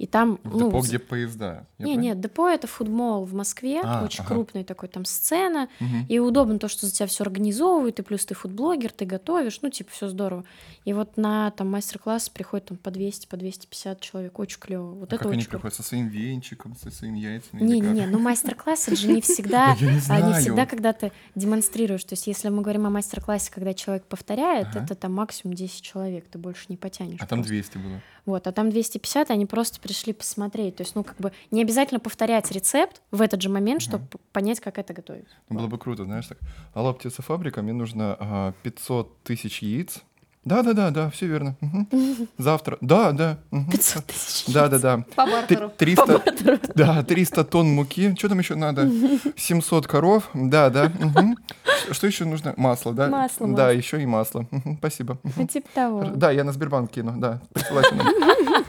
И 0.00 0.06
там, 0.06 0.40
В 0.44 0.56
ну, 0.56 0.68
депо, 0.70 0.80
где 0.80 0.98
поезда. 0.98 1.66
Я 1.76 1.84
Не, 1.84 1.96
нет, 1.96 2.20
депо 2.22 2.48
это 2.48 2.66
фудмол 2.66 3.26
в 3.26 3.34
Москве, 3.34 3.82
А, 3.84 4.02
очень 4.02 4.20
ага. 4.20 4.28
крупный 4.32 4.64
такой 4.64 4.88
там 4.88 5.04
сцена, 5.04 5.68
Мгм. 5.78 6.06
и 6.08 6.18
удобно 6.18 6.58
то, 6.58 6.68
что 6.68 6.86
за 6.86 6.92
тебя 6.92 7.06
все 7.06 7.22
организовывают, 7.22 7.98
и 7.98 8.02
плюс 8.02 8.24
ты 8.24 8.34
фудблогер, 8.34 8.92
ты 8.92 9.04
готовишь, 9.04 9.60
ну 9.60 9.68
типа 9.68 9.90
все 9.92 10.08
здорово. 10.08 10.46
И 10.86 10.94
вот 10.94 11.18
на 11.18 11.50
там 11.50 11.68
мастер-класс 11.70 12.30
приходит 12.30 12.68
там 12.68 12.78
по 12.78 12.90
200, 12.90 13.26
по 13.26 13.36
250 13.36 14.00
человек, 14.00 14.38
очень 14.38 14.58
клево. 14.58 14.92
Вот 14.94 15.12
А 15.12 15.16
это 15.16 15.18
как 15.24 15.32
они 15.32 15.40
очень 15.40 15.50
круто. 15.50 15.64
приходят? 15.64 15.74
Со 15.76 15.82
своим 15.82 16.08
венчиком, 16.08 16.76
со 16.76 16.90
своими 16.90 17.18
яйцами? 17.18 17.62
Не, 17.62 17.80
не, 17.80 18.06
ну 18.06 18.18
мастер-класс 18.18 18.88
это 18.88 18.96
же 18.96 19.08
не 19.12 19.20
всегда, 19.20 19.76
не 19.78 19.98
а 20.08 20.32
всегда, 20.40 20.64
когда 20.64 20.94
ты 20.94 21.12
демонстрируешь. 21.34 22.04
То 22.04 22.14
есть, 22.14 22.26
если 22.26 22.48
мы 22.48 22.62
говорим 22.62 22.86
о 22.86 22.90
мастер-классе, 22.90 23.50
когда 23.54 23.74
человек 23.74 24.06
повторяет, 24.06 24.74
это 24.74 24.94
там 24.94 25.12
максимум 25.12 25.52
10 25.54 25.82
человек, 25.82 26.24
ты 26.30 26.38
больше 26.38 26.64
не 26.70 26.78
потянешь. 26.78 27.18
А 27.20 27.26
там 27.26 27.40
просто. 27.40 27.52
200 27.52 27.76
было. 27.76 28.00
Вот, 28.30 28.46
а 28.46 28.52
там 28.52 28.70
250, 28.70 29.32
они 29.32 29.44
просто 29.44 29.80
пришли 29.80 30.12
посмотреть. 30.12 30.76
То 30.76 30.82
есть, 30.82 30.94
ну, 30.94 31.02
как 31.02 31.16
бы 31.16 31.32
не 31.50 31.62
обязательно 31.62 31.98
повторять 31.98 32.52
рецепт 32.52 33.02
в 33.10 33.20
этот 33.20 33.42
же 33.42 33.48
момент, 33.48 33.82
чтобы 33.82 34.04
понять, 34.32 34.60
как 34.60 34.78
это 34.78 34.92
готовить. 34.92 35.26
Ну, 35.48 35.58
было 35.58 35.66
бы 35.66 35.78
круто, 35.78 36.04
знаешь, 36.04 36.28
так. 36.28 36.38
Алло, 36.72 36.94
птицефабрика, 36.94 37.60
мне 37.60 37.72
нужно 37.72 38.16
а, 38.20 38.52
500 38.62 39.22
тысяч 39.24 39.62
яиц. 39.62 40.02
Да, 40.44 40.62
да, 40.62 40.72
да, 40.72 40.90
да, 40.90 41.10
все 41.10 41.26
верно. 41.26 41.56
Мгм. 41.60 42.28
Завтра. 42.38 42.78
Да, 42.80 43.12
да. 43.12 43.38
мгм. 43.50 43.70
500 43.70 44.06
тысяч. 44.06 44.54
Да, 44.54 44.68
да, 44.68 44.78
да. 44.78 45.04
По 45.14 45.26
бартеру. 45.26 45.70
300, 45.76 46.22
да, 46.74 47.02
300 47.02 47.44
тонн 47.44 47.68
муки. 47.68 48.14
Что 48.16 48.28
там 48.28 48.38
еще 48.38 48.54
надо? 48.54 48.90
700 49.36 49.86
коров. 49.86 50.30
Да, 50.32 50.70
да. 50.70 50.88
мгм. 50.88 51.36
Что 51.90 52.06
еще 52.06 52.24
нужно? 52.24 52.54
Масло, 52.56 52.92
да? 52.92 53.08
Масло, 53.08 53.46
Да, 53.48 53.64
масло. 53.66 53.76
еще 53.76 54.02
и 54.02 54.06
масло. 54.06 54.46
Спасибо. 54.78 55.18
Ну, 55.36 55.46
типа 55.46 55.68
того. 55.74 56.04
Да, 56.14 56.30
я 56.30 56.44
на 56.44 56.52
Сбербанк 56.52 56.90
кину, 56.90 57.14
да. 57.16 57.40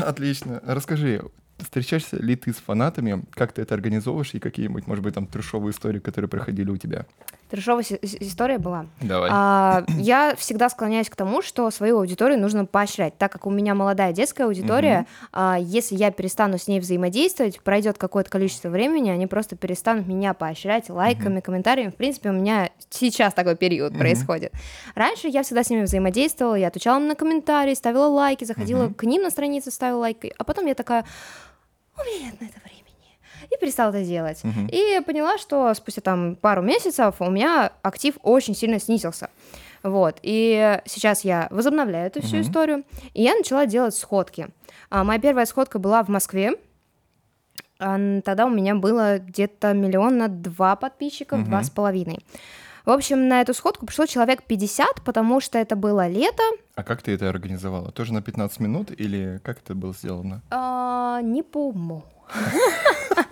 Отлично. 0.00 0.60
Расскажи, 0.64 1.22
встречаешься 1.58 2.16
ли 2.16 2.36
ты 2.36 2.52
с 2.52 2.56
фанатами? 2.56 3.24
Как 3.32 3.52
ты 3.52 3.62
это 3.62 3.74
организовываешь? 3.74 4.34
И 4.34 4.38
какие-нибудь, 4.38 4.86
может 4.86 5.04
быть, 5.04 5.14
там 5.14 5.26
трешовые 5.26 5.72
истории, 5.72 5.98
которые 5.98 6.28
проходили 6.28 6.70
у 6.70 6.76
тебя? 6.76 7.06
Трешовая 7.50 7.82
история 8.02 8.58
была. 8.58 8.86
Давай. 9.00 9.30
А, 9.32 9.84
я 9.96 10.34
всегда 10.36 10.68
склоняюсь 10.68 11.08
к 11.08 11.16
тому, 11.16 11.40
что 11.40 11.70
свою 11.70 11.98
аудиторию 11.98 12.38
нужно 12.38 12.66
поощрять, 12.66 13.16
так 13.16 13.32
как 13.32 13.46
у 13.46 13.50
меня 13.50 13.74
молодая 13.74 14.12
детская 14.12 14.44
аудитория, 14.44 15.06
а, 15.32 15.56
если 15.58 15.96
я 15.96 16.10
перестану 16.10 16.58
с 16.58 16.68
ней 16.68 16.78
взаимодействовать, 16.80 17.60
пройдет 17.60 17.96
какое-то 17.96 18.28
количество 18.30 18.68
времени, 18.68 19.08
они 19.08 19.26
просто 19.26 19.56
перестанут 19.56 20.06
меня 20.06 20.34
поощрять 20.34 20.90
лайками, 20.90 21.40
комментариями. 21.40 21.90
В 21.90 21.96
принципе, 21.96 22.30
у 22.30 22.34
меня 22.34 22.68
сейчас 22.90 23.32
такой 23.32 23.56
период 23.56 23.92
Мгм. 23.92 24.00
происходит. 24.00 24.52
Раньше 24.94 25.28
я 25.28 25.42
всегда 25.42 25.62
с 25.64 25.70
ними 25.70 25.82
взаимодействовала, 25.84 26.54
я 26.54 26.68
отвечала 26.68 26.98
им 26.98 27.08
на 27.08 27.14
комментарии, 27.14 27.74
ставила 27.74 28.08
лайки, 28.08 28.44
заходила 28.44 28.84
Мгм. 28.84 28.94
к 28.94 29.02
ним 29.04 29.22
на 29.22 29.30
страницы, 29.30 29.70
ставила 29.70 30.00
лайки, 30.00 30.34
а 30.36 30.44
потом 30.44 30.66
я 30.66 30.74
такая, 30.74 31.04
у 31.96 32.00
меня 32.04 32.26
нет 32.26 32.40
на 32.40 32.44
это 32.46 32.60
времени. 32.64 32.77
И 33.50 33.56
перестала 33.60 33.90
это 33.90 34.04
делать. 34.04 34.42
Мгм. 34.44 34.68
И 34.70 35.00
поняла, 35.06 35.38
что 35.38 35.72
спустя 35.74 36.00
там 36.02 36.36
пару 36.36 36.62
месяцев 36.62 37.14
у 37.20 37.30
меня 37.30 37.72
актив 37.82 38.14
очень 38.22 38.54
сильно 38.54 38.78
снизился. 38.78 39.30
Вот. 39.82 40.18
И 40.22 40.80
сейчас 40.86 41.24
я 41.24 41.46
возобновляю 41.50 42.06
эту 42.08 42.20
всю 42.20 42.36
Мгм. 42.38 42.42
историю. 42.46 42.84
И 43.14 43.22
я 43.22 43.34
начала 43.34 43.64
делать 43.66 43.94
сходки. 43.94 44.48
А, 44.90 45.04
моя 45.04 45.18
первая 45.20 45.46
сходка 45.46 45.78
была 45.78 46.02
в 46.02 46.08
Москве. 46.08 46.52
А, 47.78 48.20
Тогда 48.24 48.46
у 48.46 48.50
меня 48.50 48.74
было 48.74 49.18
где-то 49.18 49.72
миллиона 49.72 50.28
два 50.28 50.74
подписчиков, 50.76 51.38
Мгм. 51.40 51.48
два 51.48 51.62
с 51.62 51.70
половиной. 51.70 52.24
В 52.84 52.90
общем, 52.90 53.28
на 53.28 53.40
эту 53.42 53.52
сходку 53.54 53.84
пришло 53.86 54.06
человек 54.06 54.42
50, 54.44 55.02
потому 55.04 55.40
что 55.40 55.58
это 55.58 55.76
было 55.76 56.08
лето. 56.08 56.42
А 56.74 56.82
как 56.82 57.02
ты 57.02 57.12
это 57.12 57.28
организовала? 57.28 57.92
Тоже 57.92 58.12
на 58.14 58.22
15 58.22 58.60
минут 58.60 58.90
или 58.90 59.40
как 59.44 59.58
это 59.58 59.74
было 59.74 59.92
сделано? 59.92 60.40
А, 60.50 61.20
не 61.22 61.42
по 61.42 61.68
уму. 61.68 62.04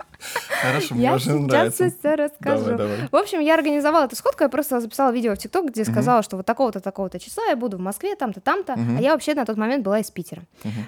Хорошо, 0.61 0.95
мне 0.95 1.03
Я 1.05 1.13
уже 1.13 1.25
сейчас 1.25 1.39
нравится. 1.41 1.89
все 1.89 2.15
расскажу. 2.15 2.65
Давай, 2.65 2.77
давай. 2.77 2.97
В 3.11 3.15
общем, 3.15 3.39
я 3.39 3.53
организовала 3.53 4.05
эту 4.05 4.15
сходку, 4.15 4.43
я 4.43 4.49
просто 4.49 4.79
записала 4.79 5.11
видео 5.11 5.35
в 5.35 5.37
ТикТок, 5.37 5.67
где 5.67 5.85
сказала, 5.85 6.23
что 6.23 6.37
вот 6.37 6.45
такого-то, 6.45 6.79
такого-то 6.79 7.19
числа 7.19 7.43
я 7.49 7.55
буду 7.55 7.77
в 7.77 7.81
Москве, 7.81 8.15
там-то, 8.15 8.41
там-то, 8.41 8.73
а 8.73 9.01
я 9.01 9.11
вообще 9.11 9.33
на 9.33 9.45
тот 9.45 9.57
момент 9.57 9.83
была 9.83 9.99
из 9.99 10.09
Питера. 10.11 10.43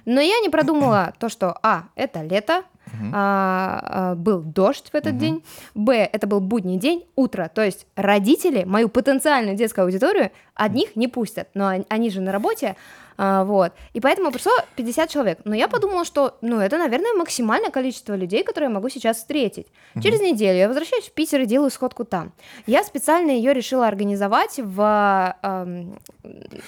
Но 0.06 0.20
я 0.22 0.40
не 0.40 0.50
продумала 0.50 1.14
то, 1.20 1.30
что, 1.30 1.58
а, 1.62 1.84
это 1.96 2.22
лето, 2.22 2.64
Мгм. 2.94 3.12
а, 3.16 3.80
а, 3.84 4.16
был 4.16 4.40
дождь 4.42 4.90
в 4.92 4.96
этот 4.96 5.14
Мгм. 5.14 5.20
день, 5.20 5.44
б, 5.76 5.94
это 5.96 6.28
был 6.28 6.40
будний 6.40 6.78
день, 6.78 7.06
утро, 7.16 7.50
то 7.54 7.62
есть 7.64 7.86
родители 7.96 8.64
мою 8.64 8.90
потенциальную 8.90 9.56
детскую 9.56 9.86
аудиторию 9.86 10.32
одних 10.56 10.96
не 10.96 11.08
пустят, 11.08 11.48
но 11.54 11.66
он- 11.68 11.86
они 11.90 12.10
же 12.10 12.22
на 12.22 12.32
работе, 12.32 12.76
А, 13.22 13.44
вот. 13.44 13.74
И 13.92 14.00
поэтому 14.00 14.32
пришло 14.32 14.54
50 14.78 15.10
человек. 15.10 15.40
Но 15.44 15.54
я 15.54 15.68
подумала, 15.68 16.06
что, 16.06 16.38
ну, 16.40 16.62
это, 16.62 16.78
наверное, 16.78 17.12
максимальное 17.16 17.70
количество 17.70 18.16
людей, 18.16 18.46
которые 18.46 18.70
я 18.70 18.74
могу 18.74 18.88
сейчас 18.88 19.18
встретить. 19.18 19.68
Через 20.02 20.22
неделю 20.22 20.58
я 20.58 20.68
возвращаюсь 20.70 21.04
в 21.10 21.12
Питер 21.12 21.42
и 21.42 21.46
делаю 21.46 21.70
сходку 21.70 22.06
там. 22.06 22.32
Я 22.66 22.82
специально 22.82 23.32
ее 23.32 23.52
решила 23.54 23.88
организовать 23.90 24.58
в, 24.64 25.36
эм, 25.44 26.00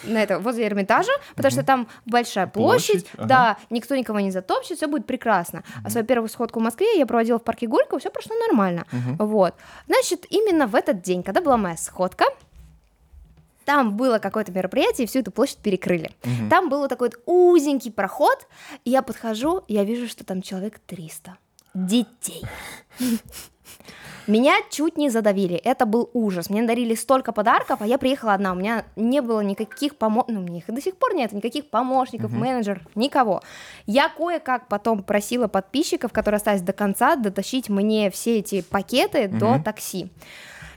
на 0.03 0.22
это, 0.24 0.39
возле 0.39 0.67
Эрмитажа, 0.67 1.13
потому 1.38 1.51
что 1.53 1.63
там 1.63 1.88
большая 2.05 2.47
площадь, 2.47 3.05
Площадь, 3.05 3.09
ага. 3.17 3.28
да, 3.28 3.57
никто 3.69 3.95
никого 3.95 4.19
не 4.19 4.32
затопчет, 4.32 4.76
все 4.76 4.88
будет 4.88 5.05
прекрасно. 5.05 5.63
А 5.86 5.89
свою 5.89 6.05
первую 6.12 6.28
сходку 6.28 6.59
в 6.59 6.64
Москве 6.64 6.97
я 6.97 7.05
проводила 7.05 7.39
в 7.39 7.43
парке 7.43 7.68
Горького, 7.68 7.97
все 7.99 8.09
прошло 8.09 8.36
нормально. 8.36 8.86
Вот. 9.18 9.55
Значит, 9.88 10.26
именно 10.30 10.68
в 10.68 10.76
этот 10.76 11.01
день, 11.01 11.24
когда 11.24 11.39
была 11.39 11.55
моя 11.55 11.78
сходка, 11.78 12.26
там 13.64 13.95
было 13.95 14.20
какое-то 14.20 14.51
мероприятие, 14.51 15.05
и 15.05 15.07
всю 15.07 15.20
эту 15.20 15.32
площадь 15.32 15.59
перекрыли. 15.59 16.12
Там 16.49 16.68
был 16.68 16.89
такой 16.89 17.07
вот 17.09 17.20
узенький 17.26 17.93
проход, 17.93 18.45
и 18.84 18.89
я 18.89 19.01
подхожу, 19.01 19.64
я 19.70 19.86
вижу, 19.86 20.09
что 20.09 20.26
там 20.26 20.41
человек 20.41 20.80
300 20.80 21.38
детей. 21.74 22.43
Меня 24.28 24.55
чуть 24.69 24.97
не 24.97 25.09
задавили, 25.09 25.55
это 25.55 25.86
был 25.86 26.09
ужас. 26.13 26.49
Мне 26.49 26.63
дарили 26.63 26.95
столько 26.95 27.32
подарков, 27.32 27.82
а 27.82 27.88
я 27.88 27.97
приехала 27.97 28.34
одна, 28.34 28.51
у 28.51 28.55
меня 28.55 28.86
не 28.95 29.22
было 29.22 29.41
никаких 29.41 29.95
помощников, 29.95 30.36
ну, 30.36 30.41
у 30.41 30.43
меня 30.43 30.59
их 30.59 30.69
и 30.69 30.72
до 30.72 30.82
сих 30.82 30.95
пор 30.95 31.13
нет, 31.15 31.32
никаких 31.32 31.69
помощников, 31.69 32.32
менеджеров, 32.32 32.84
никого. 32.95 33.41
Я 33.86 34.09
кое-как 34.09 34.67
потом 34.67 35.03
просила 35.03 35.47
подписчиков, 35.47 36.11
которые 36.11 36.38
остались 36.38 36.61
до 36.61 36.74
конца, 36.74 37.15
дотащить 37.15 37.69
мне 37.69 38.11
все 38.11 38.39
эти 38.39 38.61
пакеты 38.61 39.28
до 39.28 39.59
такси. 39.63 40.09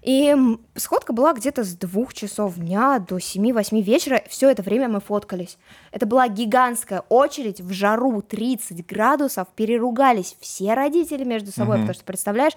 И 0.05 0.36
сходка 0.76 1.14
была 1.14 1.32
где-то 1.32 1.64
с 1.64 1.74
двух 1.76 2.12
часов 2.12 2.57
дня 2.57 2.99
до 2.99 3.16
7-8 3.16 3.80
вечера. 3.80 4.22
Все 4.28 4.51
это 4.51 4.62
время 4.62 4.86
мы 4.86 5.01
фоткались. 5.01 5.57
Это 5.92 6.05
была 6.05 6.28
гигантская 6.28 7.05
очередь 7.09 7.62
в 7.62 7.72
жару 7.72 8.20
30 8.20 8.86
градусов. 8.86 9.49
Переругались 9.57 10.36
все 10.40 10.74
родители 10.74 11.24
между 11.24 11.53
собой, 11.53 11.76
потому 11.76 11.95
что, 11.95 12.05
представляешь, 12.05 12.53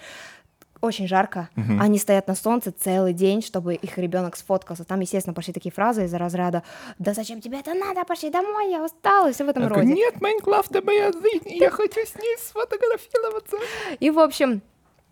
очень 0.88 1.08
жарко. 1.08 1.50
Они 1.80 1.98
стоят 1.98 2.28
на 2.28 2.36
солнце 2.36 2.72
целый 2.72 3.14
день, 3.14 3.42
чтобы 3.42 3.76
их 3.76 3.98
ребенок 3.98 4.36
сфоткался. 4.36 4.84
Там, 4.84 5.00
естественно, 5.02 5.34
пошли 5.34 5.54
такие 5.54 5.72
фразы 5.72 6.06
из-за 6.06 6.18
разряда 6.18 6.64
«Да 7.00 7.14
зачем 7.14 7.42
тебе 7.42 7.60
это 7.60 7.74
надо? 7.74 8.04
Пошли 8.06 8.30
домой, 8.30 8.72
я 8.72 8.84
устала» 8.84 9.30
и 9.30 9.34
все 9.34 9.46
в 9.46 9.50
этом 9.50 9.64
такой, 9.64 9.78
роде. 9.78 9.94
Нет, 9.94 10.22
Майнкрафт, 10.22 10.72
это 10.72 10.86
моя 10.86 11.12
жизнь, 11.12 11.50
я 11.50 11.70
хочу 11.70 12.00
с 12.02 12.16
ней 12.16 12.38
сфотографироваться. 12.40 13.58
И, 14.00 14.10
в 14.10 14.20
общем, 14.20 14.62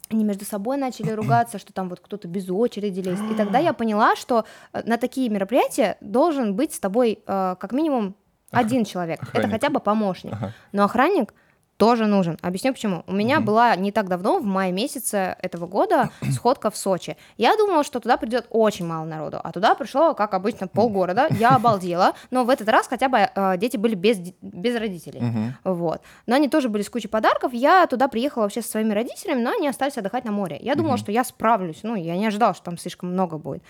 они 0.09 0.23
между 0.23 0.45
собой 0.45 0.77
начали 0.77 1.11
ругаться, 1.11 1.57
что 1.57 1.73
там 1.73 1.89
вот 1.89 1.99
кто-то 1.99 2.27
без 2.27 2.49
очереди 2.49 2.99
лезет. 2.99 3.31
И 3.31 3.35
тогда 3.35 3.59
я 3.59 3.73
поняла, 3.73 4.15
что 4.15 4.45
э, 4.71 4.81
на 4.85 4.97
такие 4.97 5.29
мероприятия 5.29 5.97
должен 5.99 6.55
быть 6.55 6.73
с 6.73 6.79
тобой 6.79 7.19
э, 7.25 7.55
как 7.59 7.71
минимум 7.71 8.15
один 8.51 8.85
человек. 8.85 9.19
Это 9.21 9.29
охранник. 9.29 9.51
хотя 9.51 9.69
бы 9.69 9.79
помощник. 9.79 10.33
Ага. 10.33 10.53
Но 10.71 10.83
охранник 10.83 11.33
тоже 11.77 12.05
нужен. 12.05 12.37
Объясню 12.41 12.73
почему. 12.73 13.03
У 13.07 13.13
меня 13.13 13.39
была 13.39 13.75
не 13.75 13.91
так 13.91 14.07
давно, 14.07 14.39
в 14.39 14.45
мае 14.45 14.71
месяце 14.71 15.35
этого 15.41 15.67
года, 15.67 16.09
сходка 16.31 16.69
в 16.69 16.77
Сочи. 16.77 17.17
Я 17.37 17.57
думала, 17.57 17.83
что 17.83 17.99
туда 17.99 18.17
придет 18.17 18.47
очень 18.49 18.85
мало 18.85 19.05
народу, 19.05 19.39
а 19.43 19.51
туда 19.51 19.75
пришло, 19.75 20.13
как 20.13 20.33
обычно, 20.33 20.67
полгорода. 20.67 21.27
Я 21.31 21.49
обалдела, 21.55 22.13
но 22.31 22.43
в 22.43 22.49
этот 22.49 22.69
раз 22.69 22.87
хотя 22.87 23.09
бы 23.09 23.17
э, 23.17 23.57
дети 23.57 23.77
были 23.77 23.95
без, 23.95 24.19
без 24.41 24.75
родителей. 24.75 25.21
Вот. 25.63 26.01
Но 26.25 26.35
они 26.35 26.49
тоже 26.49 26.69
были 26.69 26.81
с 26.81 26.89
кучей 26.89 27.07
подарков. 27.07 27.53
Я 27.53 27.87
туда 27.87 28.07
приехала 28.07 28.43
вообще 28.43 28.61
со 28.61 28.69
своими 28.69 28.93
родителями, 28.93 29.41
но 29.41 29.51
они 29.51 29.67
остались 29.67 29.97
отдыхать 29.97 30.25
на 30.25 30.31
море. 30.31 30.57
Я 30.61 30.75
думала, 30.75 30.97
что 30.97 31.11
я 31.11 31.23
справлюсь. 31.23 31.79
Ну, 31.83 31.95
я 31.95 32.15
не 32.15 32.27
ожидала, 32.27 32.53
что 32.53 32.65
там 32.65 32.77
слишком 32.77 33.11
много 33.11 33.37
будет. 33.37 33.63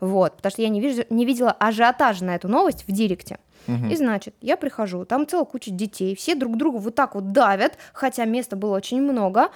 Вот. 0.00 0.36
Потому 0.36 0.50
что 0.50 0.62
я 0.62 0.68
не, 0.68 0.80
вижу, 0.80 1.04
не 1.10 1.24
видела 1.24 1.50
ажиотажа 1.52 2.24
на 2.24 2.34
эту 2.34 2.48
новость 2.48 2.84
в 2.86 2.92
директе. 2.92 3.38
И 3.66 3.96
значит, 3.96 4.34
я 4.40 4.56
прихожу, 4.56 5.04
там 5.04 5.26
целая 5.26 5.44
куча 5.44 5.70
детей, 5.70 6.16
все 6.16 6.34
друг 6.34 6.56
другу 6.56 6.78
вот 6.78 6.94
так 6.94 7.14
вот 7.14 7.32
давят, 7.32 7.78
хотя 7.92 8.24
места 8.24 8.56
было 8.56 8.76
очень 8.76 9.00
много. 9.00 9.50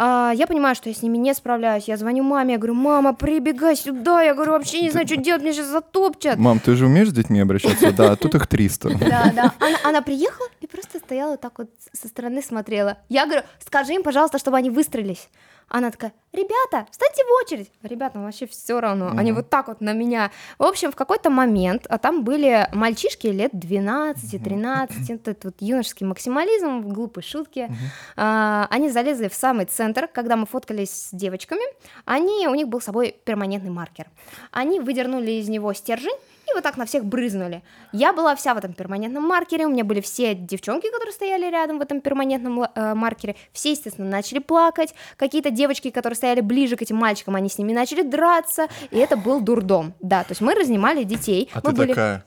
А, 0.00 0.32
я 0.32 0.46
понимаю, 0.46 0.76
что 0.76 0.88
я 0.88 0.94
с 0.94 1.02
ними 1.02 1.18
не 1.18 1.34
справляюсь. 1.34 1.88
Я 1.88 1.96
звоню 1.96 2.22
маме, 2.22 2.52
я 2.52 2.58
говорю, 2.58 2.74
мама, 2.74 3.14
прибегай 3.14 3.74
сюда. 3.74 4.22
Я 4.22 4.32
говорю, 4.34 4.52
вообще 4.52 4.82
не 4.82 4.90
знаю, 4.90 5.08
что 5.08 5.16
делать, 5.16 5.42
меня 5.42 5.52
сейчас 5.52 5.66
затопчат. 5.66 6.38
Мам, 6.38 6.60
ты 6.60 6.76
же 6.76 6.86
умеешь 6.86 7.08
с 7.08 7.12
детьми 7.12 7.40
обращаться? 7.40 7.90
Да, 7.90 8.14
тут 8.14 8.34
их 8.36 8.46
300. 8.46 8.90
Да, 9.08 9.32
да. 9.34 9.52
Она, 9.58 9.78
она 9.82 10.02
приехала 10.02 10.46
и 10.60 10.68
просто 10.68 10.98
стояла 10.98 11.36
так 11.36 11.58
вот 11.58 11.70
со 11.92 12.06
стороны 12.06 12.42
смотрела. 12.42 12.98
Я 13.08 13.24
говорю, 13.26 13.42
скажи 13.66 13.94
им, 13.94 14.04
пожалуйста, 14.04 14.38
чтобы 14.38 14.56
они 14.56 14.70
выстроились. 14.70 15.28
Она 15.68 15.90
такая, 15.90 16.12
ребята, 16.32 16.86
встаньте 16.90 17.22
в 17.24 17.44
очередь. 17.44 17.70
Ребятам 17.82 18.24
вообще 18.24 18.46
все 18.46 18.80
равно. 18.80 19.12
Они 19.16 19.32
вот 19.32 19.50
так 19.50 19.68
вот 19.68 19.80
на 19.80 19.92
меня. 19.92 20.30
В 20.58 20.64
общем, 20.64 20.90
в 20.92 20.96
какой-то 20.96 21.30
момент, 21.30 21.86
а 21.88 21.98
там 21.98 22.24
были 22.24 22.68
мальчишки 22.72 23.26
лет 23.26 23.52
12-13, 23.52 25.14
этот 25.14 25.44
вот 25.44 25.54
юношеский 25.60 26.06
максимализм, 26.06 26.80
глупые 26.80 27.24
шутки. 27.24 27.70
А, 28.16 28.66
они 28.70 28.88
залезли 28.88 29.28
в 29.28 29.34
самый 29.34 29.66
центр, 29.66 30.08
когда 30.08 30.36
мы 30.36 30.46
фоткались 30.46 30.90
с 30.90 31.08
девочками. 31.12 31.62
Они, 32.04 32.48
у 32.48 32.54
них 32.54 32.68
был 32.68 32.80
с 32.80 32.84
собой 32.84 33.14
перманентный 33.24 33.70
маркер. 33.70 34.06
Они 34.50 34.80
выдернули 34.80 35.32
из 35.32 35.48
него 35.48 35.72
стержень 35.74 36.16
и 36.50 36.54
вот 36.54 36.62
так 36.62 36.76
на 36.76 36.86
всех 36.86 37.04
брызнули. 37.04 37.62
Я 37.92 38.12
была 38.12 38.34
вся 38.34 38.54
в 38.54 38.58
этом 38.58 38.72
перманентном 38.72 39.22
маркере, 39.24 39.66
у 39.66 39.70
меня 39.70 39.84
были 39.84 40.00
все 40.00 40.34
девчонки, 40.34 40.90
которые 40.90 41.12
стояли 41.12 41.50
рядом 41.50 41.78
в 41.78 41.82
этом 41.82 42.00
перманентном 42.00 42.62
э, 42.62 42.94
маркере, 42.94 43.36
все, 43.52 43.72
естественно, 43.72 44.08
начали 44.08 44.38
плакать, 44.38 44.94
какие-то 45.16 45.50
девочки, 45.50 45.90
которые 45.90 46.16
стояли 46.16 46.40
ближе 46.40 46.76
к 46.76 46.82
этим 46.82 46.96
мальчикам, 46.96 47.34
они 47.34 47.48
с 47.48 47.58
ними 47.58 47.72
начали 47.72 48.02
драться, 48.02 48.68
и 48.90 48.98
это 48.98 49.16
был 49.16 49.40
дурдом, 49.40 49.94
да, 50.00 50.22
то 50.24 50.32
есть 50.32 50.40
мы 50.40 50.54
разнимали 50.54 51.04
детей, 51.04 51.50
А 51.52 51.60
мы 51.62 51.70
ты 51.70 51.76
были 51.76 51.88
такая, 51.88 52.24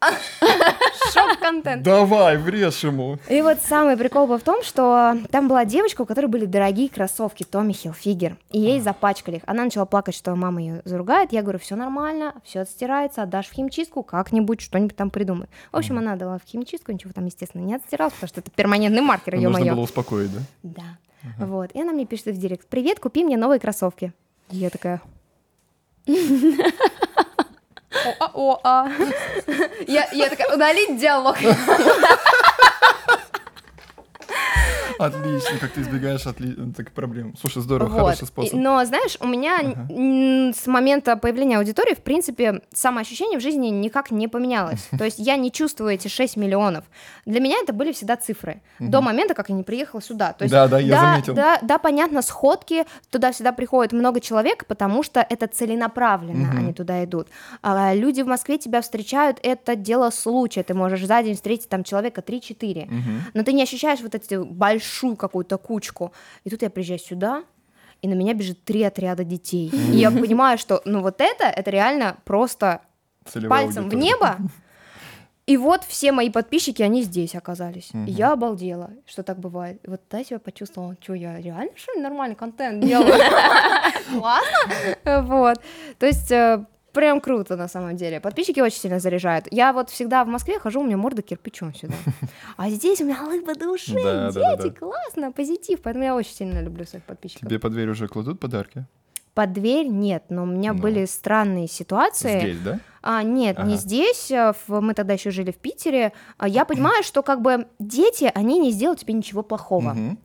шок-контент. 1.12 1.82
давай, 1.82 2.38
врежь 2.38 2.84
ему. 2.84 3.18
И 3.28 3.42
вот 3.42 3.58
самый 3.60 3.96
прикол 3.96 4.26
был 4.26 4.38
в 4.38 4.42
том, 4.42 4.62
что 4.62 5.16
там 5.30 5.48
была 5.48 5.64
девочка, 5.64 6.02
у 6.02 6.06
которой 6.06 6.26
были 6.26 6.46
дорогие 6.46 6.88
кроссовки 6.88 7.44
Томми 7.44 7.72
Хилфигер, 7.72 8.36
и 8.50 8.60
ей 8.60 8.80
запачкали 8.80 9.36
их. 9.36 9.42
Она 9.46 9.64
начала 9.64 9.84
плакать, 9.84 10.14
что 10.14 10.34
мама 10.34 10.60
ее 10.60 10.82
заругает. 10.84 11.32
Я 11.32 11.42
говорю, 11.42 11.58
все 11.58 11.76
нормально, 11.76 12.34
все 12.44 12.60
отстирается, 12.60 13.22
отдашь 13.22 13.48
в 13.48 13.52
химчистку, 13.52 14.02
как-нибудь 14.02 14.60
что-нибудь 14.60 14.96
там 14.96 15.10
придумай. 15.10 15.48
В 15.72 15.76
общем, 15.76 15.98
она 15.98 16.16
дала 16.16 16.38
в 16.38 16.48
химчистку, 16.48 16.92
ничего 16.92 17.12
там, 17.12 17.26
естественно, 17.26 17.62
не 17.62 17.74
отстиралось, 17.74 18.14
потому 18.14 18.28
что 18.28 18.40
это 18.40 18.50
перманентный 18.50 19.02
маркер, 19.02 19.34
ее 19.34 19.48
Нужно 19.48 19.74
было 19.74 19.82
успокоить, 19.82 20.30
да? 20.32 20.40
Да. 20.62 21.46
Вот. 21.46 21.70
И 21.72 21.80
она 21.80 21.92
мне 21.92 22.06
пишет 22.06 22.28
в 22.28 22.38
директ: 22.38 22.66
Привет, 22.68 22.98
купи 22.98 23.24
мне 23.24 23.36
новые 23.36 23.60
кроссовки. 23.60 24.12
И 24.50 24.56
я 24.56 24.70
такая. 24.70 25.02
О-а-о-а. 28.04 28.88
Я, 29.86 30.08
я 30.12 30.28
такая, 30.28 30.54
удалить 30.54 30.98
диалог. 30.98 31.36
Отлично, 35.06 35.58
как 35.60 35.70
ты 35.72 35.80
избегаешь 35.80 36.26
отли- 36.26 36.72
таких 36.74 36.92
проблем. 36.92 37.34
Слушай, 37.40 37.62
здорово, 37.62 37.88
Вот. 37.88 37.98
хороший 38.00 38.26
способ. 38.26 38.54
Но, 38.54 38.84
знаешь, 38.84 39.16
у 39.20 39.26
меня 39.26 39.60
м, 39.60 40.52
с 40.54 40.66
момента 40.66 41.16
появления 41.16 41.58
аудитории, 41.58 41.94
в 41.94 42.02
принципе, 42.02 42.60
самоощущение 42.72 43.38
в 43.38 43.42
жизни 43.42 43.68
никак 43.68 44.10
не 44.10 44.28
поменялось. 44.28 44.88
То 44.98 45.04
есть 45.04 45.18
я 45.18 45.36
не 45.36 45.50
чувствую 45.50 45.90
эти 45.94 46.08
6 46.08 46.36
миллионов. 46.36 46.84
Для 47.26 47.40
меня 47.40 47.56
это 47.62 47.72
были 47.72 47.92
всегда 47.92 48.16
цифры. 48.16 48.60
До 48.78 49.00
момента, 49.00 49.34
как 49.34 49.48
я 49.48 49.54
не 49.54 49.62
приехала 49.62 50.00
сюда. 50.02 50.32
То 50.32 50.44
есть, 50.44 50.52
Да, 50.52 50.68
да, 50.68 50.78
я 50.78 51.00
заметил. 51.00 51.34
Да, 51.34 51.58
да, 51.62 51.78
понятно, 51.78 52.22
сходки, 52.22 52.84
туда 53.10 53.32
всегда 53.32 53.52
приходит 53.52 53.92
много 53.92 54.20
человек, 54.20 54.66
потому 54.66 55.02
что 55.02 55.20
это 55.28 55.46
целенаправленно, 55.46 56.50
они 56.56 56.72
туда 56.72 57.04
идут. 57.04 57.28
А 57.62 57.94
люди 57.94 58.22
в 58.22 58.26
Москве 58.26 58.58
тебя 58.58 58.80
встречают, 58.80 59.38
это 59.42 59.76
дело 59.76 60.10
случая. 60.10 60.62
Ты 60.62 60.74
можешь 60.74 61.04
за 61.06 61.22
день 61.22 61.34
встретить 61.34 61.68
там 61.68 61.84
человека 61.84 62.20
3-4. 62.20 62.88
Но 63.34 63.42
ты 63.42 63.52
не 63.52 63.62
ощущаешь 63.62 64.00
вот 64.00 64.14
эту 64.14 64.44
большую 64.90 65.16
какую-то 65.16 65.58
кучку. 65.58 66.12
И 66.44 66.50
тут 66.50 66.62
я 66.62 66.70
приезжаю 66.70 66.98
сюда, 66.98 67.44
и 68.02 68.08
на 68.08 68.14
меня 68.14 68.34
бежит 68.34 68.64
три 68.64 68.82
отряда 68.82 69.24
детей. 69.24 69.70
И 69.92 69.96
я 69.96 70.10
понимаю, 70.10 70.58
что 70.58 70.82
ну 70.84 71.00
вот 71.00 71.20
это, 71.20 71.44
это 71.44 71.70
реально 71.70 72.16
просто 72.24 72.80
Целевая 73.24 73.64
пальцем 73.64 73.88
в 73.88 73.94
небо. 73.94 74.36
И 75.46 75.56
вот 75.56 75.82
все 75.82 76.12
мои 76.12 76.30
подписчики, 76.30 76.80
они 76.80 77.02
здесь 77.02 77.34
оказались. 77.34 77.90
И 78.06 78.12
я 78.12 78.32
обалдела, 78.32 78.90
что 79.04 79.24
так 79.24 79.40
бывает. 79.40 79.80
И 79.84 79.90
вот 79.90 80.00
тогда 80.08 80.18
я 80.18 80.24
себя 80.24 80.38
почувствовала, 80.38 80.94
что 81.00 81.14
я 81.14 81.40
реально, 81.40 81.72
что 81.74 81.92
ли, 81.92 82.00
нормальный 82.00 82.36
контент 82.36 82.84
делаю? 82.84 83.12
Классно. 84.10 85.22
Вот. 85.22 85.60
То 85.98 86.06
есть 86.06 86.30
э, 86.30 86.64
прям 86.92 87.20
круто 87.20 87.56
на 87.56 87.68
самом 87.68 87.96
деле. 87.96 88.20
Подписчики 88.20 88.60
очень 88.60 88.78
сильно 88.78 88.98
заряжают. 89.00 89.46
Я 89.50 89.72
вот 89.72 89.90
всегда 89.90 90.24
в 90.24 90.28
Москве 90.28 90.58
хожу, 90.58 90.80
у 90.80 90.84
меня 90.84 90.96
морда 90.96 91.22
кирпичом 91.22 91.74
сюда. 91.74 91.94
А 92.56 92.68
здесь 92.70 93.00
у 93.00 93.04
меня 93.04 93.22
улыбка 93.24 93.54
души, 93.54 93.94
Да, 93.94 94.30
да, 94.30 94.32
да, 94.32 94.56
дети, 94.56 94.68
да. 94.68 94.78
классно, 94.86 95.32
позитив. 95.32 95.80
Поэтому 95.82 96.04
я 96.04 96.14
очень 96.16 96.34
сильно 96.34 96.60
люблю 96.60 96.84
своих 96.84 97.04
подписчиков. 97.04 97.48
Тебе 97.48 97.58
под 97.58 97.72
дверь 97.72 97.88
уже 97.90 98.08
кладут 98.08 98.38
подарки? 98.40 98.84
Под 99.34 99.52
дверь 99.52 99.86
нет, 99.86 100.24
но 100.28 100.42
у 100.42 100.46
меня 100.46 100.72
Ну. 100.72 100.80
были 100.80 101.04
странные 101.04 101.68
ситуации. 101.68 102.40
Здесь, 102.40 102.58
да? 102.60 102.80
А, 103.02 103.22
нет, 103.22 103.58
не 103.58 103.62
Ага. 103.74 103.76
здесь. 103.76 104.30
а, 104.32 104.54
Мы 104.68 104.92
тогда 104.92 105.14
еще 105.14 105.30
жили 105.30 105.52
в 105.52 105.56
Питере. 105.56 106.12
А, 106.36 106.48
Я 106.48 106.64
понимаю, 106.64 107.02
что 107.04 107.22
как 107.22 107.40
бы 107.40 107.66
дети, 107.78 108.30
они 108.34 108.58
не 108.58 108.72
сделают 108.72 109.00
тебе 109.00 109.14
ничего 109.14 109.42
плохого. 109.42 109.90
Мгм. 109.94 110.18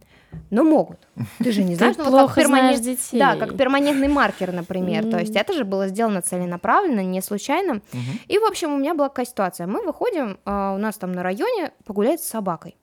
Но 0.49 0.63
могут. 0.63 0.99
Ты 1.39 1.51
же 1.51 1.63
не 1.63 1.75
знаешь, 1.75 1.95
Ты 1.95 2.03
ну, 2.03 2.11
вот 2.11 2.17
как 2.17 2.35
плохо 2.35 2.47
знаешь 2.47 2.77
перманент- 2.77 2.83
детей. 2.83 3.19
Да, 3.19 3.35
как 3.35 3.57
перманентный 3.57 4.07
маркер, 4.07 4.51
например. 4.51 5.09
То 5.09 5.19
есть 5.19 5.35
это 5.35 5.53
же 5.53 5.63
было 5.65 5.87
сделано 5.87 6.21
целенаправленно, 6.21 7.01
не 7.01 7.21
случайно. 7.21 7.75
Мгм. 7.93 8.19
И, 8.27 8.37
в 8.37 8.43
общем, 8.43 8.73
у 8.73 8.77
меня 8.77 8.93
была 8.93 9.09
какая 9.09 9.25
ситуация. 9.25 9.67
Мы 9.67 9.83
выходим, 9.83 10.39
а, 10.45 10.73
у 10.73 10.77
нас 10.77 10.97
там 10.97 11.11
на 11.11 11.23
районе 11.23 11.71
погулять 11.85 12.21
с 12.21 12.27
собакой. 12.27 12.75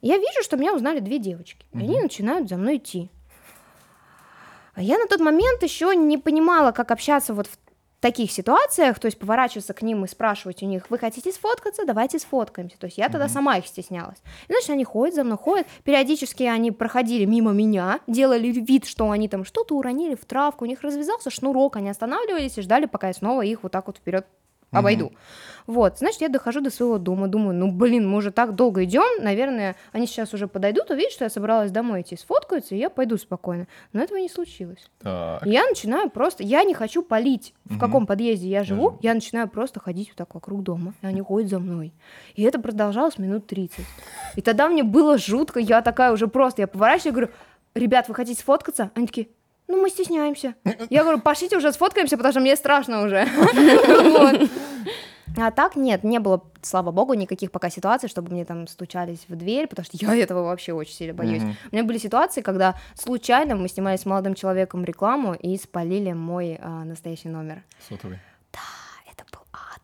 Я 0.00 0.16
вижу, 0.18 0.42
что 0.42 0.56
меня 0.56 0.74
узнали 0.74 1.00
две 1.00 1.18
девочки. 1.18 1.64
И 1.72 1.78
они 1.78 2.00
начинают 2.00 2.48
за 2.48 2.56
мной 2.56 2.76
идти. 2.76 3.10
Я 4.76 4.98
на 4.98 5.06
тот 5.06 5.20
момент 5.20 5.62
еще 5.62 5.94
не 5.94 6.18
понимала, 6.18 6.72
как 6.72 6.90
общаться 6.90 7.32
вот 7.32 7.46
в 7.46 7.56
таких 8.04 8.30
ситуациях, 8.30 8.98
то 8.98 9.06
есть 9.06 9.18
поворачиваться 9.18 9.72
к 9.72 9.80
ним 9.80 10.04
и 10.04 10.08
спрашивать 10.08 10.62
у 10.62 10.66
них, 10.66 10.90
вы 10.90 10.98
хотите 10.98 11.32
сфоткаться, 11.32 11.86
давайте 11.86 12.18
сфоткаемся. 12.18 12.78
То 12.78 12.84
есть 12.84 12.98
я 12.98 13.08
тогда 13.08 13.24
Мгм. 13.24 13.32
сама 13.32 13.56
их 13.56 13.66
стеснялась. 13.66 14.18
И, 14.46 14.52
значит, 14.52 14.68
они 14.68 14.84
ходят 14.84 15.14
за 15.14 15.24
мной, 15.24 15.38
ходят, 15.38 15.66
периодически 15.84 16.42
они 16.42 16.70
проходили 16.70 17.24
мимо 17.24 17.52
меня, 17.52 18.00
делали 18.06 18.48
вид, 18.48 18.84
что 18.84 19.10
они 19.10 19.26
там 19.28 19.46
что-то 19.46 19.74
уронили 19.74 20.16
в 20.16 20.24
травку, 20.26 20.66
у 20.66 20.68
них 20.68 20.82
развязался 20.82 21.30
шнурок, 21.30 21.76
они 21.76 21.88
останавливались 21.88 22.58
и 22.58 22.60
ждали, 22.60 22.84
пока 22.84 23.06
я 23.08 23.14
снова 23.14 23.40
их 23.40 23.62
вот 23.62 23.72
так 23.72 23.86
вот 23.86 23.96
вперед. 23.96 24.26
Обойду. 24.74 25.12
Вот, 25.66 25.96
значит, 25.98 26.20
я 26.20 26.28
дохожу 26.28 26.60
до 26.60 26.68
своего 26.70 26.98
дома, 26.98 27.26
думаю, 27.26 27.54
ну, 27.54 27.72
блин, 27.72 28.06
мы 28.06 28.18
уже 28.18 28.30
так 28.30 28.54
долго 28.54 28.84
идем, 28.84 29.24
наверное, 29.24 29.76
они 29.92 30.06
сейчас 30.06 30.34
уже 30.34 30.46
подойдут, 30.46 30.90
увидят, 30.90 31.12
что 31.12 31.24
я 31.24 31.30
собралась 31.30 31.70
домой 31.70 32.02
идти, 32.02 32.16
сфоткаются, 32.16 32.74
и 32.74 32.78
я 32.78 32.90
пойду 32.90 33.16
спокойно. 33.16 33.66
Но 33.94 34.02
этого 34.02 34.18
не 34.18 34.28
случилось. 34.28 34.90
Так. 35.00 35.46
Я 35.46 35.64
начинаю 35.66 36.10
просто, 36.10 36.42
я 36.42 36.64
не 36.64 36.74
хочу 36.74 37.02
палить, 37.02 37.54
в 37.64 37.70
Мгм. 37.72 37.80
каком 37.80 38.06
подъезде 38.06 38.46
я 38.46 38.62
живу, 38.62 38.90
живу. 38.90 38.98
я 39.00 39.14
начинаю 39.14 39.48
просто 39.48 39.80
ходить 39.80 40.08
вот 40.08 40.16
так 40.18 40.34
вокруг 40.34 40.62
дома, 40.62 40.92
и 41.00 41.06
они 41.06 41.22
ходят 41.22 41.48
за 41.48 41.58
мной. 41.60 41.94
И 42.34 42.42
это 42.42 42.60
продолжалось 42.60 43.16
минут 43.18 43.46
30. 43.46 43.86
И 44.36 44.42
тогда 44.42 44.68
мне 44.68 44.82
было 44.82 45.16
жутко, 45.16 45.60
я 45.60 45.80
такая 45.80 46.12
уже 46.12 46.28
просто, 46.28 46.60
я 46.60 46.66
поворачиваюсь, 46.66 47.14
говорю, 47.14 47.30
ребят, 47.74 48.08
вы 48.08 48.14
хотите 48.14 48.38
сфоткаться? 48.38 48.90
Они 48.94 49.06
такие, 49.06 49.28
ну, 49.68 49.80
мы 49.80 49.90
стесняемся. 49.90 50.54
Я 50.90 51.02
говорю, 51.02 51.20
пошлите 51.20 51.56
уже 51.56 51.72
сфоткаемся, 51.72 52.16
потому 52.16 52.32
что 52.32 52.40
мне 52.40 52.56
страшно 52.56 53.04
уже. 53.04 53.26
А 55.36 55.50
так 55.50 55.74
нет, 55.74 56.04
не 56.04 56.20
было, 56.20 56.44
слава 56.62 56.92
богу, 56.92 57.14
никаких 57.14 57.50
пока 57.50 57.68
ситуаций, 57.68 58.08
чтобы 58.08 58.32
мне 58.32 58.44
там 58.44 58.68
стучались 58.68 59.24
в 59.28 59.34
дверь, 59.34 59.66
потому 59.66 59.84
что 59.84 59.96
я 60.00 60.14
этого 60.22 60.44
вообще 60.44 60.72
очень 60.72 60.94
сильно 60.94 61.14
боюсь. 61.14 61.42
Мгм. 61.42 61.56
У 61.72 61.74
меня 61.74 61.84
были 61.84 61.98
ситуации, 61.98 62.40
когда 62.40 62.76
случайно 62.94 63.56
мы 63.56 63.68
снимали 63.68 63.96
с 63.96 64.06
молодым 64.06 64.34
человеком 64.34 64.84
рекламу 64.84 65.34
и 65.34 65.56
спалили 65.56 66.12
мой 66.12 66.58
а, 66.60 66.84
настоящий 66.84 67.28
номер. 67.28 67.64
Сотовый. 67.88 68.18
Ад. 68.52 68.83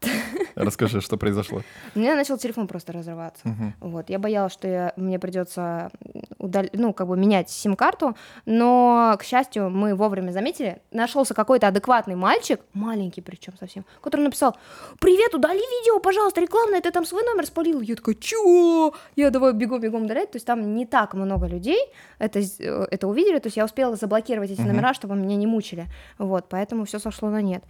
Расскажи, 0.54 1.00
что 1.00 1.16
произошло. 1.16 1.62
У 1.94 1.98
меня 1.98 2.14
начал 2.14 2.38
телефон 2.38 2.66
просто 2.66 2.92
разрываться. 2.92 3.46
Мгм. 3.48 3.74
Вот, 3.80 4.10
я 4.10 4.18
боялась, 4.18 4.52
что 4.52 4.68
я, 4.68 4.92
мне 4.96 5.18
придется 5.18 5.90
удал... 6.38 6.64
ну, 6.72 6.92
как 6.92 7.06
бы 7.06 7.16
менять 7.16 7.50
сим-карту, 7.50 8.16
но, 8.46 9.16
к 9.18 9.24
счастью, 9.24 9.70
мы 9.70 9.94
вовремя 9.94 10.32
заметили, 10.32 10.80
нашелся 10.90 11.34
какой-то 11.34 11.68
адекватный 11.68 12.14
мальчик, 12.14 12.60
маленький 12.72 13.20
причем 13.20 13.54
совсем, 13.58 13.84
который 14.00 14.22
написал, 14.22 14.56
привет, 15.00 15.34
удали 15.34 15.58
видео, 15.58 16.00
пожалуйста, 16.00 16.40
рекламное, 16.40 16.80
ты 16.80 16.90
там 16.90 17.04
свой 17.04 17.22
номер 17.24 17.46
спалил. 17.46 17.80
Я 17.80 17.96
такая, 17.96 18.14
чё? 18.14 18.94
Я 19.16 19.30
давай 19.30 19.52
бегом-бегом 19.52 20.04
удалять, 20.04 20.30
то 20.30 20.36
есть 20.36 20.46
там 20.46 20.74
не 20.74 20.86
так 20.86 21.14
много 21.14 21.46
людей 21.46 21.80
это, 22.18 22.38
э, 22.40 22.86
это 22.90 23.08
увидели, 23.08 23.38
то 23.38 23.46
есть 23.46 23.56
я 23.56 23.64
успела 23.64 23.96
заблокировать 23.96 24.50
эти 24.50 24.60
Мгм. 24.60 24.72
номера, 24.72 24.94
чтобы 24.94 25.16
меня 25.16 25.36
не 25.36 25.46
мучили, 25.46 25.86
вот, 26.18 26.46
поэтому 26.48 26.84
все 26.84 26.98
сошло 26.98 27.30
на 27.30 27.42
нет. 27.42 27.62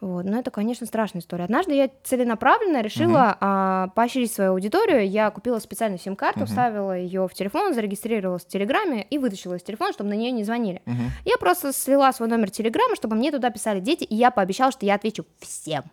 Вот, 0.00 0.24
но 0.24 0.38
это, 0.38 0.50
конечно, 0.50 0.86
страшная 0.86 1.22
история. 1.22 1.44
Однажды 1.44 1.74
я 1.74 1.90
целенаправленно 2.02 2.82
решила 2.82 3.36
а, 3.40 3.88
поощрить 3.94 4.32
свою 4.32 4.50
аудиторию. 4.52 5.08
Я 5.08 5.30
купила 5.30 5.58
специальную 5.58 5.98
сим-карту, 5.98 6.40
Мгм. 6.40 6.46
вставила 6.48 6.96
ее 6.98 7.26
в 7.28 7.34
телефон, 7.34 7.74
зарегистрировалась 7.74 8.44
в 8.44 8.48
Телеграме 8.48 9.02
и 9.08 9.18
вытащила 9.18 9.54
из 9.54 9.62
телефона, 9.62 9.92
чтобы 9.92 10.10
на 10.10 10.14
нее 10.14 10.30
не 10.30 10.44
звонили. 10.44 10.82
Мгм. 10.84 11.10
Я 11.24 11.36
просто 11.38 11.72
слила 11.72 12.12
свой 12.12 12.28
номер 12.28 12.50
Телеграма, 12.50 12.96
чтобы 12.96 13.16
мне 13.16 13.30
туда 13.30 13.50
писали 13.50 13.80
дети, 13.80 14.04
и 14.04 14.14
я 14.14 14.30
пообещала, 14.30 14.72
что 14.72 14.84
я 14.84 14.94
отвечу 14.94 15.24
всем. 15.38 15.84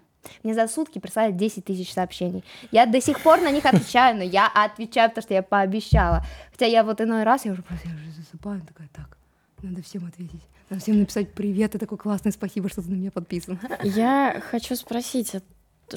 Мне 0.44 0.54
за 0.54 0.68
сутки 0.68 1.00
прислали 1.00 1.32
10 1.32 1.66
тысяч 1.66 1.92
сообщений. 1.94 2.44
Я 2.72 2.86
до 2.86 3.02
сих 3.02 3.22
пор 3.22 3.42
на 3.42 3.50
них 3.50 3.66
отвечаю, 3.66 4.18
но 4.18 4.24
я 4.24 4.48
отвечаю, 4.54 5.10
потому 5.10 5.24
что 5.24 5.34
я 5.34 5.42
пообещала. 5.42 6.24
Хотя 6.52 6.66
я 6.68 6.84
вот 6.84 7.02
иной 7.02 7.24
раз, 7.24 7.46
я 7.46 7.54
уже 7.54 7.64
просто 7.64 7.88
я 7.90 7.96
уже 7.96 8.12
засыпаю, 8.12 8.62
такая, 8.62 8.88
так, 8.94 9.18
надо 9.64 9.82
всем 9.82 10.06
ответить. 10.06 10.42
Всем 10.80 11.00
написать 11.00 11.34
привет, 11.34 11.74
ты 11.74 11.80
такой 11.80 11.98
классный, 11.98 12.32
спасибо, 12.32 12.70
что 12.70 12.82
ты 12.82 12.90
на 12.90 12.96
меня 12.96 13.12
подписан. 13.12 13.60
Я 13.84 14.42
хочу 14.50 14.76
спросить, 14.76 15.36
а 15.36 15.42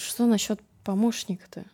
что 0.00 0.26
насчет 0.26 0.60
помощника-то? 0.82 1.64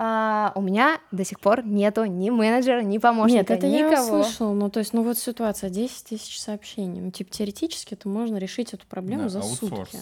А, 0.00 0.52
у 0.54 0.60
меня 0.62 1.00
до 1.10 1.24
сих 1.24 1.40
пор 1.40 1.64
нету 1.66 2.04
ни 2.04 2.30
менеджера, 2.30 2.82
ни 2.82 2.98
помощника, 2.98 3.54
Нет, 3.54 3.64
это 3.64 3.66
я 3.66 3.88
никого. 3.90 4.20
услышала. 4.20 4.52
Ну, 4.54 4.70
то 4.70 4.78
есть, 4.78 4.92
ну 4.92 5.02
вот 5.02 5.18
ситуация, 5.18 5.70
10 5.70 6.04
тысяч 6.04 6.40
сообщений. 6.40 7.00
Ну, 7.00 7.10
типа, 7.10 7.32
теоретически 7.32 7.94
это 7.94 8.08
можно 8.08 8.36
решить 8.36 8.72
эту 8.72 8.86
проблему 8.86 9.24
Да, 9.24 9.28
за 9.28 9.40
аутсорс. 9.40 9.90
сутки. 9.90 9.98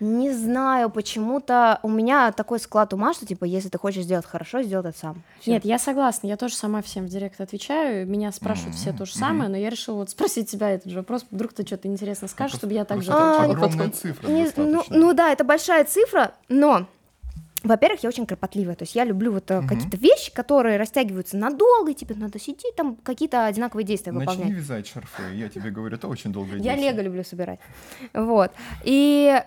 Не 0.00 0.32
знаю, 0.32 0.90
почему-то 0.90 1.80
у 1.82 1.88
меня 1.88 2.30
такой 2.32 2.60
склад 2.60 2.92
ума, 2.94 3.14
что 3.14 3.26
типа, 3.26 3.44
если 3.44 3.68
ты 3.68 3.78
хочешь 3.78 4.04
сделать 4.04 4.26
хорошо, 4.26 4.62
сделай 4.62 4.90
это 4.90 4.98
сам. 4.98 5.22
Всё. 5.40 5.50
Нет, 5.52 5.64
я 5.64 5.78
согласна, 5.78 6.28
я 6.28 6.36
тоже 6.36 6.54
сама 6.54 6.82
всем 6.82 7.06
в 7.06 7.08
директ 7.08 7.40
отвечаю, 7.40 8.06
меня 8.08 8.30
спрашивают 8.30 8.76
все 8.76 8.92
то 8.92 9.06
же 9.06 9.14
самое, 9.14 9.48
но 9.50 9.56
я 9.56 9.70
решила 9.70 9.96
вот 9.96 10.10
спросить 10.10 10.48
тебя 10.50 10.70
этот 10.70 10.90
же 10.92 10.98
вопрос, 10.98 11.24
вдруг 11.32 11.52
ты 11.52 11.66
что-то 11.66 11.88
интересно 11.88 12.28
скажешь, 12.28 12.58
чтобы 12.58 12.74
я 12.74 12.84
также 12.84 13.10
А, 13.12 13.42
огромная 13.44 13.90
цифра 13.90 14.28
Не- 14.28 14.52
ну, 14.56 14.84
ну 14.88 15.12
да, 15.14 15.30
это 15.32 15.42
большая 15.42 15.84
цифра, 15.84 16.32
но 16.48 16.86
во-первых, 17.64 18.02
я 18.02 18.08
очень 18.08 18.26
кропотливая, 18.26 18.74
то 18.76 18.84
есть 18.84 18.94
я 18.94 19.04
люблю 19.04 19.32
вот 19.32 19.50
Мгм. 19.50 19.66
какие-то 19.66 19.96
вещи, 19.96 20.32
которые 20.32 20.76
растягиваются 20.76 21.36
надолго, 21.36 21.90
и 21.90 21.94
тебе 21.94 22.14
надо 22.14 22.38
сидеть, 22.38 22.76
там 22.76 22.96
какие-то 22.96 23.46
одинаковые 23.46 23.84
действия 23.84 24.12
Начни 24.12 24.34
выполнять. 24.34 24.56
вязать 24.58 24.86
шарфы, 24.86 25.34
я 25.34 25.48
тебе 25.48 25.70
говорю, 25.70 25.96
это 25.96 26.08
очень 26.08 26.32
долгое 26.32 26.58
Я 26.58 26.76
лего 26.76 27.00
люблю 27.00 27.24
собирать. 27.24 27.60
Вот. 28.14 28.52
И 28.84 29.42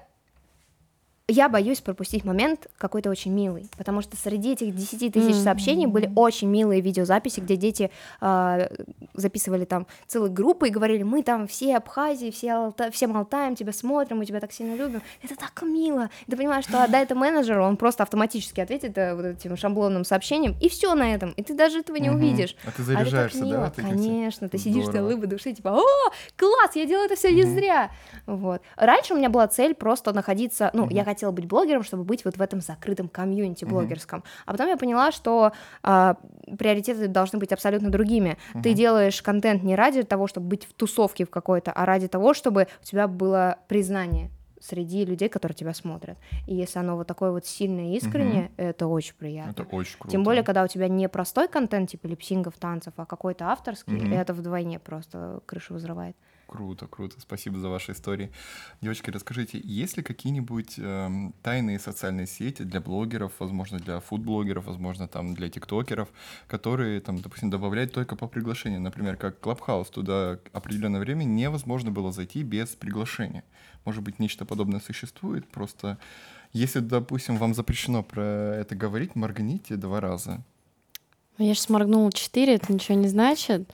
я 1.31 1.49
боюсь 1.49 1.81
пропустить 1.81 2.23
момент 2.25 2.67
какой-то 2.77 3.09
очень 3.09 3.31
милый, 3.31 3.67
потому 3.77 4.01
что 4.01 4.15
среди 4.17 4.53
этих 4.53 4.75
10 4.75 5.13
тысяч 5.13 5.35
сообщений 5.35 5.85
были 5.85 6.11
очень 6.15 6.49
милые 6.49 6.81
видеозаписи, 6.81 7.39
где 7.39 7.55
дети 7.55 7.91
а, 8.19 8.69
записывали 9.13 9.65
там 9.65 9.87
целые 10.07 10.31
группы 10.31 10.67
и 10.67 10.71
говорили, 10.71 11.03
мы 11.03 11.23
там 11.23 11.47
все 11.47 11.77
Абхазии, 11.77 12.31
все, 12.31 12.51
Алта... 12.53 12.91
все 12.91 13.07
Алтаем 13.07 13.55
тебя 13.55 13.71
смотрим, 13.73 14.17
мы 14.17 14.25
тебя 14.25 14.39
так 14.39 14.51
сильно 14.51 14.75
любим. 14.75 15.01
Это 15.21 15.35
так 15.35 15.61
мило. 15.61 16.09
И 16.25 16.31
ты 16.31 16.37
понимаешь, 16.37 16.63
что 16.65 16.83
отдай 16.83 17.03
это 17.03 17.13
менеджеру, 17.15 17.63
он 17.63 17.77
просто 17.77 18.03
автоматически 18.03 18.59
ответит 18.61 18.97
э, 18.97 19.13
вот 19.13 19.25
этим 19.25 19.55
шаблонным 19.57 20.03
сообщением, 20.05 20.55
и 20.59 20.69
все 20.69 20.95
на 20.95 21.13
этом. 21.13 21.31
И 21.31 21.43
ты 21.43 21.53
даже 21.53 21.79
этого 21.79 21.97
не 21.97 22.09
Мгм. 22.09 22.17
увидишь. 22.19 22.55
А 22.65 22.71
ты 22.71 22.81
А 22.81 22.85
заряжаешься, 22.85 23.39
да? 23.39 23.45
мило, 23.45 23.65
этих 23.65 23.75
всех? 23.75 23.87
Конечно, 23.87 24.49
ты 24.49 24.57
сидишь, 24.57 24.85
ты 24.87 25.01
улыбы 25.03 25.27
души, 25.27 25.53
типа, 25.53 25.69
о, 25.79 25.83
класс, 26.37 26.75
я 26.75 26.85
делаю 26.85 27.05
это 27.05 27.15
все 27.15 27.31
не 27.31 27.43
Мгм. 27.43 27.53
зря. 27.53 27.91
Вот. 28.25 28.61
Раньше 28.75 29.13
у 29.13 29.17
меня 29.17 29.29
была 29.29 29.47
цель 29.47 29.75
просто 29.75 30.13
находиться, 30.13 30.71
ну, 30.73 30.85
Мгм. 30.85 30.93
я 30.95 31.03
хотела 31.03 31.20
быть 31.29 31.45
блогером, 31.45 31.83
чтобы 31.83 32.03
быть 32.03 32.25
вот 32.25 32.37
в 32.37 32.41
этом 32.41 32.61
закрытом 32.61 33.07
комьюнити 33.07 33.65
блогерском. 33.65 34.23
А 34.47 34.51
потом 34.53 34.67
я 34.69 34.77
поняла, 34.77 35.11
что 35.11 35.51
а, 35.83 36.15
приоритеты 36.57 37.07
должны 37.07 37.37
быть 37.37 37.51
абсолютно 37.51 37.91
другими. 37.91 38.37
Ты 38.63 38.69
Мгм. 38.69 38.73
делаешь 38.75 39.21
контент 39.21 39.61
не 39.61 39.75
ради 39.75 40.01
того, 40.03 40.25
чтобы 40.27 40.47
быть 40.47 40.65
в 40.65 40.73
тусовке 40.73 41.25
в 41.25 41.29
какой-то, 41.29 41.71
а 41.71 41.85
ради 41.85 42.07
того, 42.07 42.33
чтобы 42.33 42.67
у 42.81 42.83
тебя 42.83 43.07
было 43.07 43.57
признание 43.67 44.31
среди 44.59 45.05
людей, 45.05 45.27
которые 45.27 45.55
тебя 45.55 45.73
смотрят. 45.73 46.17
И 46.45 46.53
если 46.53 46.77
оно 46.79 46.95
вот 46.95 47.07
такое 47.07 47.31
вот 47.31 47.45
сильное 47.47 47.93
и 47.93 47.97
искреннее, 47.97 48.51
это 48.57 48.85
очень 48.87 49.15
приятно. 49.15 49.51
Это 49.51 49.63
очень 49.63 49.97
круто. 49.97 50.11
Тем 50.11 50.23
более, 50.23 50.43
когда 50.43 50.63
у 50.63 50.67
тебя 50.67 50.87
не 50.87 51.09
простой 51.09 51.47
контент, 51.47 51.89
типа 51.89 52.05
липсингов, 52.07 52.53
танцев, 52.59 52.93
а 52.97 53.05
какой-то 53.07 53.45
авторский, 53.47 53.93
Мгм. 53.97 54.13
это 54.13 54.33
вдвойне 54.33 54.77
просто 54.77 55.41
крышу 55.47 55.73
взрывает. 55.73 56.15
Круто, 56.51 56.85
круто. 56.85 57.15
Спасибо 57.21 57.59
за 57.59 57.69
ваши 57.69 57.93
истории. 57.93 58.29
Девочки, 58.81 59.09
расскажите, 59.09 59.61
есть 59.63 59.95
ли 59.95 60.03
какие-нибудь 60.03 60.73
эм, 60.79 61.33
тайные 61.41 61.79
социальные 61.79 62.27
сети 62.27 62.63
для 62.63 62.81
блогеров, 62.81 63.31
возможно, 63.39 63.79
для 63.79 64.01
фудблогеров, 64.01 64.65
возможно, 64.65 65.07
там 65.07 65.33
для 65.33 65.47
тиктокеров, 65.49 66.09
которые, 66.47 66.99
там, 66.99 67.21
допустим, 67.21 67.49
добавляют 67.49 67.93
только 67.93 68.17
по 68.17 68.27
приглашению? 68.27 68.81
Например, 68.81 69.15
как 69.15 69.39
Clubhouse, 69.39 69.89
туда 69.93 70.39
определенное 70.51 70.99
время 70.99 71.23
невозможно 71.23 71.89
было 71.89 72.11
зайти 72.11 72.43
без 72.43 72.75
приглашения. 72.75 73.45
Может 73.85 74.03
быть, 74.03 74.19
нечто 74.19 74.43
подобное 74.43 74.81
существует, 74.81 75.47
просто 75.47 75.99
если, 76.51 76.79
допустим, 76.79 77.37
вам 77.37 77.53
запрещено 77.53 78.03
про 78.03 78.57
это 78.59 78.75
говорить, 78.75 79.15
моргните 79.15 79.77
два 79.77 80.01
раза. 80.01 80.43
Ну, 81.37 81.45
Я 81.47 81.53
же 81.53 81.61
сморгнула 81.61 82.11
4, 82.11 82.55
это 82.55 82.73
ничего 82.73 82.97
не 82.97 83.07
значит, 83.07 83.73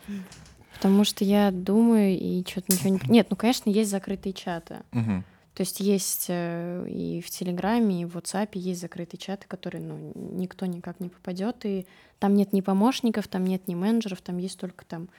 потому 0.78 1.04
что 1.04 1.26
я 1.26 1.52
думаю 1.52 2.18
и 2.18 2.44
что-то 2.48 2.72
ничего 2.72 2.90
не... 2.90 3.00
Нет, 3.12 3.28
ну, 3.30 3.36
конечно, 3.36 3.70
есть 3.70 3.90
закрытые 3.90 4.34
чаты. 4.34 4.84
Мгм. 4.92 5.24
То 5.56 5.62
есть 5.62 5.80
есть 5.80 6.28
э, 6.30 6.88
и 6.88 7.20
в 7.20 7.32
Телеграме, 7.32 8.04
и 8.04 8.06
в 8.06 8.16
WhatsApp 8.16 8.50
есть 8.54 8.80
закрытые 8.80 9.18
чаты, 9.18 9.48
которые 9.48 9.82
ну, 9.82 10.12
никто 10.14 10.68
никак 10.68 11.00
не 11.00 11.10
попадет, 11.10 11.66
и 11.66 11.88
там 12.20 12.36
нет 12.36 12.54
ни 12.54 12.62
помощников, 12.62 13.28
там 13.28 13.44
нет 13.44 13.68
ни 13.68 13.74
менеджеров, 13.74 14.22
там 14.22 14.38
есть 14.38 14.60
только 14.60 14.86
там 14.86 15.10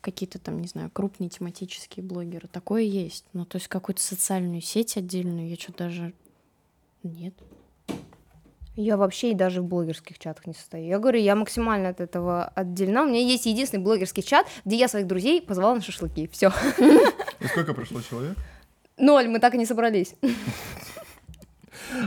какие-то 0.00 0.40
там, 0.40 0.60
не 0.60 0.66
знаю, 0.66 0.90
крупные 0.90 1.30
тематические 1.30 2.04
блогеры. 2.04 2.48
Такое 2.48 2.82
есть. 2.82 3.24
Ну, 3.32 3.44
то 3.44 3.56
есть 3.56 3.68
какую-то 3.68 4.02
социальную 4.02 4.62
сеть 4.62 4.96
отдельную 4.96 5.48
я 5.48 5.54
что-то 5.54 5.84
даже... 5.84 6.12
Нет. 7.04 7.34
Я 8.80 8.96
вообще 8.96 9.32
и 9.32 9.34
даже 9.34 9.60
в 9.60 9.64
блогерских 9.64 10.20
чатах 10.20 10.46
не 10.46 10.54
состою. 10.54 10.86
Я 10.86 11.00
говорю, 11.00 11.18
я 11.18 11.34
максимально 11.34 11.88
от 11.88 12.00
этого 12.00 12.44
отделена. 12.44 13.02
У 13.02 13.08
меня 13.08 13.18
есть 13.18 13.44
единственный 13.44 13.82
блогерский 13.82 14.22
чат, 14.22 14.46
где 14.64 14.76
я 14.76 14.86
своих 14.86 15.08
друзей 15.08 15.42
позвала 15.42 15.74
на 15.74 15.80
шашлыки. 15.80 16.28
Все. 16.28 16.52
И 17.40 17.46
сколько 17.48 17.74
прошло 17.74 18.00
человек? 18.02 18.38
Ноль, 18.96 19.26
мы 19.26 19.40
так 19.40 19.54
и 19.54 19.58
не 19.58 19.66
собрались. 19.66 20.14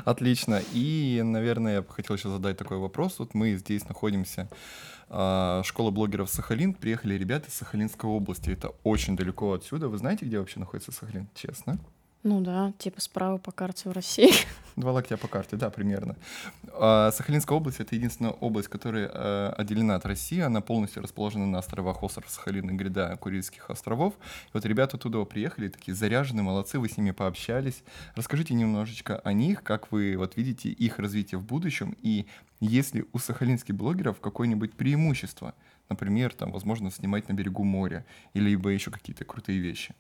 Отлично. 0.06 0.62
И, 0.72 1.22
наверное, 1.22 1.74
я 1.74 1.82
бы 1.82 1.90
хотел 1.90 2.16
еще 2.16 2.30
задать 2.30 2.56
такой 2.56 2.78
вопрос. 2.78 3.20
Вот 3.20 3.34
мы 3.34 3.56
здесь 3.56 3.86
находимся, 3.90 4.48
а, 5.10 5.64
школа 5.66 5.92
блогеров 5.92 6.30
Сахалин. 6.30 6.74
Приехали 6.74 7.16
ребята 7.16 7.50
из 7.50 7.54
Сахалинской 7.56 8.10
области. 8.10 8.50
Это 8.50 8.70
очень 8.84 9.18
далеко 9.18 9.52
отсюда. 9.52 9.90
Вы 9.90 9.98
знаете, 9.98 10.26
где 10.26 10.40
вообще 10.40 10.62
находится 10.62 10.94
Сахалин? 10.94 11.28
Честно? 11.36 11.80
Ну 12.24 12.40
да, 12.40 12.72
типа 12.78 13.02
справа 13.02 13.38
по 13.40 13.52
карте 13.52 13.90
в 13.90 13.94
России. 13.94 14.32
Два 14.76 14.92
локтя 14.92 15.18
по 15.18 15.28
карте, 15.28 15.56
да, 15.56 15.72
примерно. 15.72 16.16
А, 16.74 17.12
Сахалинская 17.12 17.58
область— 17.58 17.80
это 17.80 17.96
единственная 17.96 18.32
область, 18.32 18.68
которая 18.68 19.10
э, 19.12 19.54
отделена 19.58 19.96
от 19.96 20.06
России. 20.06 20.40
Она 20.40 20.62
полностью 20.62 21.02
расположена 21.02 21.48
на 21.48 21.58
островах 21.58 22.04
остров 22.04 22.30
Сахалин 22.30 22.70
и 22.70 22.74
гряда 22.74 23.18
Курильских 23.20 23.72
островов. 23.72 24.14
И 24.14 24.50
вот 24.54 24.66
ребята 24.66 25.00
туда 25.00 25.26
приехали, 25.26 25.68
такие 25.68 25.96
заряженные, 25.96 26.44
молодцы, 26.44 26.78
вы 26.78 26.90
с 26.90 26.98
ними 26.98 27.10
пообщались. 27.10 27.84
Расскажите 28.16 28.54
немножечко 28.54 29.18
о 29.18 29.34
них, 29.34 29.64
как 29.64 29.92
вы 29.92 30.16
вот 30.16 30.38
видите 30.38 30.70
их 30.70 31.00
развитие 31.00 31.40
в 31.40 31.44
будущем, 31.44 31.98
и 32.04 32.28
есть 32.60 32.94
ли 32.94 33.06
у 33.14 33.18
сахалинских 33.18 33.74
блогеров 33.74 34.20
какое-нибудь 34.20 34.74
преимущество? 34.74 35.56
Например, 35.90 36.32
там, 36.34 36.52
возможно, 36.52 36.92
снимать 36.92 37.28
на 37.28 37.34
берегу 37.34 37.64
моря, 37.64 38.06
или 38.36 38.52
еще 38.72 38.92
какие-то 38.92 39.26
крутые 39.26 39.60
вещи. 39.60 39.96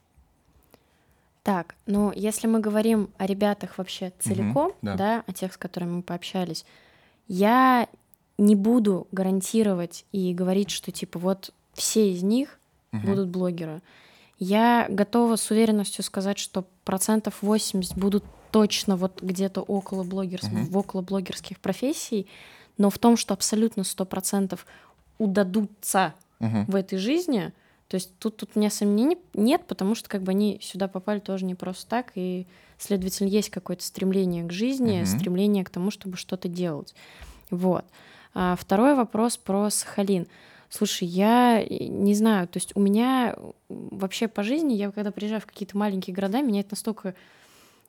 Так, 1.43 1.75
ну 1.87 2.11
если 2.15 2.47
мы 2.47 2.59
говорим 2.59 3.09
о 3.17 3.25
ребятах 3.25 3.77
вообще 3.77 4.13
целиком, 4.19 4.73
да. 4.81 4.95
да. 4.95 5.23
о 5.25 5.33
тех, 5.33 5.53
с 5.53 5.57
которыми 5.57 5.91
мы 5.97 6.01
пообщались, 6.03 6.65
я 7.27 7.87
не 8.37 8.55
буду 8.55 9.07
гарантировать 9.11 10.05
и 10.11 10.33
говорить, 10.33 10.69
что 10.69 10.91
типа 10.91 11.19
вот 11.19 11.53
все 11.73 12.11
из 12.11 12.23
них 12.23 12.59
Мгм. 12.91 13.05
будут 13.07 13.29
блогеры. 13.29 13.81
Я 14.37 14.85
готова 14.89 15.37
с 15.37 15.49
уверенностью 15.49 16.03
сказать, 16.03 16.37
что 16.37 16.65
процентов 16.83 17.41
80 17.41 17.95
будут 17.97 18.25
точно 18.51 18.97
вот 18.97 19.21
где-то 19.21 19.61
около 19.61 20.03
блогерс... 20.03 20.43
Мгм. 20.43 20.65
в 20.65 20.77
около 20.77 21.01
блогерских 21.01 21.59
профессий, 21.59 22.27
но 22.77 22.89
в 22.89 22.97
том, 22.99 23.15
что 23.15 23.33
абсолютно 23.33 23.83
100% 23.83 24.59
удадутся 25.19 26.13
Мгм. 26.39 26.65
в 26.65 26.75
этой 26.75 26.97
жизни, 26.97 27.53
то 27.91 27.95
есть 27.95 28.17
тут, 28.19 28.37
тут 28.37 28.51
у 28.55 28.59
меня 28.59 28.69
сомнений 28.69 29.17
нет, 29.33 29.67
потому 29.67 29.95
что 29.95 30.07
как 30.07 30.23
бы 30.23 30.31
они 30.31 30.61
сюда 30.63 30.87
попали 30.87 31.19
тоже 31.19 31.43
не 31.43 31.55
просто 31.55 31.89
так, 31.89 32.13
и, 32.15 32.47
следовательно, 32.77 33.27
есть 33.27 33.49
какое-то 33.49 33.83
стремление 33.83 34.45
к 34.45 34.53
жизни, 34.53 34.99
Мгм. 34.99 35.05
стремление 35.05 35.65
к 35.65 35.69
тому, 35.69 35.91
чтобы 35.91 36.15
что-то 36.15 36.47
делать. 36.47 36.95
Вот. 37.49 37.83
А 38.33 38.55
второй 38.55 38.95
вопрос 38.95 39.35
про 39.35 39.69
Сахалин. 39.69 40.27
Слушай, 40.69 41.09
я 41.09 41.61
э, 41.61 41.87
не 41.87 42.15
знаю, 42.15 42.47
то 42.47 42.59
есть 42.59 42.71
у 42.75 42.79
меня 42.79 43.35
вообще 43.67 44.29
по 44.29 44.41
жизни, 44.41 44.73
я 44.75 44.89
когда 44.91 45.11
приезжаю 45.11 45.41
в 45.41 45.45
какие-то 45.45 45.77
маленькие 45.77 46.15
города, 46.15 46.41
меня 46.41 46.61
это 46.61 46.69
настолько 46.71 47.13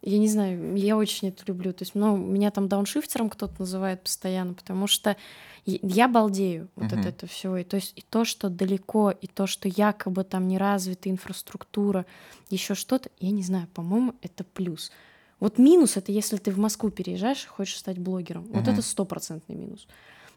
я 0.02 0.18
не 0.18 0.28
знаю, 0.28 0.76
я 0.76 0.96
очень 0.96 1.28
это 1.28 1.44
люблю. 1.46 1.72
То 1.72 1.82
есть, 1.82 1.94
ну, 1.94 2.16
меня 2.16 2.50
там 2.50 2.68
дауншифтером 2.68 3.30
кто-то 3.30 3.54
называет 3.60 4.02
постоянно, 4.02 4.54
потому 4.54 4.86
что 4.86 5.16
я 5.64 6.08
балдею 6.08 6.68
вот 6.74 6.90
Мгм. 6.92 7.00
от 7.00 7.06
этого 7.06 7.30
всего. 7.30 7.56
И 7.56 7.64
то 7.64 7.76
есть 7.76 7.92
и 7.96 8.02
то, 8.02 8.24
что 8.24 8.48
далеко, 8.50 9.10
и 9.12 9.26
то, 9.28 9.46
что 9.46 9.68
якобы 9.68 10.24
там 10.24 10.48
не 10.48 10.58
развита 10.58 11.08
инфраструктура, 11.08 12.04
еще 12.50 12.74
что-то, 12.74 13.10
я 13.20 13.30
не 13.30 13.42
знаю, 13.42 13.68
по-моему, 13.72 14.14
это 14.22 14.42
плюс. 14.44 14.90
Вот 15.38 15.58
минус 15.58 15.96
это 15.96 16.12
если 16.12 16.36
ты 16.36 16.50
в 16.50 16.58
Москву 16.58 16.90
переезжаешь 16.90 17.44
и 17.44 17.48
хочешь 17.48 17.78
стать 17.78 17.98
блогером. 17.98 18.44
Вот 18.44 18.62
Мгм. 18.64 18.72
это 18.72 18.82
стопроцентный 18.82 19.54
минус. 19.56 19.86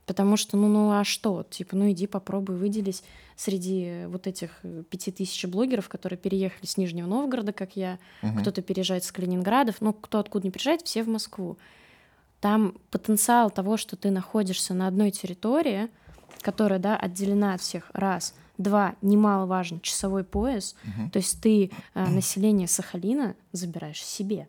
Потому 0.05 0.37
что, 0.37 0.55
ну, 0.55 0.67
ну 0.67 0.91
а 0.91 1.03
что? 1.03 1.43
Типа, 1.49 1.75
ну 1.75 1.89
иди 1.89 2.05
попробуй 2.05 2.57
выделись 2.57 3.03
среди 3.35 4.05
вот 4.07 4.27
этих 4.27 4.51
э, 4.63 4.83
пяти 4.89 5.11
тысяч 5.11 5.45
блогеров, 5.45 5.89
которые 5.89 6.19
переехали 6.19 6.65
с 6.67 6.77
Нижнего 6.77 7.07
Новгорода, 7.07 7.53
как 7.53 7.75
я, 7.75 7.97
Мгм. 8.21 8.41
кто-то 8.41 8.61
переезжает 8.61 9.03
с 9.03 9.11
Калининградов, 9.11 9.77
ну, 9.81 9.93
кто 9.93 10.19
откуда 10.19 10.45
не 10.45 10.51
приезжает, 10.51 10.83
все 10.83 11.01
в 11.03 11.07
Москву. 11.07 11.57
Там 12.39 12.75
потенциал 12.91 13.49
того, 13.49 13.77
что 13.77 13.95
ты 13.95 14.11
находишься 14.11 14.73
на 14.75 14.87
одной 14.87 15.09
территории, 15.09 15.89
которая, 16.41 16.77
да, 16.77 16.95
отделена 16.95 17.55
от 17.55 17.61
всех, 17.61 17.89
раз. 17.93 18.35
Два, 18.59 18.95
немаловажно, 19.01 19.79
часовой 19.81 20.23
пояс, 20.23 20.75
Мгм. 20.83 21.09
то 21.09 21.17
есть 21.17 21.41
ты 21.41 21.71
э, 21.95 22.05
население 22.09 22.67
Сахалина 22.67 23.35
забираешь 23.51 24.03
себе. 24.03 24.47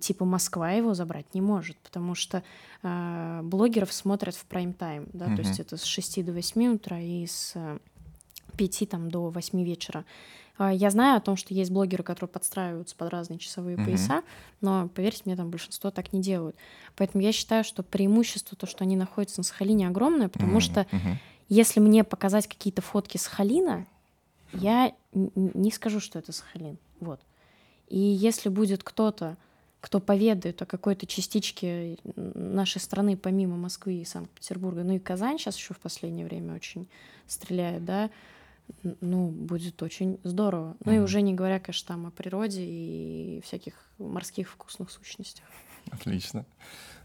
Типа 0.00 0.24
Москва 0.24 0.70
его 0.72 0.94
забрать 0.94 1.26
не 1.34 1.40
может, 1.40 1.76
потому 1.78 2.14
что 2.14 2.42
э, 2.82 3.40
блогеров 3.42 3.92
смотрят 3.92 4.34
в 4.36 4.44
прайм-тайм, 4.44 5.08
да, 5.12 5.26
то 5.26 5.40
есть 5.40 5.58
это 5.60 5.76
с 5.76 5.84
6 5.84 6.24
до 6.24 6.32
8 6.32 6.74
утра 6.76 7.00
и 7.00 7.26
с 7.26 7.52
э, 7.56 7.78
5 8.56 8.88
там, 8.88 9.10
до 9.10 9.30
8 9.30 9.62
вечера. 9.64 10.04
А, 10.58 10.72
Я 10.72 10.90
знаю 10.90 11.16
о 11.16 11.20
том, 11.20 11.36
что 11.36 11.52
есть 11.52 11.70
блогеры, 11.72 12.04
которые 12.04 12.28
подстраиваются 12.28 12.94
под 12.94 13.08
разные 13.10 13.38
часовые 13.40 13.76
Мгм. 13.76 13.86
пояса, 13.86 14.22
но, 14.60 14.88
поверьте 14.88 15.22
мне, 15.24 15.34
там 15.36 15.50
большинство 15.50 15.90
так 15.90 16.12
не 16.12 16.20
делают. 16.22 16.54
Поэтому 16.94 17.24
я 17.24 17.32
считаю, 17.32 17.64
что 17.64 17.82
преимущество, 17.82 18.56
то, 18.56 18.66
что 18.66 18.84
они 18.84 18.94
находятся 18.94 19.40
на 19.40 19.44
Сахалине, 19.44 19.88
огромное, 19.88 20.28
потому 20.28 20.52
Мгм. 20.52 20.60
что 20.60 20.86
Мгм. 20.92 21.18
если 21.48 21.80
мне 21.80 22.04
показать 22.04 22.46
какие-то 22.46 22.82
фотки 22.82 23.16
Сахалина, 23.16 23.86
я 24.52 24.92
не 25.12 25.72
скажу, 25.72 25.98
что 25.98 26.18
это 26.20 26.30
Сахалин. 26.32 26.78
Вот. 27.00 27.20
И 27.88 27.98
если 27.98 28.48
будет 28.48 28.84
кто-то, 28.84 29.36
кто 29.82 29.98
поведает 29.98 30.62
о 30.62 30.66
какой-то 30.66 31.06
частичке 31.06 31.98
нашей 32.14 32.80
страны, 32.80 33.16
помимо 33.16 33.56
Москвы 33.56 33.94
и 33.94 34.04
Санкт-Петербурга, 34.04 34.84
ну 34.84 34.94
и 34.94 35.00
Казань 35.00 35.38
сейчас 35.38 35.56
еще 35.56 35.74
в 35.74 35.80
последнее 35.80 36.24
время 36.24 36.54
очень 36.54 36.88
стреляет, 37.26 37.84
да, 37.84 38.08
ну, 39.00 39.26
будет 39.26 39.82
очень 39.82 40.20
здорово. 40.22 40.76
Ну 40.84 40.92
и 40.92 40.98
уже 41.00 41.20
не 41.20 41.34
говоря, 41.34 41.58
конечно, 41.58 41.88
там 41.88 42.06
о 42.06 42.10
природе 42.12 42.62
и 42.64 43.40
всяких 43.44 43.74
морских 43.98 44.50
вкусных 44.50 44.88
сущностях. 44.92 45.44
Отлично. 45.90 46.46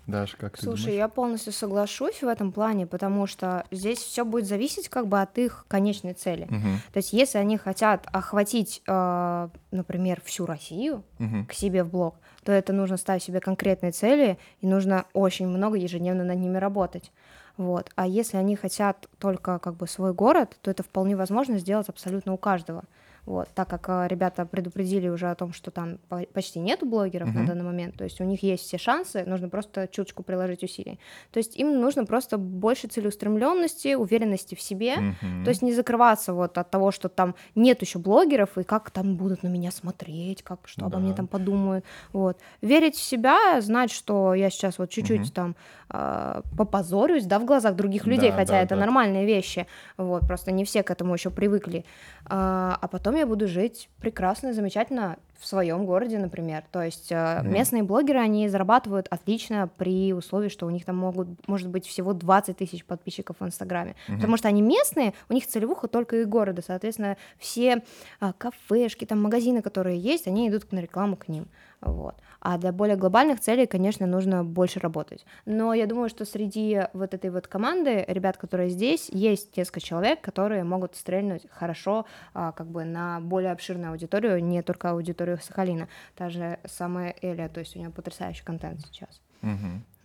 Даш, 0.08 0.36
как 0.36 0.58
ты 0.58 0.64
Слушай, 0.64 0.96
я 0.96 1.10
полностью 1.10 1.52
соглашусь 1.52 2.22
в 2.22 2.28
этом 2.28 2.54
плане, 2.54 2.88
потому 2.88 3.28
что 3.28 3.66
здесь 3.72 4.00
все 4.00 4.24
будет 4.24 4.46
зависеть 4.48 4.88
как 4.88 5.08
бы 5.08 5.22
от 5.22 5.38
их 5.38 5.66
конечной 5.68 6.14
цели. 6.14 6.48
Мгм. 6.50 6.80
То 6.94 6.98
есть, 6.98 7.12
если 7.12 7.38
они 7.38 7.58
хотят 7.58 8.08
охватить, 8.14 8.82
э, 8.88 9.50
например, 9.72 10.22
всю 10.24 10.46
Россию 10.46 11.04
Мгм. 11.20 11.46
к 11.46 11.54
себе 11.54 11.84
в 11.84 11.92
блог, 11.92 12.16
то 12.46 12.54
это 12.54 12.72
нужно 12.72 12.96
ставить 12.96 13.24
себе 13.24 13.42
конкретные 13.42 13.92
цели, 13.92 14.38
и 14.62 14.68
нужно 14.68 15.04
очень 15.12 15.48
много 15.48 15.76
ежедневно 15.76 16.24
над 16.24 16.38
ними 16.38 16.58
работать. 16.58 17.12
Вот. 17.58 17.92
А 17.96 18.08
если 18.08 18.38
они 18.38 18.56
хотят 18.56 19.10
только 19.20 19.60
как 19.60 19.76
бы 19.76 19.88
свой 19.88 20.14
город, 20.14 20.58
то 20.62 20.72
это 20.72 20.84
вполне 20.84 21.18
возможно 21.18 21.58
сделать 21.58 21.90
абсолютно 21.90 22.32
у 22.32 22.38
каждого. 22.38 22.84
Вот, 23.28 23.50
так 23.54 23.68
как 23.70 23.90
э, 23.90 24.08
ребята 24.08 24.46
предупредили 24.46 25.10
уже 25.10 25.30
о 25.30 25.36
том, 25.36 25.52
что 25.52 25.70
там 25.70 25.98
по- 26.08 26.26
почти 26.34 26.60
нету 26.60 26.86
блогеров 26.86 27.28
Мгм. 27.28 27.42
на 27.42 27.46
данный 27.48 27.66
момент, 27.66 27.98
то 27.98 28.06
есть 28.06 28.22
у 28.22 28.24
них 28.24 28.42
есть 28.42 28.64
все 28.64 28.78
шансы, 28.78 29.26
нужно 29.26 29.50
просто 29.50 29.88
чуточку 29.90 30.24
приложить 30.24 30.64
усилий. 30.64 30.98
То 31.34 31.40
есть 31.40 31.58
им 31.60 31.82
нужно 31.82 32.06
просто 32.06 32.38
больше 32.38 32.88
целеустремленности, 32.88 33.96
уверенности 33.96 34.56
в 34.56 34.62
себе, 34.62 34.96
Мгм. 34.96 35.44
то 35.44 35.50
есть 35.50 35.62
не 35.62 35.74
закрываться 35.74 36.34
вот 36.34 36.58
от 36.58 36.72
того, 36.72 36.92
что 36.92 37.10
там 37.10 37.36
нет 37.54 37.82
еще 37.82 38.00
блогеров, 38.00 38.58
и 38.58 38.64
как 38.64 38.92
там 38.92 39.18
будут 39.18 39.44
на 39.44 39.50
меня 39.50 39.72
смотреть, 39.72 40.42
как 40.44 40.60
что 40.66 40.86
обо 40.86 41.00
мне 41.00 41.10
Да. 41.10 41.16
там 41.18 41.28
подумают. 41.28 41.84
Вот. 42.14 42.38
Верить 42.62 42.96
в 42.96 43.02
себя, 43.04 43.60
знать, 43.60 43.92
что 43.92 44.34
я 44.36 44.50
сейчас 44.50 44.80
вот 44.80 44.90
чуть-чуть 44.90 45.20
Мгм. 45.20 45.32
там 45.32 45.56
а, 45.90 46.42
попозорюсь, 46.58 47.26
да, 47.26 47.40
в 47.40 47.46
глазах 47.46 47.76
других 47.76 48.06
людей, 48.08 48.30
Да, 48.32 48.36
хотя 48.38 48.54
да, 48.54 48.62
это 48.62 48.76
да. 48.76 48.82
нормальные 48.82 49.26
вещи. 49.26 49.68
Вот, 49.98 50.28
просто 50.28 50.52
не 50.52 50.64
все 50.66 50.84
к 50.84 50.92
этому 50.92 51.14
еще 51.14 51.30
привыкли. 51.30 51.86
А, 52.26 52.78
а 52.82 52.88
потом 52.90 53.17
я 53.20 53.26
буду 53.28 53.48
жить 53.48 53.90
прекрасно, 54.00 54.54
замечательно 54.54 55.18
в 55.40 55.46
своем 55.46 55.86
городе, 55.86 56.18
например. 56.18 56.64
То 56.72 56.82
есть 56.82 57.12
Мгм. 57.12 57.52
местные 57.54 57.84
блогеры, 57.84 58.20
они 58.20 58.50
зарабатывают 58.50 59.08
отлично 59.10 59.70
при 59.78 60.12
условии, 60.14 60.50
что 60.50 60.66
у 60.66 60.70
них 60.70 60.84
там 60.84 60.98
могут, 60.98 61.28
может 61.48 61.70
быть, 61.70 61.86
всего 61.86 62.14
20 62.14 62.58
тысяч 62.58 62.84
подписчиков 62.84 63.36
в 63.40 63.46
Инстаграме. 63.46 63.96
Мгм. 64.08 64.18
Потому 64.18 64.38
что 64.38 64.48
они 64.48 64.62
местные, 64.62 65.14
у 65.30 65.34
них 65.34 65.46
целевуха 65.46 65.88
только 65.88 66.18
их 66.22 66.28
города. 66.28 66.64
Соответственно, 66.66 67.18
все 67.38 67.84
а, 68.20 68.34
кафешки, 68.34 69.06
там 69.06 69.22
магазины, 69.22 69.62
которые 69.62 70.00
есть, 70.00 70.28
они 70.28 70.50
идут 70.50 70.72
на 70.72 70.80
рекламу 70.80 71.16
к 71.16 71.28
ним. 71.28 71.48
Вот. 71.82 72.16
А 72.40 72.58
для 72.58 72.72
более 72.72 72.96
глобальных 72.96 73.40
целей, 73.40 73.66
конечно, 73.66 74.06
нужно 74.06 74.44
больше 74.44 74.80
работать. 74.80 75.26
Но 75.46 75.74
я 75.74 75.88
думаю, 75.88 76.10
что 76.10 76.26
среди 76.26 76.82
вот 76.94 77.14
этой 77.14 77.30
вот 77.30 77.48
команды 77.48 78.06
ребят, 78.08 78.38
которые 78.38 78.70
здесь, 78.70 79.10
есть 79.10 79.56
несколько 79.58 79.80
человек, 79.80 80.22
которые 80.22 80.64
могут 80.64 80.96
стрельнуть 80.96 81.48
хорошо 81.52 82.06
а, 82.34 82.52
как 82.52 82.68
бы 82.68 82.84
на 82.84 83.20
более 83.20 83.52
обширную 83.52 83.92
аудиторию, 83.92 84.44
не 84.44 84.62
только 84.62 84.92
аудиторию 84.92 85.40
Сахалина. 85.42 85.88
Та 86.16 86.30
же 86.30 86.60
самая 86.66 87.16
Эля, 87.22 87.50
то 87.50 87.60
есть 87.60 87.76
у 87.76 87.80
нее 87.80 87.90
потрясающий 87.90 88.44
контент 88.44 88.82
сейчас. 88.82 89.22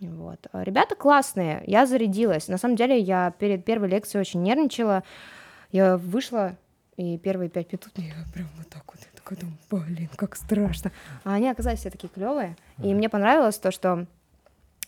Вот. 0.00 0.46
Ребята 0.52 0.94
классные, 0.94 1.62
я 1.66 1.86
зарядилась. 1.86 2.48
На 2.48 2.58
самом 2.58 2.76
деле 2.76 2.98
я 2.98 3.30
перед 3.30 3.64
первой 3.64 3.88
лекцией 3.88 4.20
очень 4.20 4.42
нервничала. 4.42 5.04
Я 5.70 5.96
вышла, 5.96 6.56
и 6.96 7.18
первые 7.18 7.48
пять 7.48 7.72
минут 7.72 7.90
мне 7.96 8.12
прям 8.34 8.48
вот 8.56 8.68
так 8.68 8.84
вот, 8.86 9.00
такая 9.22 9.38
думаю, 9.38 9.58
блин, 9.70 10.10
как 10.16 10.36
страшно. 10.36 10.92
А 11.24 11.34
они 11.34 11.48
оказались 11.48 11.80
все 11.80 11.90
такие 11.90 12.08
клевые. 12.08 12.56
И 12.82 12.92
мне 12.94 13.08
понравилось 13.08 13.58
то, 13.58 13.70
что 13.70 14.06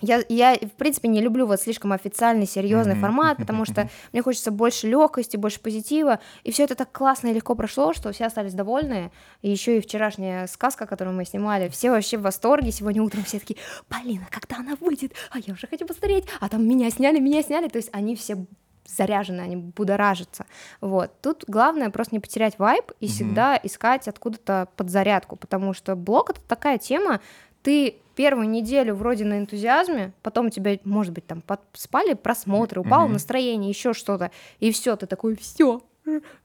я, 0.00 0.22
я, 0.28 0.54
в 0.54 0.76
принципе, 0.76 1.08
не 1.08 1.22
люблю 1.22 1.46
вот 1.46 1.60
слишком 1.60 1.92
официальный, 1.92 2.46
серьезный 2.46 2.96
формат, 2.96 3.38
потому 3.38 3.64
что 3.64 3.88
мне 4.12 4.22
хочется 4.22 4.50
больше 4.50 4.88
легкости, 4.88 5.36
больше 5.36 5.60
позитива. 5.60 6.20
И 6.42 6.52
все 6.52 6.64
это 6.64 6.74
так 6.74 6.92
классно 6.92 7.28
и 7.28 7.32
легко 7.32 7.54
прошло, 7.54 7.94
что 7.94 8.12
все 8.12 8.26
остались 8.26 8.54
довольны. 8.54 9.12
И 9.40 9.50
еще 9.50 9.78
и 9.78 9.80
вчерашняя 9.80 10.46
сказка, 10.46 10.86
которую 10.86 11.16
мы 11.16 11.24
снимали, 11.24 11.68
все 11.68 11.90
вообще 11.90 12.18
в 12.18 12.22
восторге. 12.22 12.72
Сегодня 12.72 13.02
утром 13.02 13.24
все 13.24 13.38
такие, 13.38 13.58
Полина, 13.88 14.26
когда 14.30 14.56
она 14.56 14.76
выйдет? 14.80 15.12
А 15.30 15.38
я 15.38 15.54
уже 15.54 15.66
хочу 15.66 15.86
посмотреть. 15.86 16.24
А 16.40 16.48
там 16.48 16.66
меня 16.68 16.90
сняли, 16.90 17.20
меня 17.20 17.42
сняли. 17.42 17.68
То 17.68 17.78
есть 17.78 17.90
они 17.92 18.16
все 18.16 18.44
заряжены, 18.86 19.40
они 19.40 19.56
будоражатся. 19.56 20.46
Вот. 20.80 21.10
Тут 21.20 21.44
главное 21.46 21.90
просто 21.90 22.14
не 22.14 22.20
потерять 22.20 22.58
вайб 22.58 22.92
и 23.00 23.06
mm-hmm. 23.06 23.08
всегда 23.08 23.60
искать 23.62 24.08
откуда-то 24.08 24.68
подзарядку, 24.76 25.36
потому 25.36 25.74
что 25.74 25.96
блог— 25.96 26.30
это 26.30 26.40
такая 26.46 26.78
тема, 26.78 27.20
ты 27.62 27.96
первую 28.14 28.48
неделю 28.48 28.94
вроде 28.94 29.24
на 29.24 29.38
энтузиазме, 29.38 30.12
потом 30.22 30.50
тебя, 30.50 30.78
может 30.84 31.12
быть, 31.12 31.26
там 31.26 31.42
спали 31.72 32.14
просмотры, 32.14 32.80
упало 32.80 33.08
mm-hmm. 33.08 33.12
настроение, 33.12 33.70
еще 33.70 33.92
что-то, 33.92 34.30
и 34.60 34.70
все, 34.70 34.96
ты 34.96 35.06
такой, 35.06 35.36
все, 35.36 35.82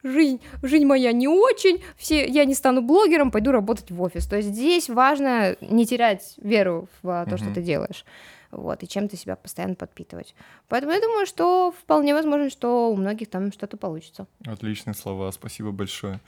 жизнь, 0.03 0.39
жизнь 0.63 0.85
моя 0.85 1.11
не 1.11 1.27
очень, 1.27 1.83
все, 1.97 2.25
я 2.27 2.45
не 2.45 2.55
стану 2.55 2.81
блогером, 2.81 3.31
пойду 3.31 3.51
работать 3.51 3.91
в 3.91 4.01
офис. 4.01 4.25
То 4.25 4.37
есть 4.37 4.49
здесь 4.49 4.89
важно 4.89 5.55
не 5.61 5.85
терять 5.85 6.35
веру 6.37 6.87
в 7.01 7.09
а, 7.09 7.25
то, 7.25 7.31
mm-hmm. 7.31 7.37
что 7.37 7.53
ты 7.53 7.61
делаешь. 7.61 8.05
Вот, 8.51 8.81
и 8.83 8.87
чем-то 8.87 9.15
себя 9.15 9.35
постоянно 9.35 9.75
подпитывать. 9.75 10.33
Поэтому 10.67 10.93
я 10.93 11.01
думаю, 11.01 11.25
что 11.27 11.71
вполне 11.71 12.13
возможно, 12.13 12.49
что 12.49 12.91
у 12.91 12.95
многих 12.95 13.29
там 13.29 13.51
что-то 13.51 13.77
получится. 13.77 14.25
Отличные 14.45 14.95
слова, 14.95 15.31
спасибо 15.31 15.71
большое. 15.71 16.19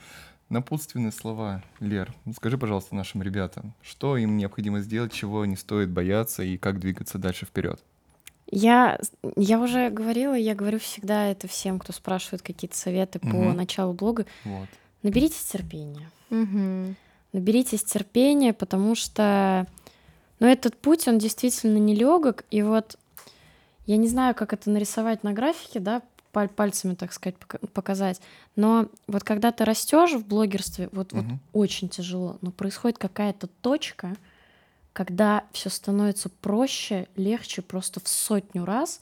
Напутственные 0.48 1.12
слова, 1.12 1.62
Лер. 1.80 2.14
Скажи, 2.36 2.58
пожалуйста, 2.58 2.94
нашим 2.94 3.22
ребятам, 3.22 3.72
что 3.80 4.16
им 4.16 4.36
необходимо 4.36 4.80
сделать, 4.80 5.12
чего 5.12 5.46
не 5.46 5.56
стоит 5.56 5.90
бояться 5.90 6.42
и 6.42 6.58
как 6.58 6.78
двигаться 6.78 7.18
дальше 7.18 7.46
вперед. 7.46 7.80
Я, 8.50 9.00
я 9.36 9.58
уже 9.58 9.88
говорила, 9.88 10.34
я 10.34 10.54
говорю 10.54 10.78
всегда 10.78 11.28
это 11.28 11.48
всем, 11.48 11.78
кто 11.78 11.94
спрашивает 11.94 12.42
какие-то 12.42 12.76
советы 12.76 13.18
угу. 13.22 13.30
по 13.30 13.36
началу 13.54 13.94
блога. 13.94 14.26
Вот. 14.44 14.68
Наберитесь 15.02 15.44
терпения. 15.44 16.10
Угу. 16.28 16.94
Наберитесь 17.32 17.82
терпения, 17.82 18.52
потому 18.52 18.94
что 18.94 19.66
ну, 20.42 20.48
этот 20.48 20.76
путь, 20.76 21.06
он 21.06 21.18
действительно 21.18 21.78
нелегок. 21.78 22.44
И 22.50 22.62
вот 22.62 22.98
я 23.86 23.96
не 23.96 24.08
знаю, 24.08 24.34
как 24.34 24.52
это 24.52 24.70
нарисовать 24.70 25.22
на 25.22 25.32
графике, 25.32 25.78
да, 25.78 26.02
паль 26.32 26.48
пальцами, 26.48 26.96
так 26.96 27.12
сказать, 27.12 27.36
показать. 27.72 28.20
Но 28.56 28.88
вот 29.06 29.22
когда 29.22 29.52
ты 29.52 29.64
растешь 29.64 30.14
в 30.14 30.26
блогерстве, 30.26 30.88
вот, 30.90 31.12
угу. 31.12 31.22
вот 31.22 31.38
очень 31.52 31.88
тяжело, 31.88 32.38
но 32.40 32.50
происходит 32.50 32.98
какая-то 32.98 33.46
точка, 33.46 34.16
когда 34.92 35.44
все 35.52 35.70
становится 35.70 36.28
проще, 36.28 37.06
легче 37.14 37.62
просто 37.62 38.00
в 38.00 38.08
сотню 38.08 38.64
раз. 38.64 39.00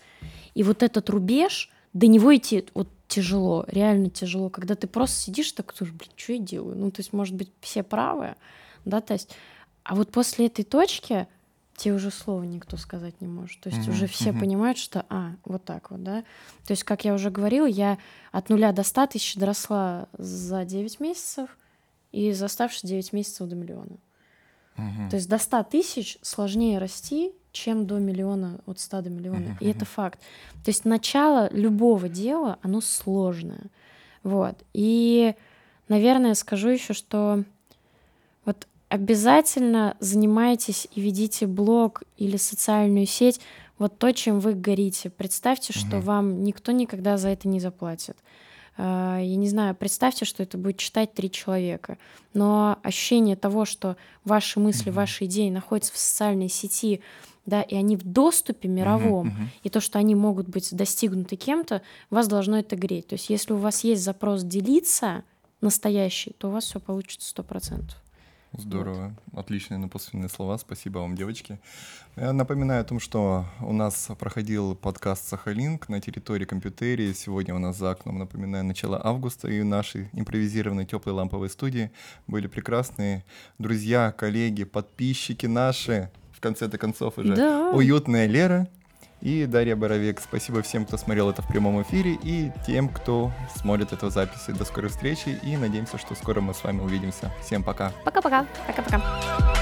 И 0.55 0.62
вот 0.62 0.82
этот 0.82 1.09
рубеж, 1.09 1.70
до 1.95 2.07
него 2.07 2.36
идти 2.36 2.66
вот 2.74 2.88
тяжело, 3.09 3.64
реально 3.66 4.11
тяжело, 4.11 4.51
когда 4.51 4.74
ты 4.74 4.86
просто 4.86 5.16
сидишь 5.16 5.53
так, 5.53 5.74
блин, 5.80 5.97
что 6.16 6.32
я 6.34 6.38
делаю? 6.38 6.76
Ну, 6.76 6.91
то 6.91 7.01
есть, 7.01 7.14
может 7.14 7.34
быть, 7.34 7.51
все 7.62 7.82
правы, 7.82 8.34
да, 8.84 9.01
то 9.01 9.14
есть, 9.14 9.34
а 9.91 9.97
вот 9.97 10.12
после 10.12 10.47
этой 10.47 10.62
точки 10.64 11.26
тебе 11.74 11.95
уже 11.95 12.12
слова 12.12 12.45
никто 12.45 12.76
сказать 12.76 13.20
не 13.20 13.26
может. 13.26 13.61
То 13.61 13.70
есть 13.70 13.88
mm-hmm. 13.88 13.91
уже 13.91 14.07
все 14.07 14.30
mm-hmm. 14.30 14.38
понимают, 14.38 14.78
что, 14.78 15.05
а, 15.09 15.32
вот 15.45 15.64
так 15.64 15.91
вот, 15.91 16.05
да. 16.05 16.22
То 16.64 16.74
есть, 16.74 16.84
как 16.84 17.05
я 17.05 17.12
уже 17.12 17.28
говорила, 17.32 17.66
я 17.66 17.99
от 18.30 18.51
нуля 18.51 18.70
до 18.70 18.84
ста 18.84 19.09
тысяч 19.09 19.34
доросла 19.34 20.07
за 20.16 20.64
9 20.64 21.01
месяцев 21.01 21.51
и 22.12 22.30
за 22.30 22.45
оставшиеся 22.45 22.86
9 22.86 23.12
месяцев 23.12 23.49
до 23.49 23.57
миллиона. 23.57 23.97
Mm-hmm. 24.76 25.11
То 25.11 25.16
есть 25.16 25.28
до 25.28 25.38
100 25.38 25.64
тысяч 25.64 26.18
сложнее 26.22 26.78
расти, 26.78 27.32
чем 27.51 27.88
до 27.88 27.99
миллиона, 27.99 28.61
от 28.66 28.78
100 28.78 29.03
до 29.03 29.11
миллиона. 29.11 29.38
Mm-hmm. 29.38 29.59
И 29.59 29.70
это 29.70 29.84
факт. 29.86 30.20
То 30.64 30.70
есть 30.70 30.84
начало 30.84 31.53
любого 31.53 32.09
дела, 32.09 32.61
оно 32.62 32.80
сложное. 32.80 33.64
Вот. 34.22 34.55
И, 34.72 35.34
наверное, 35.88 36.34
скажу 36.34 36.68
еще, 36.68 36.93
что 36.93 37.43
вот 38.45 38.68
обязательно 38.91 39.97
занимайтесь 40.01 40.86
и 40.93 41.01
ведите 41.01 41.47
блог 41.47 42.03
или 42.18 42.36
социальную 42.36 43.07
сеть 43.07 43.41
вот 43.78 43.97
то, 43.97 44.12
чем 44.12 44.41
вы 44.41 44.53
горите. 44.53 45.09
Представьте, 45.09 45.72
что 45.72 45.99
угу. 45.99 46.07
вам 46.07 46.43
никто 46.43 46.72
никогда 46.72 47.16
за 47.16 47.28
это 47.28 47.49
не 47.49 47.61
заплатит. 47.61 48.16
А, 48.76 49.18
я 49.20 49.36
не 49.36 49.49
знаю, 49.49 49.76
представьте, 49.76 50.24
что 50.24 50.43
это 50.43 50.59
будет 50.59 50.78
читать 50.78 51.14
три 51.14 51.30
человека. 51.30 51.99
Но 52.34 52.78
ощущение 52.82 53.36
того, 53.36 53.64
что 53.64 53.97
ваши 54.24 54.59
мысли, 54.59 54.91
ваши 54.91 55.26
идеи 55.26 55.51
находятся 55.51 55.95
в 55.95 55.97
социальной 55.97 56.49
сети, 56.49 57.01
да, 57.47 57.62
и 57.62 57.76
они 57.76 57.97
в 57.97 58.03
доступе 58.03 58.68
мировом, 58.68 59.28
uh-huh, 59.28 59.30
uh-huh. 59.30 59.61
и 59.62 59.70
то, 59.70 59.80
что 59.80 59.99
они 59.99 60.14
могут 60.14 60.49
быть 60.49 60.74
достигнуты 60.74 61.36
кем-то, 61.36 61.80
вас 62.11 62.28
должно 62.28 62.59
это 62.59 62.76
греть. 62.76 63.07
То 63.07 63.14
есть, 63.14 63.30
если 63.30 63.53
у 63.53 63.57
вас 63.57 63.82
есть 63.84 64.03
запрос 64.03 64.43
делиться 64.43 65.22
настоящий, 65.61 66.34
то 66.38 66.49
у 66.49 66.51
вас 66.51 66.64
все 66.64 66.80
получится 66.80 67.28
сто 67.28 67.43
процентов. 67.43 67.97
Здорово. 68.53 69.14
Вот. 69.32 69.44
Отличные 69.44 69.78
напутственные 69.78 70.28
слова. 70.28 70.59
Спасибо 70.59 70.98
вам, 70.98 71.14
девочки. 71.14 71.61
Я 72.16 72.32
напоминаю 72.32 72.80
о 72.80 72.84
том, 72.84 72.98
что 72.98 73.44
у 73.61 73.72
нас 73.72 74.11
проходил 74.18 74.74
подкаст 74.74 75.28
«Сахалинк» 75.28 75.88
на 75.88 76.01
территории 76.01 76.44
компьютерии. 76.44 77.12
Сегодня 77.12 77.55
у 77.55 77.59
нас 77.59 77.76
за 77.76 77.92
окном, 77.92 78.18
напоминаю, 78.18 78.64
начало 78.64 79.01
августа, 79.03 79.48
и 79.48 79.61
в 79.61 79.64
нашей 79.64 80.09
импровизированной 80.12 80.84
теплой 80.84 81.12
ламповой 81.12 81.48
студии 81.48 81.92
были 82.26 82.48
прекрасные 82.48 83.24
друзья, 83.59 84.12
коллеги, 84.12 84.64
подписчики 84.64 85.46
наши, 85.46 86.11
в 86.32 86.40
конце-то 86.40 86.76
концов 86.76 87.18
уже, 87.18 87.36
да. 87.36 87.70
уютная 87.70 88.26
Лера 88.26 88.68
и 89.21 89.47
Дарья 89.47 89.77
Боровик. 89.77 90.21
Спасибо 90.21 90.62
всем, 90.62 90.85
кто 90.85 90.97
смотрел 90.97 91.31
это 91.31 91.43
в 91.43 91.49
прямом 91.49 91.83
эфире 91.83 92.18
и 92.23 92.51
тем, 92.66 92.89
кто 92.89 93.33
смотрит 93.57 93.93
эту 93.93 94.11
запись. 94.11 94.47
До 94.49 94.64
скорой 94.64 94.91
встречи 94.91 95.39
и 95.43 95.57
надеемся, 95.57 95.99
что 95.99 96.14
скоро 96.14 96.41
мы 96.41 96.55
с 96.55 96.62
вами 96.64 96.81
увидимся. 96.81 97.31
Всем 97.43 97.62
пока. 97.62 97.93
Пока-пока. 98.05 98.47
Пока-пока. 98.66 99.60